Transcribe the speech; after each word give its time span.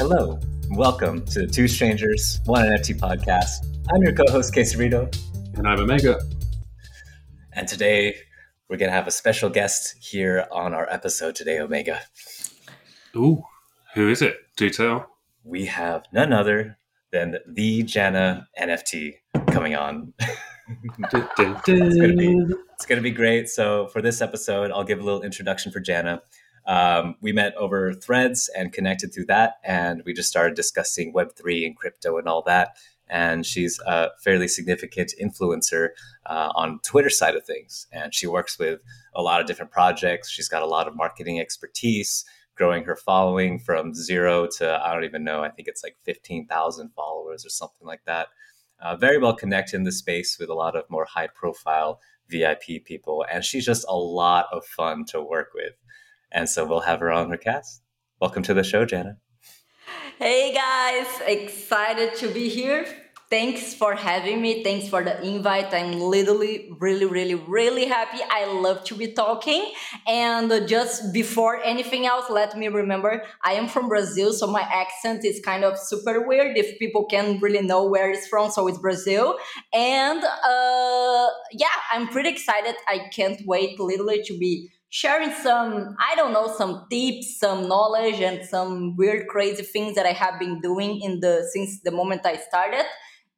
Hello, 0.00 0.40
welcome 0.70 1.26
to 1.26 1.46
Two 1.46 1.68
Strangers, 1.68 2.40
One 2.46 2.64
NFT 2.64 2.98
podcast. 2.98 3.66
I'm 3.92 4.02
your 4.02 4.14
co-host 4.14 4.54
Casey 4.54 4.78
Rito, 4.78 5.10
and 5.56 5.68
I'm 5.68 5.78
Omega. 5.78 6.18
And 7.52 7.68
today 7.68 8.16
we're 8.66 8.78
gonna 8.78 8.92
have 8.92 9.06
a 9.06 9.10
special 9.10 9.50
guest 9.50 9.96
here 10.00 10.46
on 10.50 10.72
our 10.72 10.90
episode 10.90 11.34
today, 11.34 11.58
Omega. 11.58 12.00
Ooh, 13.14 13.42
who 13.92 14.08
is 14.08 14.22
it? 14.22 14.38
Do 14.56 14.70
tell. 14.70 15.06
We 15.44 15.66
have 15.66 16.06
none 16.14 16.32
other 16.32 16.78
than 17.12 17.36
the 17.46 17.82
Jana 17.82 18.48
NFT 18.58 19.16
coming 19.48 19.76
on. 19.76 20.14
gonna 21.66 22.14
be, 22.16 22.46
it's 22.72 22.86
gonna 22.86 23.02
be 23.02 23.10
great. 23.10 23.50
So 23.50 23.88
for 23.88 24.00
this 24.00 24.22
episode, 24.22 24.70
I'll 24.70 24.82
give 24.82 24.98
a 24.98 25.04
little 25.04 25.20
introduction 25.20 25.70
for 25.70 25.80
Jana. 25.80 26.22
Um, 26.66 27.16
we 27.20 27.32
met 27.32 27.54
over 27.56 27.92
threads 27.94 28.50
and 28.56 28.72
connected 28.72 29.12
through 29.12 29.26
that, 29.26 29.54
and 29.64 30.02
we 30.04 30.12
just 30.12 30.28
started 30.28 30.54
discussing 30.54 31.12
Web3 31.12 31.66
and 31.66 31.76
crypto 31.76 32.18
and 32.18 32.28
all 32.28 32.42
that. 32.42 32.76
And 33.08 33.44
she's 33.44 33.80
a 33.86 34.10
fairly 34.22 34.46
significant 34.46 35.12
influencer 35.20 35.88
uh, 36.26 36.52
on 36.54 36.78
Twitter 36.84 37.10
side 37.10 37.34
of 37.34 37.44
things, 37.44 37.86
and 37.92 38.14
she 38.14 38.26
works 38.26 38.58
with 38.58 38.80
a 39.14 39.22
lot 39.22 39.40
of 39.40 39.46
different 39.46 39.72
projects. 39.72 40.30
She's 40.30 40.48
got 40.48 40.62
a 40.62 40.66
lot 40.66 40.86
of 40.86 40.94
marketing 40.94 41.40
expertise, 41.40 42.24
growing 42.54 42.84
her 42.84 42.94
following 42.94 43.58
from 43.58 43.94
zero 43.94 44.46
to 44.58 44.80
I 44.84 44.94
don't 44.94 45.04
even 45.04 45.24
know. 45.24 45.42
I 45.42 45.48
think 45.48 45.66
it's 45.66 45.82
like 45.82 45.96
fifteen 46.04 46.46
thousand 46.46 46.90
followers 46.94 47.44
or 47.44 47.48
something 47.48 47.86
like 47.86 48.04
that. 48.06 48.28
Uh, 48.80 48.96
very 48.96 49.18
well 49.18 49.34
connected 49.34 49.76
in 49.76 49.82
the 49.82 49.92
space 49.92 50.38
with 50.38 50.48
a 50.48 50.54
lot 50.54 50.76
of 50.76 50.84
more 50.88 51.04
high 51.04 51.28
profile 51.34 52.00
VIP 52.28 52.84
people, 52.84 53.24
and 53.30 53.44
she's 53.44 53.66
just 53.66 53.84
a 53.88 53.96
lot 53.96 54.46
of 54.52 54.64
fun 54.64 55.04
to 55.06 55.20
work 55.20 55.48
with. 55.54 55.74
And 56.32 56.48
so 56.48 56.64
we'll 56.64 56.80
have 56.80 57.00
her 57.00 57.10
on 57.10 57.30
her 57.30 57.36
cast. 57.36 57.82
Welcome 58.20 58.42
to 58.44 58.54
the 58.54 58.62
show, 58.62 58.84
Jana. 58.84 59.16
Hey 60.18 60.52
guys, 60.52 61.06
excited 61.26 62.14
to 62.16 62.28
be 62.28 62.48
here. 62.48 62.86
Thanks 63.30 63.74
for 63.74 63.94
having 63.94 64.42
me. 64.42 64.64
Thanks 64.64 64.88
for 64.88 65.04
the 65.04 65.22
invite. 65.22 65.72
I'm 65.72 66.00
literally, 66.00 66.68
really, 66.80 67.06
really, 67.06 67.36
really 67.36 67.86
happy. 67.86 68.18
I 68.28 68.44
love 68.52 68.82
to 68.84 68.96
be 68.96 69.12
talking. 69.12 69.70
And 70.08 70.66
just 70.66 71.12
before 71.14 71.62
anything 71.62 72.06
else, 72.06 72.28
let 72.28 72.58
me 72.58 72.66
remember 72.66 73.22
I 73.44 73.52
am 73.52 73.68
from 73.68 73.88
Brazil, 73.88 74.32
so 74.32 74.48
my 74.48 74.62
accent 74.62 75.24
is 75.24 75.40
kind 75.44 75.62
of 75.62 75.78
super 75.78 76.26
weird 76.26 76.58
if 76.58 76.76
people 76.80 77.04
can 77.04 77.38
really 77.38 77.62
know 77.62 77.84
where 77.84 78.10
it's 78.10 78.26
from. 78.26 78.50
So 78.50 78.66
it's 78.66 78.78
Brazil. 78.78 79.38
And 79.72 80.24
uh, 80.24 81.28
yeah, 81.52 81.68
I'm 81.92 82.08
pretty 82.08 82.30
excited. 82.30 82.74
I 82.88 83.10
can't 83.12 83.40
wait 83.46 83.78
literally 83.78 84.24
to 84.24 84.36
be 84.36 84.70
sharing 84.90 85.32
some, 85.32 85.96
I 85.98 86.14
don't 86.16 86.32
know, 86.32 86.52
some 86.58 86.86
tips, 86.90 87.38
some 87.38 87.68
knowledge, 87.68 88.20
and 88.20 88.44
some 88.44 88.96
weird, 88.96 89.28
crazy 89.28 89.62
things 89.62 89.94
that 89.94 90.04
I 90.04 90.12
have 90.12 90.38
been 90.38 90.60
doing 90.60 91.00
in 91.00 91.20
the 91.20 91.48
since 91.52 91.80
the 91.82 91.92
moment 91.92 92.26
I 92.26 92.36
started. 92.36 92.84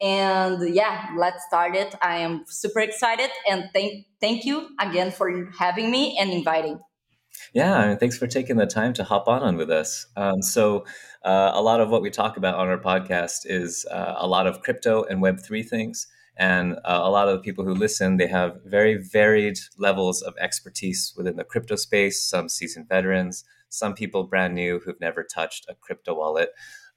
And 0.01 0.75
yeah, 0.75 1.11
let's 1.17 1.45
start 1.47 1.77
it. 1.77 1.95
I 2.03 2.17
am 2.17 2.45
super 2.49 2.81
excited, 2.81 3.31
and 3.49 3.71
thank 3.73 4.07
thank 4.21 4.45
you 4.45 4.71
again 4.81 5.13
for 5.13 5.49
having 5.57 5.93
me 5.93 6.19
and 6.19 6.33
inviting. 6.33 6.81
Yeah, 7.55 7.87
mean, 7.87 7.99
thanks 7.99 8.19
for 8.19 8.27
taking 8.27 8.57
the 8.57 8.67
time 8.67 8.95
to 8.95 9.05
hop 9.05 9.29
on, 9.29 9.43
on 9.43 9.57
with 9.57 9.71
us. 9.71 10.07
Um, 10.17 10.43
so, 10.43 10.85
uh, 11.25 11.53
a 11.55 11.63
lot 11.63 11.81
of 11.81 11.91
what 11.91 12.03
we 12.03 12.11
talk 12.11 12.37
about 12.37 12.57
on 12.57 12.69
our 12.69 12.79
podcast 12.79 13.41
is 13.45 13.87
uh, 13.91 14.15
a 14.17 14.27
lot 14.27 14.47
of 14.47 14.63
crypto 14.63 15.05
and 15.05 15.23
Web3 15.23 15.69
things. 15.69 16.07
And 16.37 16.75
uh, 16.85 17.01
a 17.03 17.11
lot 17.11 17.29
of 17.29 17.35
the 17.35 17.43
people 17.43 17.65
who 17.65 17.75
listen, 17.75 18.17
they 18.17 18.27
have 18.27 18.61
very 18.65 18.97
varied 18.97 19.59
levels 19.77 20.23
of 20.23 20.35
expertise 20.41 21.13
within 21.17 21.37
the 21.37 21.45
crypto 21.45 21.77
space, 21.77 22.25
some 22.25 22.49
seasoned 22.49 22.89
veterans, 22.89 23.45
some 23.69 23.95
people 23.95 24.25
brand 24.25 24.55
new 24.55 24.81
who've 24.81 25.01
never 25.01 25.23
touched 25.23 25.67
a 25.69 25.75
crypto 25.75 26.15
wallet. 26.15 26.51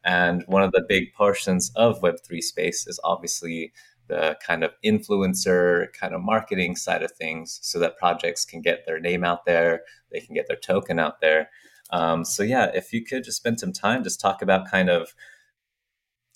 And 0.04 0.44
one 0.48 0.64
of 0.64 0.72
the 0.72 0.86
big 0.88 1.14
portions 1.14 1.72
of 1.76 2.02
Web3 2.02 2.42
space 2.42 2.88
is 2.88 3.00
obviously 3.04 3.74
the 4.08 4.38
kind 4.46 4.64
of 4.64 4.72
influencer, 4.86 5.92
kind 5.94 6.14
of 6.14 6.22
marketing 6.22 6.76
side 6.76 7.02
of 7.02 7.12
things 7.12 7.60
so 7.64 7.80
that 7.80 7.98
projects 7.98 8.46
can 8.46 8.62
get 8.62 8.86
their 8.86 9.00
name 9.00 9.24
out 9.24 9.46
there, 9.46 9.82
they 10.12 10.20
can 10.20 10.36
get 10.36 10.48
their 10.48 10.58
token 10.58 11.00
out 11.00 11.22
there. 11.22 11.50
Um, 11.90 12.24
so, 12.24 12.44
yeah, 12.44 12.72
if 12.74 12.94
you 12.94 13.04
could 13.04 13.24
just 13.24 13.38
spend 13.38 13.60
some 13.60 13.74
time, 13.74 14.04
just 14.04 14.20
talk 14.20 14.42
about 14.42 14.70
kind 14.70 14.90
of 14.90 15.14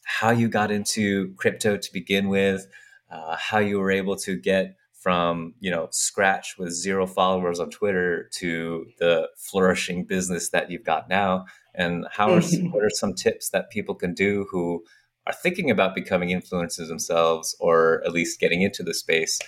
how 0.03 0.31
you 0.31 0.47
got 0.47 0.71
into 0.71 1.33
crypto 1.35 1.77
to 1.77 1.93
begin 1.93 2.29
with, 2.29 2.67
uh, 3.09 3.35
how 3.37 3.59
you 3.59 3.79
were 3.79 3.91
able 3.91 4.15
to 4.15 4.37
get 4.37 4.75
from 4.99 5.53
you 5.59 5.71
know 5.71 5.87
scratch 5.91 6.55
with 6.57 6.71
zero 6.71 7.07
followers 7.07 7.59
on 7.59 7.69
Twitter 7.69 8.29
to 8.33 8.85
the 8.99 9.29
flourishing 9.37 10.05
business 10.05 10.49
that 10.49 10.69
you've 10.69 10.83
got 10.83 11.09
now, 11.09 11.45
and 11.73 12.05
how 12.11 12.31
are 12.31 12.41
what 12.71 12.83
are 12.83 12.89
some 12.89 13.13
tips 13.13 13.49
that 13.49 13.69
people 13.69 13.95
can 13.95 14.13
do 14.13 14.45
who 14.51 14.83
are 15.25 15.33
thinking 15.33 15.71
about 15.71 15.95
becoming 15.95 16.29
influencers 16.29 16.87
themselves 16.87 17.55
or 17.59 18.01
at 18.05 18.11
least 18.11 18.39
getting 18.39 18.61
into 18.61 18.83
the 18.83 18.93
space? 18.93 19.39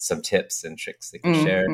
Some 0.00 0.22
tips 0.22 0.62
and 0.62 0.78
tricks 0.78 1.10
they 1.10 1.18
can 1.18 1.34
mm-hmm. 1.34 1.44
share. 1.44 1.66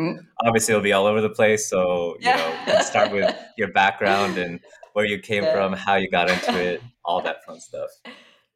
Obviously, 0.47 0.73
it'll 0.73 0.83
be 0.83 0.95
all 0.95 1.07
over 1.07 1.21
the 1.21 1.29
place. 1.29 1.69
So 1.69 2.17
you 2.21 2.29
yeah. 2.29 2.65
know, 2.67 2.81
start 2.81 3.13
with 3.13 3.37
your 3.59 3.71
background 3.71 4.39
and 4.39 4.61
where 4.95 5.05
you 5.05 5.19
came 5.19 5.43
yeah. 5.43 5.53
from, 5.53 5.75
how 5.75 5.97
you 5.97 6.09
got 6.09 6.31
into 6.31 6.59
it, 6.59 6.81
all 7.05 7.21
that 7.21 7.45
fun 7.45 7.61
stuff. 7.61 7.91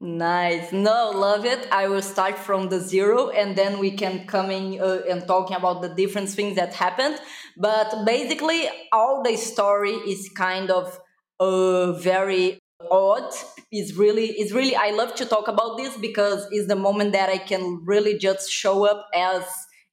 Nice. 0.00 0.72
No, 0.72 1.10
love 1.10 1.44
it. 1.44 1.66
I 1.72 1.88
will 1.88 2.03
start 2.03 2.38
from 2.38 2.69
the 2.69 2.78
zero 2.78 3.31
and 3.31 3.56
then 3.56 3.81
we 3.81 3.91
can 3.91 4.26
come 4.28 4.50
in 4.50 4.81
uh, 4.81 5.00
and 5.09 5.26
talking 5.26 5.56
about 5.56 5.82
the 5.82 5.88
different 5.88 6.28
things 6.28 6.54
that 6.54 6.72
happened. 6.72 7.19
But 7.56 8.04
basically, 8.06 8.69
all 8.92 9.25
the 9.25 9.37
story 9.37 9.91
is 9.91 10.31
kind 10.37 10.70
of 10.70 11.00
uh, 11.41 11.92
very 11.94 12.60
odd. 12.88 13.32
It's 13.72 13.94
really, 13.94 14.26
it's 14.38 14.53
really, 14.53 14.76
I 14.76 14.91
love 14.91 15.16
to 15.16 15.26
talk 15.26 15.48
about 15.48 15.76
this 15.76 15.97
because 15.97 16.47
it's 16.53 16.69
the 16.69 16.76
moment 16.76 17.10
that 17.12 17.28
I 17.28 17.38
can 17.38 17.82
really 17.84 18.16
just 18.19 18.48
show 18.53 18.87
up 18.87 19.08
as 19.12 19.42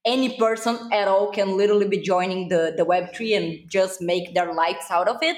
any 0.05 0.37
person 0.37 0.77
at 0.91 1.07
all 1.07 1.31
can 1.31 1.57
literally 1.57 1.87
be 1.87 1.99
joining 1.99 2.49
the, 2.49 2.73
the 2.77 2.85
Web3 2.85 3.37
and 3.37 3.69
just 3.69 4.01
make 4.01 4.33
their 4.35 4.53
lives 4.53 4.85
out 4.89 5.07
of 5.07 5.17
it. 5.21 5.37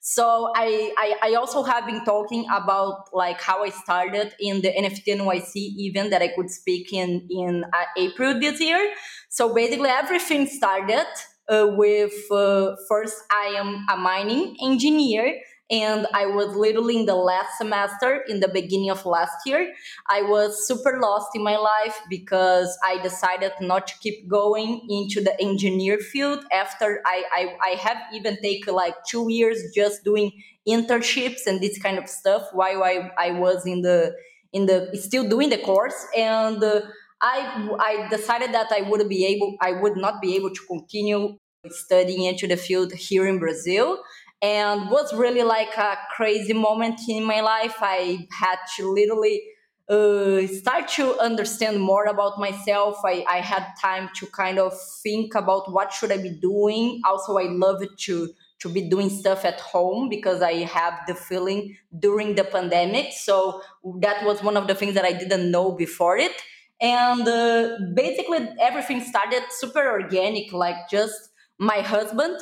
So 0.00 0.52
I, 0.56 0.92
I, 0.96 1.30
I 1.30 1.34
also 1.34 1.62
have 1.62 1.86
been 1.86 2.04
talking 2.04 2.46
about 2.52 3.08
like 3.12 3.40
how 3.40 3.64
I 3.64 3.70
started 3.70 4.34
in 4.40 4.62
the 4.62 4.72
NFT 4.72 5.18
NYC 5.18 5.54
event 5.54 6.10
that 6.10 6.22
I 6.22 6.28
could 6.28 6.50
speak 6.50 6.92
in 6.92 7.26
in 7.30 7.64
uh, 7.64 7.84
April 7.96 8.38
this 8.40 8.60
year. 8.60 8.92
So 9.28 9.54
basically 9.54 9.90
everything 9.90 10.46
started 10.46 11.06
uh, 11.48 11.68
with 11.76 12.14
uh, 12.30 12.76
first 12.88 13.16
I 13.30 13.54
am 13.58 13.84
a 13.90 13.96
mining 13.96 14.56
engineer 14.62 15.40
and 15.70 16.06
I 16.14 16.26
was 16.26 16.54
literally 16.56 16.96
in 16.96 17.06
the 17.06 17.14
last 17.14 17.58
semester 17.58 18.22
in 18.28 18.40
the 18.40 18.48
beginning 18.48 18.90
of 18.90 19.04
last 19.04 19.36
year. 19.44 19.74
I 20.08 20.22
was 20.22 20.66
super 20.66 20.98
lost 21.00 21.28
in 21.34 21.42
my 21.42 21.56
life 21.56 22.00
because 22.08 22.76
I 22.82 23.02
decided 23.02 23.52
not 23.60 23.86
to 23.88 23.98
keep 23.98 24.26
going 24.28 24.86
into 24.88 25.22
the 25.22 25.38
engineer 25.40 25.98
field 25.98 26.44
after 26.52 27.02
I, 27.04 27.24
I, 27.32 27.70
I 27.70 27.74
have 27.76 27.98
even 28.14 28.38
taken 28.40 28.74
like 28.74 28.94
two 29.06 29.30
years 29.30 29.62
just 29.74 30.04
doing 30.04 30.32
internships 30.66 31.46
and 31.46 31.60
this 31.60 31.78
kind 31.78 31.98
of 31.98 32.08
stuff 32.08 32.48
while 32.52 32.82
I, 32.82 33.10
I 33.18 33.32
was 33.32 33.66
in 33.66 33.82
the 33.82 34.14
in 34.52 34.64
the 34.64 34.90
still 34.94 35.28
doing 35.28 35.50
the 35.50 35.58
course 35.58 36.06
and 36.16 36.62
uh, 36.62 36.80
I 37.20 37.68
I 37.78 38.08
decided 38.08 38.52
that 38.54 38.72
I 38.72 38.82
would 38.82 39.06
be 39.08 39.26
able 39.26 39.56
I 39.60 39.72
would 39.72 39.96
not 39.96 40.22
be 40.22 40.36
able 40.36 40.50
to 40.50 40.60
continue 40.66 41.36
studying 41.68 42.24
into 42.24 42.46
the 42.46 42.56
field 42.56 42.92
here 42.92 43.26
in 43.26 43.38
Brazil 43.38 43.98
and 44.40 44.90
was 44.90 45.12
really 45.14 45.42
like 45.42 45.76
a 45.76 45.98
crazy 46.14 46.52
moment 46.52 47.00
in 47.08 47.24
my 47.24 47.40
life. 47.40 47.76
I 47.80 48.26
had 48.30 48.56
to 48.76 48.92
literally 48.92 49.42
uh, 49.88 50.46
start 50.46 50.88
to 50.88 51.18
understand 51.18 51.80
more 51.80 52.04
about 52.04 52.38
myself. 52.38 52.98
I, 53.04 53.24
I 53.28 53.38
had 53.38 53.66
time 53.80 54.10
to 54.16 54.26
kind 54.26 54.58
of 54.58 54.78
think 55.02 55.34
about 55.34 55.72
what 55.72 55.92
should 55.92 56.12
I 56.12 56.18
be 56.18 56.30
doing. 56.30 57.00
Also, 57.04 57.38
I 57.38 57.44
love 57.44 57.82
to 57.96 58.28
to 58.60 58.68
be 58.68 58.88
doing 58.88 59.08
stuff 59.08 59.44
at 59.44 59.60
home 59.60 60.08
because 60.08 60.42
I 60.42 60.64
have 60.64 60.94
the 61.06 61.14
feeling 61.14 61.76
during 61.96 62.34
the 62.34 62.42
pandemic. 62.42 63.12
So 63.12 63.62
that 64.00 64.24
was 64.24 64.42
one 64.42 64.56
of 64.56 64.66
the 64.66 64.74
things 64.74 64.94
that 64.94 65.04
I 65.04 65.12
didn't 65.12 65.52
know 65.52 65.70
before 65.70 66.16
it. 66.16 66.32
And 66.80 67.26
uh, 67.26 67.76
basically, 67.94 68.48
everything 68.60 69.00
started 69.00 69.44
super 69.50 69.88
organic, 69.88 70.52
like 70.52 70.88
just 70.90 71.30
my 71.58 71.78
husband 71.78 72.36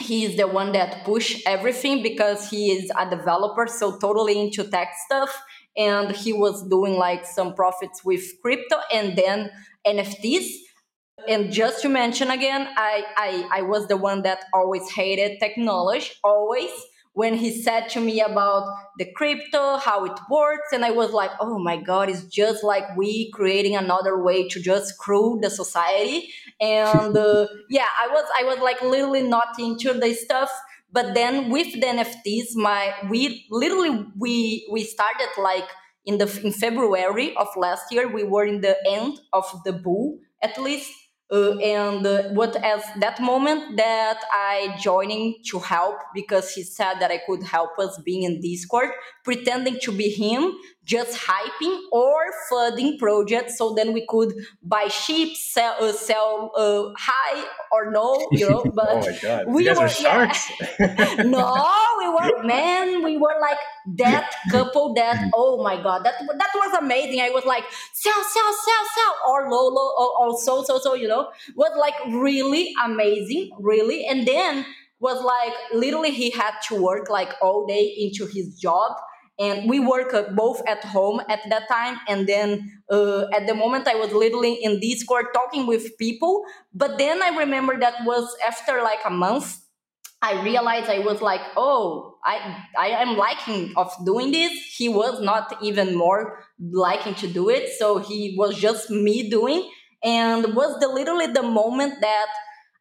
he 0.00 0.24
is 0.24 0.36
the 0.36 0.46
one 0.46 0.72
that 0.72 1.04
push 1.04 1.42
everything 1.46 2.02
because 2.02 2.50
he 2.50 2.72
is 2.72 2.90
a 2.98 3.08
developer 3.08 3.66
so 3.66 3.98
totally 3.98 4.40
into 4.40 4.64
tech 4.64 4.94
stuff. 5.06 5.42
And 5.76 6.14
he 6.14 6.32
was 6.32 6.66
doing 6.68 6.94
like 6.94 7.24
some 7.24 7.54
profits 7.54 8.04
with 8.04 8.22
crypto 8.42 8.76
and 8.92 9.16
then 9.16 9.50
nfts 9.86 10.48
and 11.26 11.50
just 11.50 11.80
to 11.80 11.88
mention 11.88 12.30
again 12.30 12.68
i 12.76 13.04
i, 13.16 13.60
I 13.60 13.62
was 13.62 13.88
the 13.88 13.96
one 13.96 14.22
that 14.22 14.44
always 14.52 14.90
hated 14.90 15.38
technology 15.40 16.10
always 16.22 16.70
when 17.12 17.34
he 17.34 17.50
said 17.62 17.88
to 17.90 18.00
me 18.00 18.20
about 18.20 18.66
the 18.98 19.06
crypto, 19.16 19.76
how 19.78 20.04
it 20.04 20.18
works, 20.30 20.68
and 20.72 20.84
I 20.84 20.90
was 20.92 21.10
like, 21.12 21.30
oh 21.40 21.58
my 21.58 21.76
god, 21.76 22.08
it's 22.08 22.24
just 22.24 22.62
like 22.62 22.96
we 22.96 23.30
creating 23.32 23.76
another 23.76 24.22
way 24.22 24.48
to 24.48 24.60
just 24.60 24.94
screw 24.94 25.38
the 25.42 25.50
society. 25.50 26.28
And 26.60 27.16
uh, 27.16 27.46
yeah, 27.70 27.88
I 28.00 28.08
was 28.08 28.24
I 28.38 28.44
was 28.44 28.58
like 28.58 28.80
literally 28.82 29.22
not 29.22 29.58
into 29.58 29.92
the 29.92 30.14
stuff. 30.14 30.50
but 30.92 31.14
then 31.14 31.50
with 31.50 31.70
the 31.72 31.86
nfts 31.86 32.48
my 32.56 32.92
we 33.08 33.46
literally 33.50 34.06
we 34.18 34.66
we 34.72 34.82
started 34.82 35.28
like 35.38 35.68
in 36.04 36.18
the 36.18 36.28
in 36.44 36.52
february 36.52 37.34
of 37.36 37.46
last 37.56 37.84
year 37.92 38.08
we 38.08 38.24
were 38.24 38.44
in 38.44 38.60
the 38.60 38.76
end 38.88 39.20
of 39.32 39.44
the 39.64 39.72
bull 39.72 40.18
at 40.42 40.58
least 40.60 40.90
uh, 41.32 41.56
and 41.58 42.04
uh, 42.06 42.22
what 42.30 42.56
as 42.56 42.82
that 42.98 43.20
moment 43.20 43.76
that 43.76 44.20
I 44.32 44.76
joining 44.80 45.36
to 45.50 45.58
help 45.58 45.96
because 46.14 46.52
he 46.52 46.62
said 46.62 46.94
that 47.00 47.10
I 47.10 47.20
could 47.26 47.42
help 47.44 47.78
us 47.78 48.00
being 48.04 48.24
in 48.24 48.40
Discord, 48.40 48.90
pretending 49.24 49.78
to 49.82 49.92
be 49.92 50.10
him, 50.10 50.52
just 50.84 51.16
hyping 51.18 51.78
or 51.92 52.16
funding 52.48 52.98
projects 52.98 53.58
so 53.58 53.74
then 53.74 53.92
we 53.92 54.06
could 54.06 54.32
buy 54.62 54.88
ships, 54.88 55.52
sell, 55.52 55.76
uh, 55.80 55.92
sell 55.92 56.50
uh, 56.56 56.92
high 56.98 57.44
or 57.70 57.90
no, 57.90 58.26
you 58.32 58.48
know. 58.48 58.64
But 58.74 58.88
oh 58.90 59.00
my 59.00 59.18
god, 59.22 59.46
we 59.48 59.64
guys 59.64 59.78
were 59.78 59.88
sharks. 59.88 60.50
Yeah. 60.78 61.22
no, 61.26 61.54
we 61.98 62.08
were 62.08 62.42
man. 62.42 63.04
We 63.04 63.16
were 63.16 63.36
like 63.40 63.58
that 63.98 64.32
couple. 64.50 64.94
That 64.94 65.30
oh 65.34 65.62
my 65.62 65.80
god, 65.82 66.04
that 66.04 66.14
that 66.18 66.50
was 66.54 66.78
amazing. 66.78 67.20
I 67.20 67.30
was 67.30 67.44
like 67.44 67.64
sell, 67.92 68.22
sell, 68.34 68.52
sell, 68.64 68.84
sell, 68.94 69.14
or 69.28 69.50
low, 69.50 69.68
low, 69.68 69.90
or, 69.98 70.28
or 70.28 70.38
so, 70.40 70.64
so, 70.64 70.78
so. 70.78 70.94
You 70.94 71.08
know, 71.08 71.30
was 71.54 71.72
like 71.78 71.94
really 72.08 72.72
amazing, 72.84 73.50
really. 73.60 74.06
And 74.06 74.26
then 74.26 74.66
was 74.98 75.22
like 75.22 75.54
literally 75.72 76.10
he 76.10 76.30
had 76.30 76.52
to 76.68 76.74
work 76.74 77.08
like 77.08 77.30
all 77.40 77.66
day 77.66 77.94
into 77.98 78.26
his 78.26 78.58
job 78.58 78.92
and 79.40 79.68
we 79.68 79.80
work 79.80 80.12
uh, 80.12 80.24
both 80.36 80.62
at 80.68 80.84
home 80.84 81.20
at 81.28 81.40
that 81.48 81.66
time 81.68 81.98
and 82.06 82.28
then 82.28 82.70
uh, 82.90 83.24
at 83.34 83.46
the 83.46 83.54
moment 83.54 83.88
i 83.88 83.94
was 83.94 84.12
literally 84.12 84.54
in 84.62 84.78
discord 84.78 85.26
talking 85.34 85.66
with 85.66 85.96
people. 85.98 86.44
But 86.74 86.98
then 86.98 87.22
i 87.22 87.30
remember 87.30 87.78
that 87.80 88.04
was 88.04 88.36
after 88.46 88.82
like 88.82 89.00
a 89.04 89.10
month 89.10 89.58
i 90.22 90.42
realized 90.42 90.90
i 90.90 90.98
was 90.98 91.22
like 91.22 91.40
oh 91.56 92.18
i 92.24 92.36
i 92.78 92.88
am 92.88 93.16
liking 93.16 93.72
of 93.76 93.90
doing 94.04 94.30
this. 94.30 94.52
He 94.76 94.88
was 94.88 95.20
not 95.20 95.56
even 95.62 95.96
more 95.96 96.44
liking 96.60 97.14
to 97.16 97.26
do 97.26 97.48
it. 97.48 97.70
So 97.78 97.98
he 97.98 98.36
was 98.38 98.58
just 98.58 98.90
me 98.90 99.30
doing. 99.30 99.68
And 100.02 100.54
was 100.54 100.80
the 100.80 100.88
literally 100.88 101.26
the 101.26 101.42
moment 101.42 101.94
that 102.00 102.26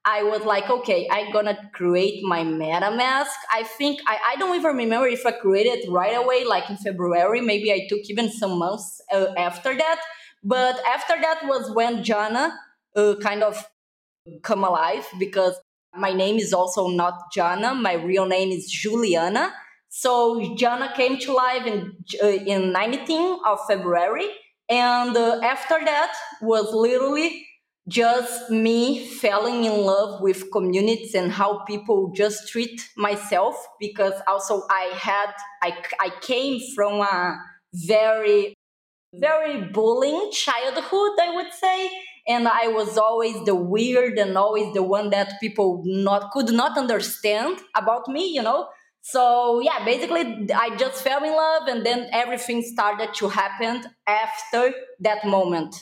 I 0.06 0.24
was 0.24 0.44
like, 0.44 0.70
okay, 0.70 1.08
I'm 1.12 1.32
gonna 1.32 1.58
create 1.74 2.24
my 2.24 2.44
MetaMask. 2.44 3.36
I 3.52 3.64
think 3.64 4.00
I, 4.08 4.18
I 4.30 4.36
don't 4.38 4.56
even 4.56 4.78
remember 4.78 5.08
if 5.08 5.26
I 5.26 5.32
created 5.32 5.90
right 5.90 6.16
away, 6.16 6.46
like 6.46 6.70
in 6.70 6.78
February. 6.78 7.42
Maybe 7.42 7.72
I 7.72 7.86
took 7.90 8.00
even 8.10 8.32
some 8.32 8.58
months 8.58 9.02
uh, 9.12 9.28
after 9.38 9.78
that. 9.78 10.00
But 10.44 10.80
after 10.88 11.16
that 11.22 11.42
was 11.46 11.70
when 11.76 12.04
Jana 12.04 12.58
uh, 12.96 13.16
kind 13.22 13.44
of 13.44 13.68
come 14.44 14.64
alive 14.64 15.06
because 15.20 15.56
my 15.96 16.14
name 16.14 16.38
is 16.38 16.54
also 16.54 16.88
not 16.88 17.32
Jana. 17.34 17.74
My 17.74 17.94
real 17.94 18.26
name 18.26 18.52
is 18.52 18.68
Juliana. 18.72 19.54
So 19.90 20.56
Jana 20.56 20.94
came 20.96 21.18
to 21.20 21.34
life 21.34 21.66
in 21.66 21.94
uh, 22.24 22.28
in 22.28 22.72
19 22.72 23.40
of 23.46 23.60
February, 23.68 24.28
and 24.70 25.18
uh, 25.18 25.42
after 25.44 25.80
that 25.84 26.14
was 26.42 26.72
literally 26.74 27.46
just 27.90 28.52
me 28.52 29.06
falling 29.06 29.66
in 29.66 29.82
love 29.82 30.22
with 30.22 30.52
communities 30.52 31.16
and 31.16 31.32
how 31.32 31.60
people 31.66 32.12
just 32.16 32.48
treat 32.48 32.88
myself 32.96 33.56
because 33.80 34.14
also 34.28 34.64
i 34.70 34.92
had 34.94 35.34
i, 35.64 35.74
I 36.00 36.12
came 36.22 36.60
from 36.76 37.02
a 37.02 37.38
very 37.74 38.54
very 39.14 39.64
bullying 39.72 40.32
childhood 40.32 41.12
i 41.22 41.32
would 41.36 41.52
say. 41.54 41.90
And 42.28 42.48
i 42.48 42.68
was 42.68 42.98
always 42.98 43.44
the 43.46 43.56
weird 43.56 44.20
and 44.20 44.38
always 44.38 44.72
the 44.76 44.84
one 44.84 45.10
that 45.10 45.40
people 45.42 45.82
not 45.86 46.32
could 46.32 46.52
not 46.54 46.78
understand 46.78 47.60
about 47.76 48.08
me 48.08 48.28
you 48.28 48.44
know? 48.44 48.68
So 49.02 49.62
yeah 49.62 49.84
basically 49.84 50.48
i 50.54 50.76
just 50.78 51.02
fell 51.02 51.24
in 51.24 51.34
love 51.34 51.68
and 51.68 51.84
then 51.86 52.08
everything 52.12 52.62
started 52.62 53.14
to 53.16 53.30
happen 53.30 53.84
after 54.06 54.74
that 55.00 55.26
moment 55.26 55.76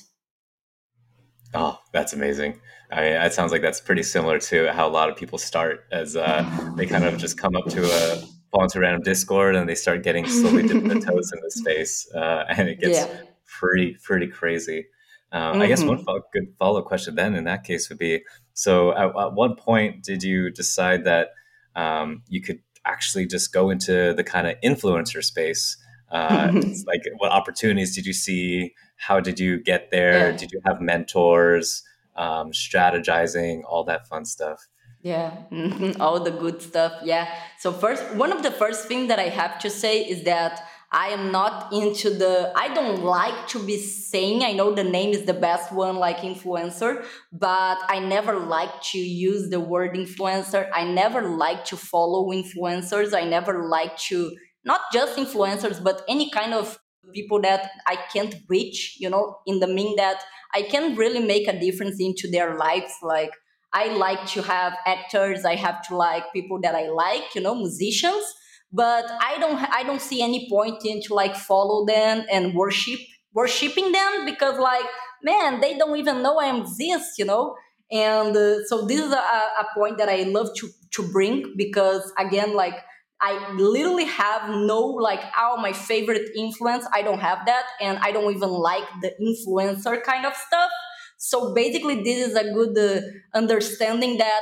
Oh, 1.57 1.79
that's 1.91 2.13
amazing. 2.13 2.59
I 2.91 3.01
mean, 3.01 3.13
it 3.13 3.33
sounds 3.33 3.51
like 3.51 3.61
that's 3.61 3.81
pretty 3.81 4.03
similar 4.03 4.39
to 4.39 4.71
how 4.71 4.87
a 4.87 4.89
lot 4.89 5.09
of 5.09 5.17
people 5.17 5.37
start 5.37 5.85
as 5.91 6.15
uh, 6.15 6.73
they 6.77 6.85
kind 6.85 7.03
of 7.03 7.17
just 7.17 7.37
come 7.37 7.55
up 7.55 7.65
to 7.65 7.83
a 7.83 8.23
fall 8.51 8.63
into 8.63 8.79
random 8.79 9.01
Discord 9.01 9.55
and 9.55 9.67
they 9.67 9.75
start 9.75 10.03
getting 10.03 10.25
slowly 10.25 10.63
dipping 10.63 10.87
their 10.87 10.99
toes 11.01 11.31
in 11.33 11.39
the 11.41 11.51
space, 11.51 12.09
uh, 12.15 12.45
and 12.49 12.69
it 12.69 12.79
gets 12.79 12.99
yeah. 12.99 13.21
pretty 13.45 13.97
pretty 14.03 14.27
crazy. 14.27 14.85
Um, 15.33 15.53
mm-hmm. 15.53 15.61
I 15.63 15.67
guess 15.67 15.83
one 15.83 15.97
mm-hmm. 15.97 16.05
follow- 16.05 16.23
good 16.31 16.53
follow 16.57 16.79
up 16.79 16.85
question 16.85 17.15
then 17.15 17.35
in 17.35 17.43
that 17.43 17.63
case 17.65 17.89
would 17.89 17.97
be: 17.97 18.23
so 18.53 18.93
at, 18.93 19.15
at 19.17 19.33
what 19.33 19.57
point 19.57 20.03
did 20.03 20.23
you 20.23 20.49
decide 20.49 21.03
that 21.03 21.31
um, 21.75 22.23
you 22.29 22.41
could 22.41 22.59
actually 22.85 23.25
just 23.25 23.51
go 23.53 23.69
into 23.69 24.13
the 24.13 24.23
kind 24.23 24.47
of 24.47 24.55
influencer 24.63 25.23
space? 25.23 25.77
Uh, 26.09 26.51
like, 26.85 27.01
what 27.17 27.31
opportunities 27.31 27.93
did 27.93 28.05
you 28.05 28.13
see? 28.13 28.73
How 28.97 29.19
did 29.19 29.39
you 29.39 29.61
get 29.61 29.91
there? 29.91 30.31
Yeah. 30.31 30.37
Did 30.37 30.51
you 30.51 30.61
have 30.65 30.81
mentors? 30.81 31.83
Um, 32.15 32.51
strategizing, 32.51 33.61
all 33.67 33.83
that 33.83 34.07
fun 34.07 34.25
stuff. 34.25 34.67
Yeah, 35.01 35.43
all 35.99 36.19
the 36.19 36.31
good 36.31 36.61
stuff. 36.61 36.93
Yeah. 37.03 37.31
So 37.59 37.71
first, 37.71 38.03
one 38.15 38.31
of 38.31 38.41
the 38.41 38.49
first 38.51 38.87
things 38.87 39.07
that 39.09 39.19
I 39.19 39.29
have 39.29 39.59
to 39.59 39.69
say 39.69 40.01
is 40.01 40.23
that 40.23 40.67
I 40.91 41.09
am 41.09 41.31
not 41.31 41.71
into 41.73 42.09
the. 42.09 42.51
I 42.55 42.73
don't 42.73 43.03
like 43.03 43.47
to 43.49 43.59
be 43.63 43.77
saying. 43.77 44.43
I 44.43 44.53
know 44.53 44.73
the 44.73 44.83
name 44.83 45.11
is 45.11 45.25
the 45.25 45.33
best 45.33 45.71
one, 45.71 45.97
like 45.97 46.17
influencer, 46.19 47.05
but 47.31 47.77
I 47.87 47.99
never 47.99 48.39
like 48.39 48.81
to 48.91 48.97
use 48.97 49.49
the 49.49 49.59
word 49.59 49.95
influencer. 49.95 50.67
I 50.73 50.85
never 50.85 51.21
like 51.21 51.65
to 51.65 51.77
follow 51.77 52.31
influencers. 52.31 53.13
I 53.13 53.25
never 53.25 53.67
like 53.67 53.97
to 54.09 54.35
not 54.63 54.81
just 54.93 55.17
influencers, 55.17 55.83
but 55.83 56.03
any 56.07 56.29
kind 56.29 56.53
of 56.53 56.79
people 57.13 57.41
that 57.41 57.71
I 57.85 57.95
can't 57.95 58.35
reach, 58.47 58.97
you 58.99 59.09
know, 59.09 59.37
in 59.45 59.59
the 59.59 59.67
mean 59.67 59.95
that 59.97 60.23
I 60.53 60.63
can 60.63 60.95
really 60.95 61.19
make 61.19 61.47
a 61.47 61.59
difference 61.59 61.99
into 61.99 62.29
their 62.29 62.57
lives. 62.57 62.93
Like 63.01 63.31
I 63.73 63.87
like 63.87 64.25
to 64.27 64.41
have 64.41 64.73
actors, 64.85 65.45
I 65.45 65.55
have 65.55 65.85
to 65.87 65.95
like 65.95 66.23
people 66.33 66.59
that 66.61 66.75
I 66.75 66.89
like, 66.89 67.35
you 67.35 67.41
know, 67.41 67.55
musicians, 67.55 68.23
but 68.71 69.05
I 69.21 69.37
don't 69.39 69.57
I 69.57 69.83
don't 69.83 70.01
see 70.01 70.21
any 70.21 70.49
point 70.49 70.85
in 70.85 71.01
to 71.03 71.13
like 71.13 71.35
follow 71.35 71.85
them 71.85 72.25
and 72.31 72.53
worship 72.53 72.99
worshiping 73.33 73.91
them 73.91 74.25
because 74.25 74.57
like 74.59 74.85
man, 75.23 75.59
they 75.61 75.77
don't 75.77 75.97
even 75.97 76.21
know 76.21 76.39
I 76.39 76.55
exist, 76.57 77.17
you 77.17 77.25
know. 77.25 77.55
And 77.91 78.35
uh, 78.35 78.65
so 78.65 78.85
this 78.85 78.99
is 78.99 79.11
a, 79.11 79.15
a 79.17 79.67
point 79.73 79.97
that 79.97 80.09
I 80.09 80.23
love 80.23 80.49
to 80.57 80.69
to 80.91 81.11
bring 81.11 81.53
because 81.57 82.11
again, 82.17 82.55
like 82.55 82.75
I 83.19 83.53
literally 83.53 84.05
have 84.05 84.49
no 84.49 84.79
like 84.79 85.21
oh 85.37 85.57
my 85.57 85.73
favorite 85.73 86.29
influence. 86.35 86.85
I 86.93 87.01
don't 87.01 87.19
have 87.19 87.45
that, 87.45 87.65
and 87.81 87.97
I 87.99 88.11
don't 88.11 88.33
even 88.35 88.49
like 88.49 88.87
the 89.01 89.11
influencer 89.21 90.03
kind 90.03 90.25
of 90.25 90.33
stuff. 90.35 90.69
So 91.17 91.53
basically, 91.53 92.03
this 92.03 92.27
is 92.27 92.35
a 92.35 92.43
good 92.53 92.77
uh, 92.77 93.01
understanding 93.35 94.17
that 94.19 94.41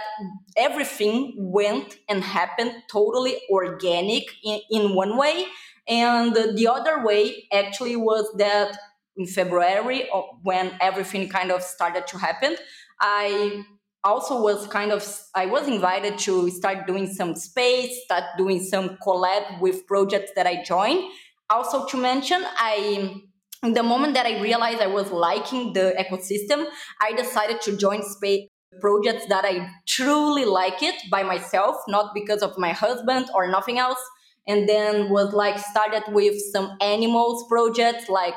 everything 0.58 1.34
went 1.38 1.96
and 2.10 2.22
happened 2.22 2.74
totally 2.92 3.38
organic 3.50 4.24
in, 4.44 4.60
in 4.70 4.94
one 4.94 5.18
way, 5.18 5.46
and 5.88 6.36
the 6.36 6.68
other 6.70 7.06
way 7.06 7.48
actually 7.54 7.96
was 7.96 8.30
that 8.38 8.78
in 9.16 9.26
February 9.26 10.10
when 10.44 10.74
everything 10.82 11.30
kind 11.30 11.52
of 11.52 11.62
started 11.62 12.08
to 12.08 12.18
happen. 12.18 12.58
I 13.00 13.64
also 14.06 14.42
was 14.42 14.68
kind 14.68 14.92
of 14.92 15.02
i 15.34 15.46
was 15.46 15.68
invited 15.68 16.18
to 16.18 16.50
start 16.52 16.88
doing 16.88 17.12
some 17.12 17.36
space 17.36 18.04
start 18.06 18.24
doing 18.38 18.62
some 18.62 18.98
collab 19.06 19.60
with 19.60 19.86
projects 19.88 20.32
that 20.36 20.48
i 20.48 20.64
joined. 20.64 21.04
Also 21.50 21.86
to 21.88 21.98
mention 21.98 22.42
i 22.58 23.22
the 23.62 23.84
moment 23.84 24.14
that 24.14 24.26
i 24.26 24.40
realized 24.42 24.80
i 24.80 24.88
was 24.88 25.12
liking 25.12 25.74
the 25.74 25.94
ecosystem 26.00 26.66
i 27.02 27.12
decided 27.14 27.60
to 27.62 27.76
join 27.76 28.02
space 28.04 28.48
projects 28.80 29.26
that 29.28 29.44
i 29.46 29.68
truly 29.88 30.46
like 30.46 30.84
it 30.84 30.96
by 31.10 31.24
myself 31.24 31.76
not 31.88 32.14
because 32.14 32.42
of 32.42 32.58
my 32.58 32.72
husband 32.72 33.28
or 33.34 33.50
nothing 33.50 33.80
else. 33.80 34.00
And 34.48 34.70
then 34.70 35.10
was 35.10 35.34
like 35.34 35.58
started 35.58 36.04
with 36.10 36.36
some 36.54 36.78
animals 36.80 37.46
projects 37.50 38.10
like 38.10 38.36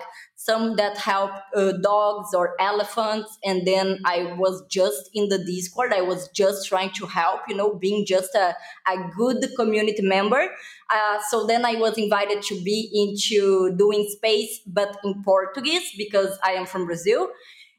some 0.49 0.77
that 0.77 0.97
help 0.97 1.33
uh, 1.55 1.73
dogs 1.73 2.35
or 2.35 2.55
elephants. 2.61 3.39
And 3.45 3.67
then 3.67 3.99
i 4.05 4.35
was 4.39 4.65
just 4.69 5.11
in 5.15 5.29
the 5.29 5.39
discord. 5.39 5.93
I 5.93 6.01
was 6.01 6.29
just 6.29 6.69
trying 6.69 6.93
to 7.01 7.07
help 7.07 7.41
you 7.49 7.57
know 7.57 7.75
being 7.75 8.07
just 8.07 8.35
a, 8.35 8.57
a 8.87 8.97
good 9.17 9.45
community 9.57 10.03
member. 10.03 10.43
Uh, 10.91 11.19
so 11.31 11.47
then 11.47 11.65
i 11.65 11.75
was 11.75 11.99
invited 11.99 12.43
to 12.43 12.55
be 12.65 12.79
into 13.03 13.75
doing 13.77 14.07
space 14.11 14.61
but 14.67 14.97
in 15.05 15.23
portuguese 15.23 15.89
because 15.99 16.39
i 16.43 16.53
am 16.53 16.67
from 16.67 16.87
brazil. 16.87 17.29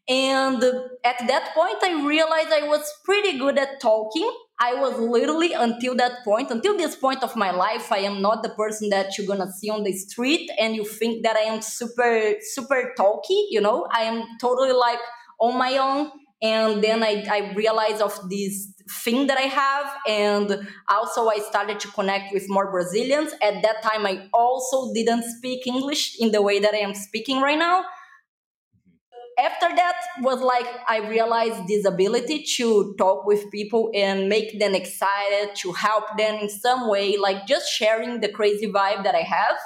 And 0.08 0.64
at 1.04 1.20
that 1.32 1.52
point 1.56 1.80
i 1.84 1.92
realized 2.06 2.52
i 2.52 2.68
was 2.68 2.84
pretty 3.04 3.38
good 3.38 3.58
at 3.58 3.80
talking 3.82 4.32
I 4.62 4.76
was 4.76 5.00
literally 5.00 5.54
until 5.54 5.96
that 5.96 6.24
point, 6.26 6.52
until 6.52 6.78
this 6.78 6.96
point 6.96 7.24
of 7.24 7.36
my 7.36 7.52
life, 7.52 7.92
I 7.92 8.00
am 8.00 8.22
not 8.22 8.44
the 8.44 8.50
person 8.50 8.90
that 8.90 9.18
you're 9.18 9.28
gonna 9.28 9.52
see 9.52 9.70
on 9.70 9.84
the 9.84 9.94
street 9.94 10.50
and 10.60 10.76
you 10.76 10.84
think 10.84 11.24
that 11.24 11.38
I 11.38 11.42
am 11.42 11.62
super, 11.62 12.34
super 12.42 12.94
talky, 12.98 13.48
you 13.50 13.62
know? 13.62 13.88
I 13.92 14.02
am 14.02 14.24
totally 14.42 14.74
like 14.74 15.00
on 15.40 15.58
my 15.58 15.78
own. 15.78 16.12
And 16.42 16.82
then 16.82 17.04
I, 17.04 17.26
I 17.30 17.54
realized 17.54 18.02
of 18.02 18.18
this 18.30 18.74
thing 18.90 19.28
that 19.28 19.38
I 19.38 19.48
have. 19.48 19.92
And 20.08 20.68
also, 20.88 21.28
I 21.28 21.40
started 21.40 21.80
to 21.82 21.88
connect 21.90 22.34
with 22.34 22.46
more 22.48 22.72
Brazilians. 22.72 23.34
At 23.42 23.62
that 23.62 23.82
time, 23.82 24.06
I 24.06 24.28
also 24.34 24.94
didn't 24.94 25.24
speak 25.24 25.68
English 25.68 26.18
in 26.20 26.32
the 26.32 26.42
way 26.42 26.60
that 26.60 26.74
I 26.74 26.78
am 26.78 26.96
speaking 26.96 27.42
right 27.42 27.60
now. 27.60 27.84
After 29.40 29.74
that 29.76 29.96
was 30.22 30.42
like 30.42 30.68
I 30.88 30.98
realized 31.08 31.68
this 31.68 31.86
ability 31.86 32.44
to 32.58 32.94
talk 32.98 33.26
with 33.26 33.50
people 33.52 33.90
and 33.96 34.28
make 34.28 34.60
them 34.60 34.76
excited, 34.76 35.56
to 35.58 35.72
help 35.72 36.06
them 36.18 36.36
in 36.40 36.50
some 36.50 36.90
way, 36.90 37.18
like 37.18 37.48
just 37.48 37.72
sharing 37.72 38.20
the 38.20 38.30
crazy 38.30 38.68
vibe 38.68 39.04
that 39.04 39.16
I 39.16 39.22
have 39.22 39.58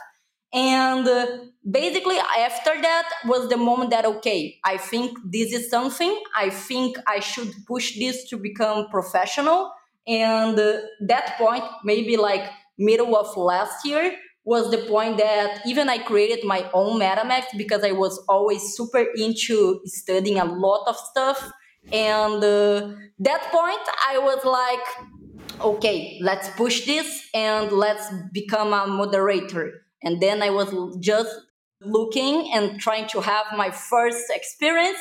and 0.53 1.07
uh, 1.07 1.25
basically, 1.69 2.17
after 2.17 2.79
that 2.79 3.09
was 3.25 3.49
the 3.49 3.57
moment 3.57 3.89
that, 3.89 4.05
okay, 4.05 4.59
I 4.63 4.77
think 4.77 5.17
this 5.25 5.51
is 5.51 5.67
something. 5.67 6.15
I 6.35 6.51
think 6.51 6.97
I 7.07 7.19
should 7.21 7.51
push 7.67 7.97
this 7.97 8.29
to 8.29 8.37
become 8.37 8.87
professional. 8.89 9.71
And 10.05 10.59
uh, 10.59 10.81
that 11.07 11.35
point, 11.39 11.63
maybe 11.83 12.17
like 12.17 12.47
middle 12.77 13.15
of 13.15 13.35
last 13.35 13.83
year, 13.83 14.13
was 14.45 14.71
the 14.71 14.79
point 14.79 15.17
that 15.17 15.61
even 15.65 15.89
I 15.89 15.99
created 15.99 16.43
my 16.43 16.69
own 16.73 16.99
MetaMask 16.99 17.57
because 17.57 17.83
I 17.83 17.91
was 17.91 18.23
always 18.27 18.61
super 18.75 19.05
into 19.15 19.79
studying 19.85 20.39
a 20.39 20.45
lot 20.45 20.85
of 20.87 20.97
stuff. 20.97 21.51
And 21.91 22.43
uh, 22.43 22.91
that 23.19 23.41
point, 23.51 23.87
I 24.09 24.17
was 24.19 24.43
like, 24.43 25.61
okay, 25.61 26.19
let's 26.21 26.49
push 26.49 26.85
this 26.85 27.27
and 27.33 27.71
let's 27.71 28.05
become 28.33 28.73
a 28.73 28.87
moderator 28.87 29.83
and 30.03 30.21
then 30.21 30.41
I 30.43 30.49
was 30.49 30.97
just 30.99 31.33
looking 31.81 32.51
and 32.53 32.79
trying 32.79 33.07
to 33.09 33.21
have 33.21 33.45
my 33.57 33.71
first 33.71 34.25
experience 34.29 34.99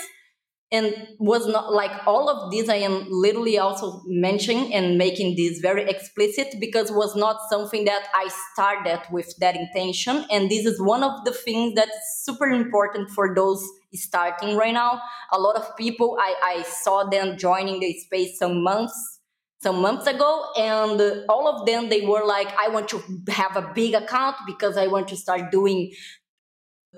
and 0.72 0.94
was 1.18 1.46
not 1.46 1.72
like 1.72 1.92
all 2.06 2.28
of 2.28 2.50
this 2.50 2.68
i 2.68 2.76
am 2.76 3.06
literally 3.08 3.58
also 3.58 4.02
mentioning 4.06 4.72
and 4.74 4.98
making 4.98 5.36
this 5.36 5.58
very 5.60 5.88
explicit 5.88 6.54
because 6.58 6.90
was 6.90 7.14
not 7.14 7.36
something 7.50 7.84
that 7.84 8.08
i 8.14 8.28
started 8.52 9.00
with 9.10 9.32
that 9.38 9.54
intention. 9.56 10.24
And 10.30 10.50
this 10.50 10.66
is 10.66 10.80
one 10.80 11.02
of 11.02 11.24
the 11.24 11.32
things 11.32 11.74
that's 11.74 12.24
super 12.24 12.46
important 12.46 13.10
for 13.10 13.34
those 13.34 13.62
starting 13.94 14.56
right 14.56 14.72
now. 14.72 15.00
A 15.32 15.38
lot 15.38 15.56
of 15.56 15.76
people 15.76 16.16
i, 16.18 16.34
I 16.42 16.62
saw 16.62 17.04
them 17.04 17.36
joining 17.36 17.80
the 17.80 17.92
space 18.00 18.38
some 18.38 18.62
months 18.62 19.20
some 19.62 19.80
months 19.80 20.08
ago 20.08 20.46
and 20.56 21.24
all 21.28 21.46
of 21.46 21.66
them 21.66 21.88
they 21.88 22.00
were 22.00 22.24
like 22.24 22.48
i 22.58 22.66
want 22.68 22.88
to 22.88 23.00
have 23.28 23.56
a 23.56 23.70
big 23.76 23.94
account 23.94 24.34
because 24.44 24.76
i 24.76 24.88
want 24.88 25.06
to 25.06 25.16
start 25.16 25.52
doing 25.52 25.92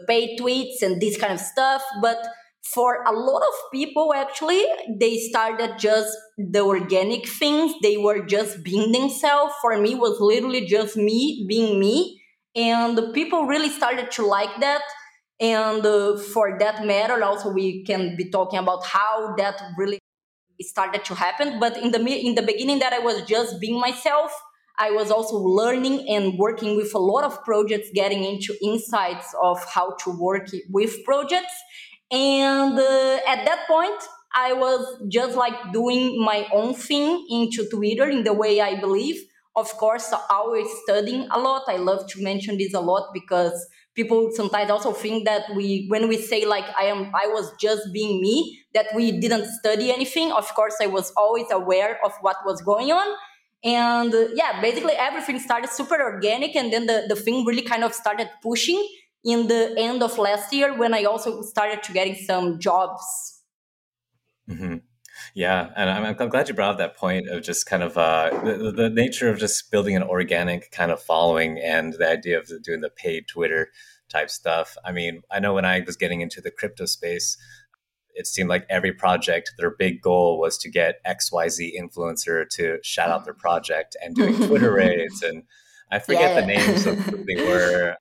paid 0.06 0.38
tweets 0.38 0.82
and 0.82 1.00
this 1.00 1.16
kind 1.16 1.32
of 1.32 1.40
stuff. 1.40 1.82
But 2.00 2.26
for 2.64 3.02
a 3.02 3.12
lot 3.12 3.42
of 3.42 3.54
people 3.72 4.14
actually 4.14 4.64
they 4.98 5.18
started 5.18 5.78
just 5.78 6.16
the 6.38 6.60
organic 6.60 7.28
things. 7.28 7.74
They 7.82 7.96
were 7.96 8.24
just 8.24 8.64
being 8.64 8.92
themselves. 8.92 9.52
For 9.60 9.78
me 9.78 9.94
was 9.94 10.18
literally 10.20 10.66
just 10.66 10.96
me 10.96 11.44
being 11.48 11.78
me. 11.78 12.20
And 12.56 13.12
people 13.12 13.46
really 13.46 13.68
started 13.68 14.10
to 14.12 14.24
like 14.24 14.60
that. 14.60 14.82
And 15.40 15.84
uh, 15.84 16.16
for 16.16 16.58
that 16.58 16.86
matter 16.86 17.22
also 17.22 17.50
we 17.50 17.84
can 17.84 18.16
be 18.16 18.30
talking 18.30 18.58
about 18.58 18.84
how 18.86 19.34
that 19.36 19.60
really 19.76 19.98
started 20.60 21.04
to 21.06 21.14
happen. 21.14 21.60
But 21.60 21.76
in 21.76 21.90
the 21.90 22.00
in 22.00 22.34
the 22.34 22.42
beginning 22.42 22.78
that 22.78 22.92
i 22.92 22.98
was 22.98 23.22
just 23.22 23.60
being 23.60 23.80
myself 23.80 24.32
i 24.78 24.90
was 24.90 25.10
also 25.10 25.36
learning 25.36 26.06
and 26.08 26.38
working 26.38 26.76
with 26.76 26.94
a 26.94 26.98
lot 26.98 27.24
of 27.24 27.42
projects 27.44 27.88
getting 27.94 28.24
into 28.24 28.56
insights 28.62 29.34
of 29.42 29.58
how 29.66 29.94
to 30.02 30.10
work 30.10 30.48
with 30.70 31.04
projects 31.04 31.54
and 32.10 32.78
uh, 32.78 33.18
at 33.26 33.44
that 33.44 33.64
point 33.66 34.00
i 34.34 34.52
was 34.52 35.02
just 35.08 35.36
like 35.36 35.72
doing 35.72 36.22
my 36.22 36.46
own 36.52 36.74
thing 36.74 37.26
into 37.30 37.66
twitter 37.70 38.08
in 38.08 38.24
the 38.24 38.32
way 38.32 38.60
i 38.60 38.78
believe. 38.80 39.20
Of 39.56 39.70
course 39.76 40.12
always 40.30 40.66
studying 40.82 41.28
a 41.30 41.38
lot. 41.38 41.62
I 41.68 41.76
love 41.76 42.08
to 42.08 42.20
mention 42.20 42.58
this 42.58 42.74
a 42.74 42.80
lot 42.80 43.10
because 43.14 43.54
people 43.94 44.30
sometimes 44.32 44.68
also 44.68 44.92
think 44.92 45.26
that 45.26 45.42
we 45.54 45.86
when 45.88 46.08
we 46.08 46.16
say 46.16 46.44
like 46.44 46.64
i 46.76 46.86
am 46.86 47.12
i 47.14 47.28
was 47.28 47.52
just 47.60 47.82
being 47.92 48.20
me 48.20 48.58
that 48.74 48.86
we 48.96 49.12
didn't 49.20 49.46
study 49.60 49.92
anything. 49.92 50.32
Of 50.32 50.52
course 50.54 50.74
i 50.82 50.86
was 50.86 51.12
always 51.16 51.46
aware 51.52 51.98
of 52.04 52.12
what 52.20 52.36
was 52.44 52.62
going 52.62 52.90
on. 52.90 53.06
And 53.62 54.12
uh, 54.12 54.26
yeah 54.34 54.60
basically 54.60 54.94
everything 54.94 55.38
started 55.38 55.70
super 55.70 56.02
organic 56.02 56.56
and 56.56 56.72
then 56.72 56.86
the, 56.86 57.04
the 57.08 57.14
thing 57.16 57.44
really 57.46 57.62
kind 57.62 57.84
of 57.84 57.94
started 57.94 58.28
pushing 58.42 58.84
in 59.24 59.46
the 59.46 59.74
end 59.78 60.02
of 60.02 60.16
last 60.18 60.52
year 60.52 60.76
when 60.76 60.94
i 60.94 61.04
also 61.04 61.42
started 61.42 61.82
to 61.82 61.92
getting 61.92 62.14
some 62.14 62.58
jobs 62.58 63.42
mm-hmm. 64.48 64.76
Yeah, 65.32 65.70
and 65.76 65.90
I'm, 65.90 66.16
I'm, 66.20 66.28
glad 66.28 66.48
you 66.48 66.54
brought 66.54 66.72
up 66.72 66.78
that 66.78 66.96
point 66.96 67.28
of 67.28 67.42
just 67.42 67.66
kind 67.66 67.82
of 67.82 67.96
uh, 67.98 68.30
the, 68.44 68.72
the, 68.72 68.90
nature 68.90 69.28
of 69.28 69.38
just 69.38 69.70
building 69.70 69.96
an 69.96 70.02
organic 70.02 70.70
kind 70.70 70.92
of 70.92 71.02
following 71.02 71.58
and 71.58 71.92
the 71.94 72.08
idea 72.08 72.38
of 72.38 72.50
doing 72.62 72.80
the 72.80 72.90
paid 72.90 73.26
Twitter 73.26 73.70
type 74.08 74.30
stuff. 74.30 74.76
I 74.84 74.92
mean, 74.92 75.22
I 75.30 75.40
know 75.40 75.54
when 75.54 75.64
I 75.64 75.80
was 75.80 75.96
getting 75.96 76.20
into 76.20 76.40
the 76.40 76.50
crypto 76.50 76.86
space, 76.86 77.36
it 78.14 78.26
seemed 78.26 78.48
like 78.48 78.64
every 78.70 78.92
project, 78.92 79.52
their 79.58 79.74
big 79.76 80.00
goal 80.00 80.38
was 80.38 80.56
to 80.58 80.70
get 80.70 81.04
XYZ 81.04 81.72
influencer 81.76 82.48
to 82.50 82.78
shout 82.82 83.10
out 83.10 83.24
their 83.24 83.34
project 83.34 83.96
and 84.02 84.14
doing 84.14 84.34
Twitter 84.46 84.72
raids. 84.72 85.22
And 85.22 85.42
I 85.90 85.98
forget 85.98 86.34
yeah. 86.34 86.40
the 86.40 86.46
names 86.46 86.86
of 86.86 86.98
who 86.98 87.24
they 87.24 87.42
were. 87.42 87.96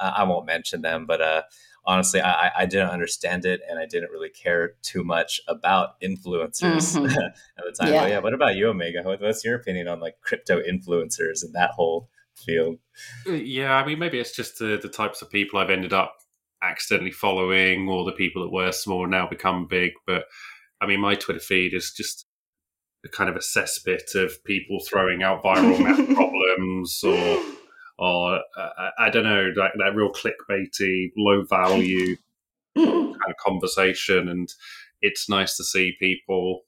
I 0.00 0.24
won't 0.24 0.46
mention 0.46 0.82
them, 0.82 1.06
but 1.06 1.20
uh, 1.20 1.42
honestly, 1.84 2.20
I, 2.20 2.50
I 2.58 2.66
didn't 2.66 2.90
understand 2.90 3.44
it 3.44 3.60
and 3.68 3.78
I 3.78 3.86
didn't 3.86 4.10
really 4.10 4.30
care 4.30 4.74
too 4.82 5.04
much 5.04 5.40
about 5.48 6.00
influencers 6.00 6.96
mm-hmm. 6.96 7.06
at 7.18 7.34
the 7.56 7.72
time. 7.72 7.92
Yeah. 7.92 8.00
But 8.02 8.10
yeah, 8.10 8.18
what 8.18 8.34
about 8.34 8.56
you, 8.56 8.68
Omega? 8.68 9.02
what's 9.02 9.44
your 9.44 9.56
opinion 9.56 9.88
on 9.88 10.00
like 10.00 10.20
crypto 10.20 10.60
influencers 10.60 11.42
and 11.42 11.54
that 11.54 11.72
whole 11.72 12.08
field? 12.34 12.78
Uh, 13.26 13.32
yeah, 13.32 13.74
I 13.74 13.86
mean, 13.86 13.98
maybe 13.98 14.18
it's 14.18 14.34
just 14.34 14.58
the, 14.58 14.78
the 14.80 14.88
types 14.88 15.22
of 15.22 15.30
people 15.30 15.58
I've 15.58 15.70
ended 15.70 15.92
up 15.92 16.14
accidentally 16.62 17.12
following 17.12 17.88
or 17.88 18.04
the 18.04 18.12
people 18.12 18.42
that 18.42 18.52
were 18.52 18.72
small 18.72 19.06
now 19.06 19.26
become 19.26 19.66
big. 19.66 19.92
But 20.06 20.24
I 20.80 20.86
mean, 20.86 21.00
my 21.00 21.14
Twitter 21.14 21.40
feed 21.40 21.74
is 21.74 21.92
just 21.92 22.26
a 23.04 23.08
kind 23.08 23.30
of 23.30 23.36
a 23.36 23.40
cesspit 23.40 24.14
of 24.14 24.44
people 24.44 24.78
throwing 24.86 25.22
out 25.22 25.42
viral 25.42 25.82
math 25.82 26.14
problems 26.14 27.02
or 27.02 27.42
or 28.00 28.40
uh, 28.56 28.90
I 28.98 29.10
don't 29.10 29.24
know, 29.24 29.52
like 29.54 29.72
that 29.76 29.94
real 29.94 30.10
clickbaity, 30.10 31.12
low 31.18 31.42
value 31.42 32.16
kind 32.76 33.14
of 33.28 33.36
conversation. 33.38 34.28
And 34.28 34.48
it's 35.02 35.28
nice 35.28 35.56
to 35.58 35.64
see 35.64 35.96
people 36.00 36.62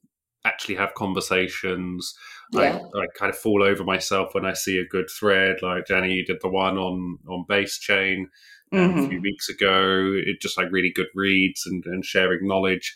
actually 0.45 0.75
have 0.75 0.95
conversations. 0.95 2.15
Yeah. 2.53 2.81
I, 2.95 2.99
I, 2.99 3.07
kind 3.17 3.31
of 3.31 3.39
fall 3.39 3.63
over 3.63 3.83
myself 3.83 4.35
when 4.35 4.45
I 4.45 4.53
see 4.53 4.77
a 4.77 4.87
good 4.87 5.09
thread, 5.09 5.63
like 5.63 5.87
Jenny, 5.87 6.13
you 6.13 6.25
did 6.25 6.43
the 6.43 6.51
one 6.51 6.77
on 6.77 7.19
on 7.27 7.47
base 7.49 7.79
chain 7.79 8.29
mm-hmm. 8.71 8.99
a 8.99 9.09
few 9.09 9.23
weeks 9.23 9.49
ago. 9.49 10.13
It 10.15 10.43
just 10.43 10.59
like 10.59 10.71
really 10.71 10.93
good 10.95 11.09
reads 11.15 11.65
and, 11.65 11.83
and 11.87 12.05
sharing 12.05 12.47
knowledge. 12.47 12.95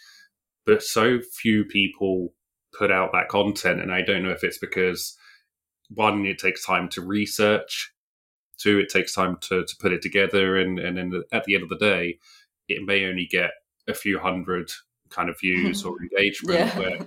But 0.67 0.83
so 0.83 1.21
few 1.21 1.65
people 1.65 2.35
put 2.79 2.91
out 2.91 3.13
that 3.13 3.29
content, 3.29 3.81
and 3.81 3.91
I 3.91 4.03
don't 4.03 4.25
know 4.25 4.31
if 4.31 4.45
it's 4.45 4.59
because 4.59 5.17
one, 5.89 6.27
it 6.27 6.39
takes 6.39 6.67
time 6.67 6.91
to 6.91 7.01
research 7.01 7.95
Two, 8.59 8.79
it 8.79 8.89
takes 8.89 9.15
time 9.15 9.37
to, 9.43 9.65
to 9.65 9.77
put 9.79 9.93
it 9.93 10.03
together, 10.03 10.57
and 10.57 10.79
and 10.79 10.97
then 10.97 11.23
at 11.33 11.45
the 11.45 11.55
end 11.55 11.63
of 11.63 11.69
the 11.69 11.77
day, 11.77 12.19
it 12.69 12.85
may 12.85 13.05
only 13.05 13.29
get 13.31 13.51
a 13.89 13.95
few 13.95 14.19
hundred 14.19 14.71
kind 15.11 15.29
of 15.29 15.39
views 15.39 15.85
or 15.85 15.97
engagement. 16.03 16.59
yeah. 16.59 16.79
Where 16.79 16.99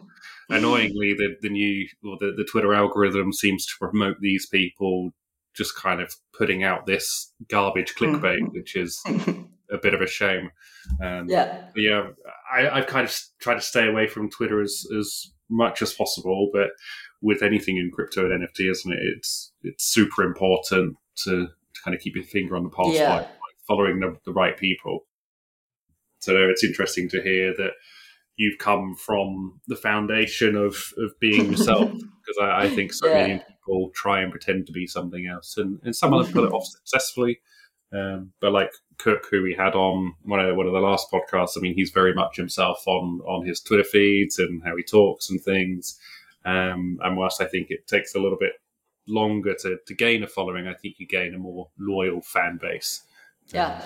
annoyingly, 0.50 1.14
the 1.14 1.36
the 1.42 1.50
new 1.50 1.88
or 2.04 2.18
the, 2.20 2.34
the 2.36 2.48
Twitter 2.50 2.74
algorithm 2.74 3.34
seems 3.34 3.66
to 3.68 3.74
promote 3.80 4.18
these 4.20 4.46
people 4.46 5.12
just 5.56 5.76
kind 5.76 6.02
of 6.02 6.16
putting 6.38 6.64
out 6.64 6.86
this 6.86 7.34
garbage 7.50 7.96
clickbait, 7.96 8.40
mm-hmm. 8.40 8.54
which 8.54 8.76
is 8.76 9.02
a 9.72 9.78
bit 9.78 9.94
of 9.94 10.02
a 10.02 10.08
shame. 10.08 10.52
Um, 11.04 11.28
yeah, 11.28 11.66
yeah. 11.76 12.10
I, 12.52 12.70
I've 12.70 12.88
kind 12.88 13.06
of 13.06 13.16
tried 13.40 13.56
to 13.56 13.62
stay 13.62 13.88
away 13.88 14.08
from 14.08 14.30
Twitter 14.30 14.62
as 14.62 14.86
as 14.98 15.32
much 15.50 15.82
as 15.82 15.94
possible, 15.94 16.50
but 16.54 16.70
with 17.22 17.42
anything 17.42 17.78
in 17.78 17.92
crypto 17.92 18.26
and 18.26 18.48
NFT, 18.48 18.70
isn't 18.70 18.92
it? 18.92 19.00
It's 19.18 19.52
it's 19.64 19.84
super 19.84 20.24
important 20.24 20.96
to, 21.24 21.48
to 21.48 21.82
kind 21.84 21.96
of 21.96 22.02
keep 22.02 22.16
your 22.16 22.24
finger 22.24 22.56
on 22.56 22.64
the 22.64 22.70
pulse 22.70 22.96
yeah. 22.96 23.10
by, 23.10 23.22
by, 23.22 23.28
following 23.68 24.00
the, 24.00 24.18
the 24.26 24.34
right 24.34 24.58
people. 24.58 25.06
So 26.20 26.36
it's 26.50 26.64
interesting 26.64 27.08
to 27.10 27.22
hear 27.22 27.54
that 27.58 27.72
you've 28.40 28.58
come 28.58 28.96
from 28.96 29.60
the 29.68 29.76
foundation 29.76 30.56
of, 30.56 30.76
of 30.98 31.20
being 31.20 31.52
yourself 31.52 31.92
because 31.92 32.38
I, 32.42 32.64
I, 32.64 32.70
think 32.70 32.94
so 32.94 33.08
yeah. 33.08 33.28
many 33.28 33.40
people 33.40 33.92
try 33.94 34.22
and 34.22 34.32
pretend 34.32 34.66
to 34.68 34.72
be 34.72 34.88
something 34.88 35.28
else 35.28 35.58
and, 35.58 35.80
and 35.84 35.96
some 35.96 36.14
of 36.14 36.24
them 36.24 36.34
pull 36.34 36.46
it 36.46 36.54
off 36.54 36.66
successfully 36.66 37.42
um, 37.94 38.32
but 38.40 38.54
like 38.54 38.72
Cook 38.98 39.28
who 39.30 39.44
we 39.44 39.54
had 39.54 39.76
on 39.76 40.14
one 40.24 40.40
of, 40.40 40.56
one 40.56 40.68
of 40.68 40.74
the 40.74 40.80
last 40.80 41.12
podcasts 41.12 41.58
I 41.58 41.60
mean 41.60 41.76
he's 41.76 41.92
very 41.92 42.14
much 42.14 42.38
himself 42.38 42.82
on 42.88 43.20
on 43.28 43.46
his 43.46 43.60
Twitter 43.60 43.84
feeds 43.84 44.40
and 44.40 44.64
how 44.64 44.76
he 44.78 44.84
talks 44.84 45.30
and 45.30 45.42
things 45.42 46.00
um, 46.46 46.98
and 47.04 47.18
whilst 47.18 47.42
I 47.42 47.46
think 47.46 47.68
it 47.70 47.88
takes 47.88 48.16
a 48.16 48.20
little 48.20 48.38
bit 48.40 48.54
longer 49.10 49.56
to, 49.62 49.78
to 49.86 49.94
gain 49.96 50.24
a 50.24 50.28
following, 50.28 50.68
I 50.68 50.74
think 50.74 51.00
you 51.00 51.08
gain 51.08 51.34
a 51.34 51.38
more 51.38 51.70
loyal 51.78 52.22
fan 52.22 52.60
base. 52.62 53.04
Yeah, 53.48 53.82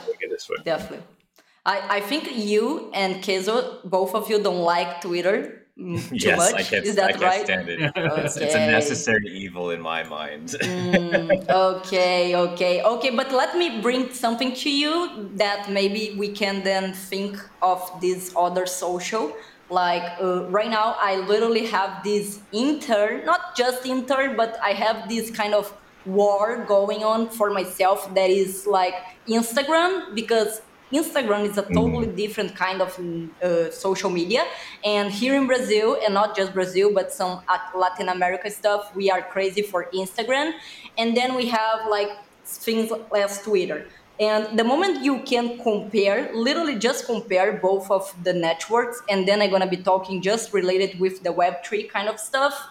definitely. 0.66 1.04
I, 1.66 1.98
I 1.98 2.00
think 2.02 2.36
you 2.36 2.92
and 2.94 3.24
Kezo, 3.24 3.90
both 3.90 4.14
of 4.16 4.30
you 4.30 4.42
don't 4.42 4.60
like 4.60 5.02
Twitter 5.02 5.66
mm, 5.80 6.10
too 6.10 6.16
yes, 6.16 6.38
much. 6.38 6.54
I 6.54 6.64
can't, 6.64 6.86
Is 6.86 6.96
that 6.96 7.06
I 7.06 7.12
can't 7.12 7.24
right? 7.24 7.46
stand 7.46 7.70
it. 7.70 7.80
It's, 7.96 8.38
it's 8.38 8.56
a 8.56 8.68
necessary 8.68 9.28
evil 9.28 9.72
in 9.72 9.82
my 9.82 10.04
mind. 10.04 10.50
Mm, 10.50 11.50
okay, 11.50 12.36
okay, 12.36 12.84
okay. 12.84 13.10
But 13.16 13.32
let 13.32 13.58
me 13.58 13.82
bring 13.82 14.12
something 14.12 14.54
to 14.56 14.70
you 14.70 15.30
that 15.36 15.72
maybe 15.72 16.16
we 16.18 16.30
can 16.34 16.64
then 16.64 16.94
think 16.94 17.38
of 17.62 17.90
this 18.02 18.34
other 18.36 18.66
social. 18.66 19.34
Like 19.70 20.04
uh, 20.22 20.46
right 20.50 20.70
now, 20.70 20.96
I 21.00 21.18
literally 21.18 21.66
have 21.68 22.04
this 22.04 22.40
intern 22.52 23.26
not 23.26 23.56
just 23.56 23.86
intern 23.86 24.36
but 24.36 24.58
I 24.62 24.74
have 24.74 25.10
this 25.10 25.32
kind 25.32 25.54
of 25.54 25.74
war 26.06 26.66
going 26.68 27.04
on 27.04 27.30
for 27.30 27.50
myself 27.50 28.14
that 28.14 28.30
is 28.30 28.68
like 28.68 28.94
Instagram 29.28 30.14
because 30.14 30.62
Instagram 30.94 31.50
is 31.50 31.58
a 31.58 31.64
totally 31.74 32.08
different 32.08 32.56
kind 32.56 32.82
of 32.82 32.96
mm, 32.98 33.30
uh, 33.42 33.72
social 33.72 34.10
media. 34.10 34.44
And 34.86 35.12
here 35.12 35.36
in 35.36 35.48
Brazil, 35.48 35.98
and 36.04 36.14
not 36.14 36.36
just 36.36 36.54
Brazil, 36.54 36.94
but 36.94 37.12
some 37.12 37.42
Latin 37.76 38.10
America 38.10 38.50
stuff, 38.52 38.96
we 38.96 39.10
are 39.10 39.22
crazy 39.22 39.62
for 39.62 39.90
Instagram. 39.94 40.54
And 40.98 41.18
then 41.18 41.36
we 41.36 41.48
have 41.48 41.88
like 41.90 42.10
things 42.46 42.92
as 43.18 43.42
Twitter. 43.42 43.88
And 44.20 44.58
the 44.58 44.64
moment 44.64 45.04
you 45.04 45.24
can 45.24 45.58
compare, 45.58 46.32
literally 46.34 46.78
just 46.78 47.06
compare 47.06 47.54
both 47.54 47.90
of 47.90 48.14
the 48.24 48.34
networks, 48.34 49.02
and 49.10 49.28
then 49.28 49.42
I'm 49.42 49.50
gonna 49.50 49.68
be 49.68 49.78
talking 49.78 50.22
just 50.22 50.54
related 50.54 51.00
with 51.00 51.24
the 51.24 51.32
Web3 51.32 51.90
kind 51.90 52.08
of 52.08 52.20
stuff 52.20 52.70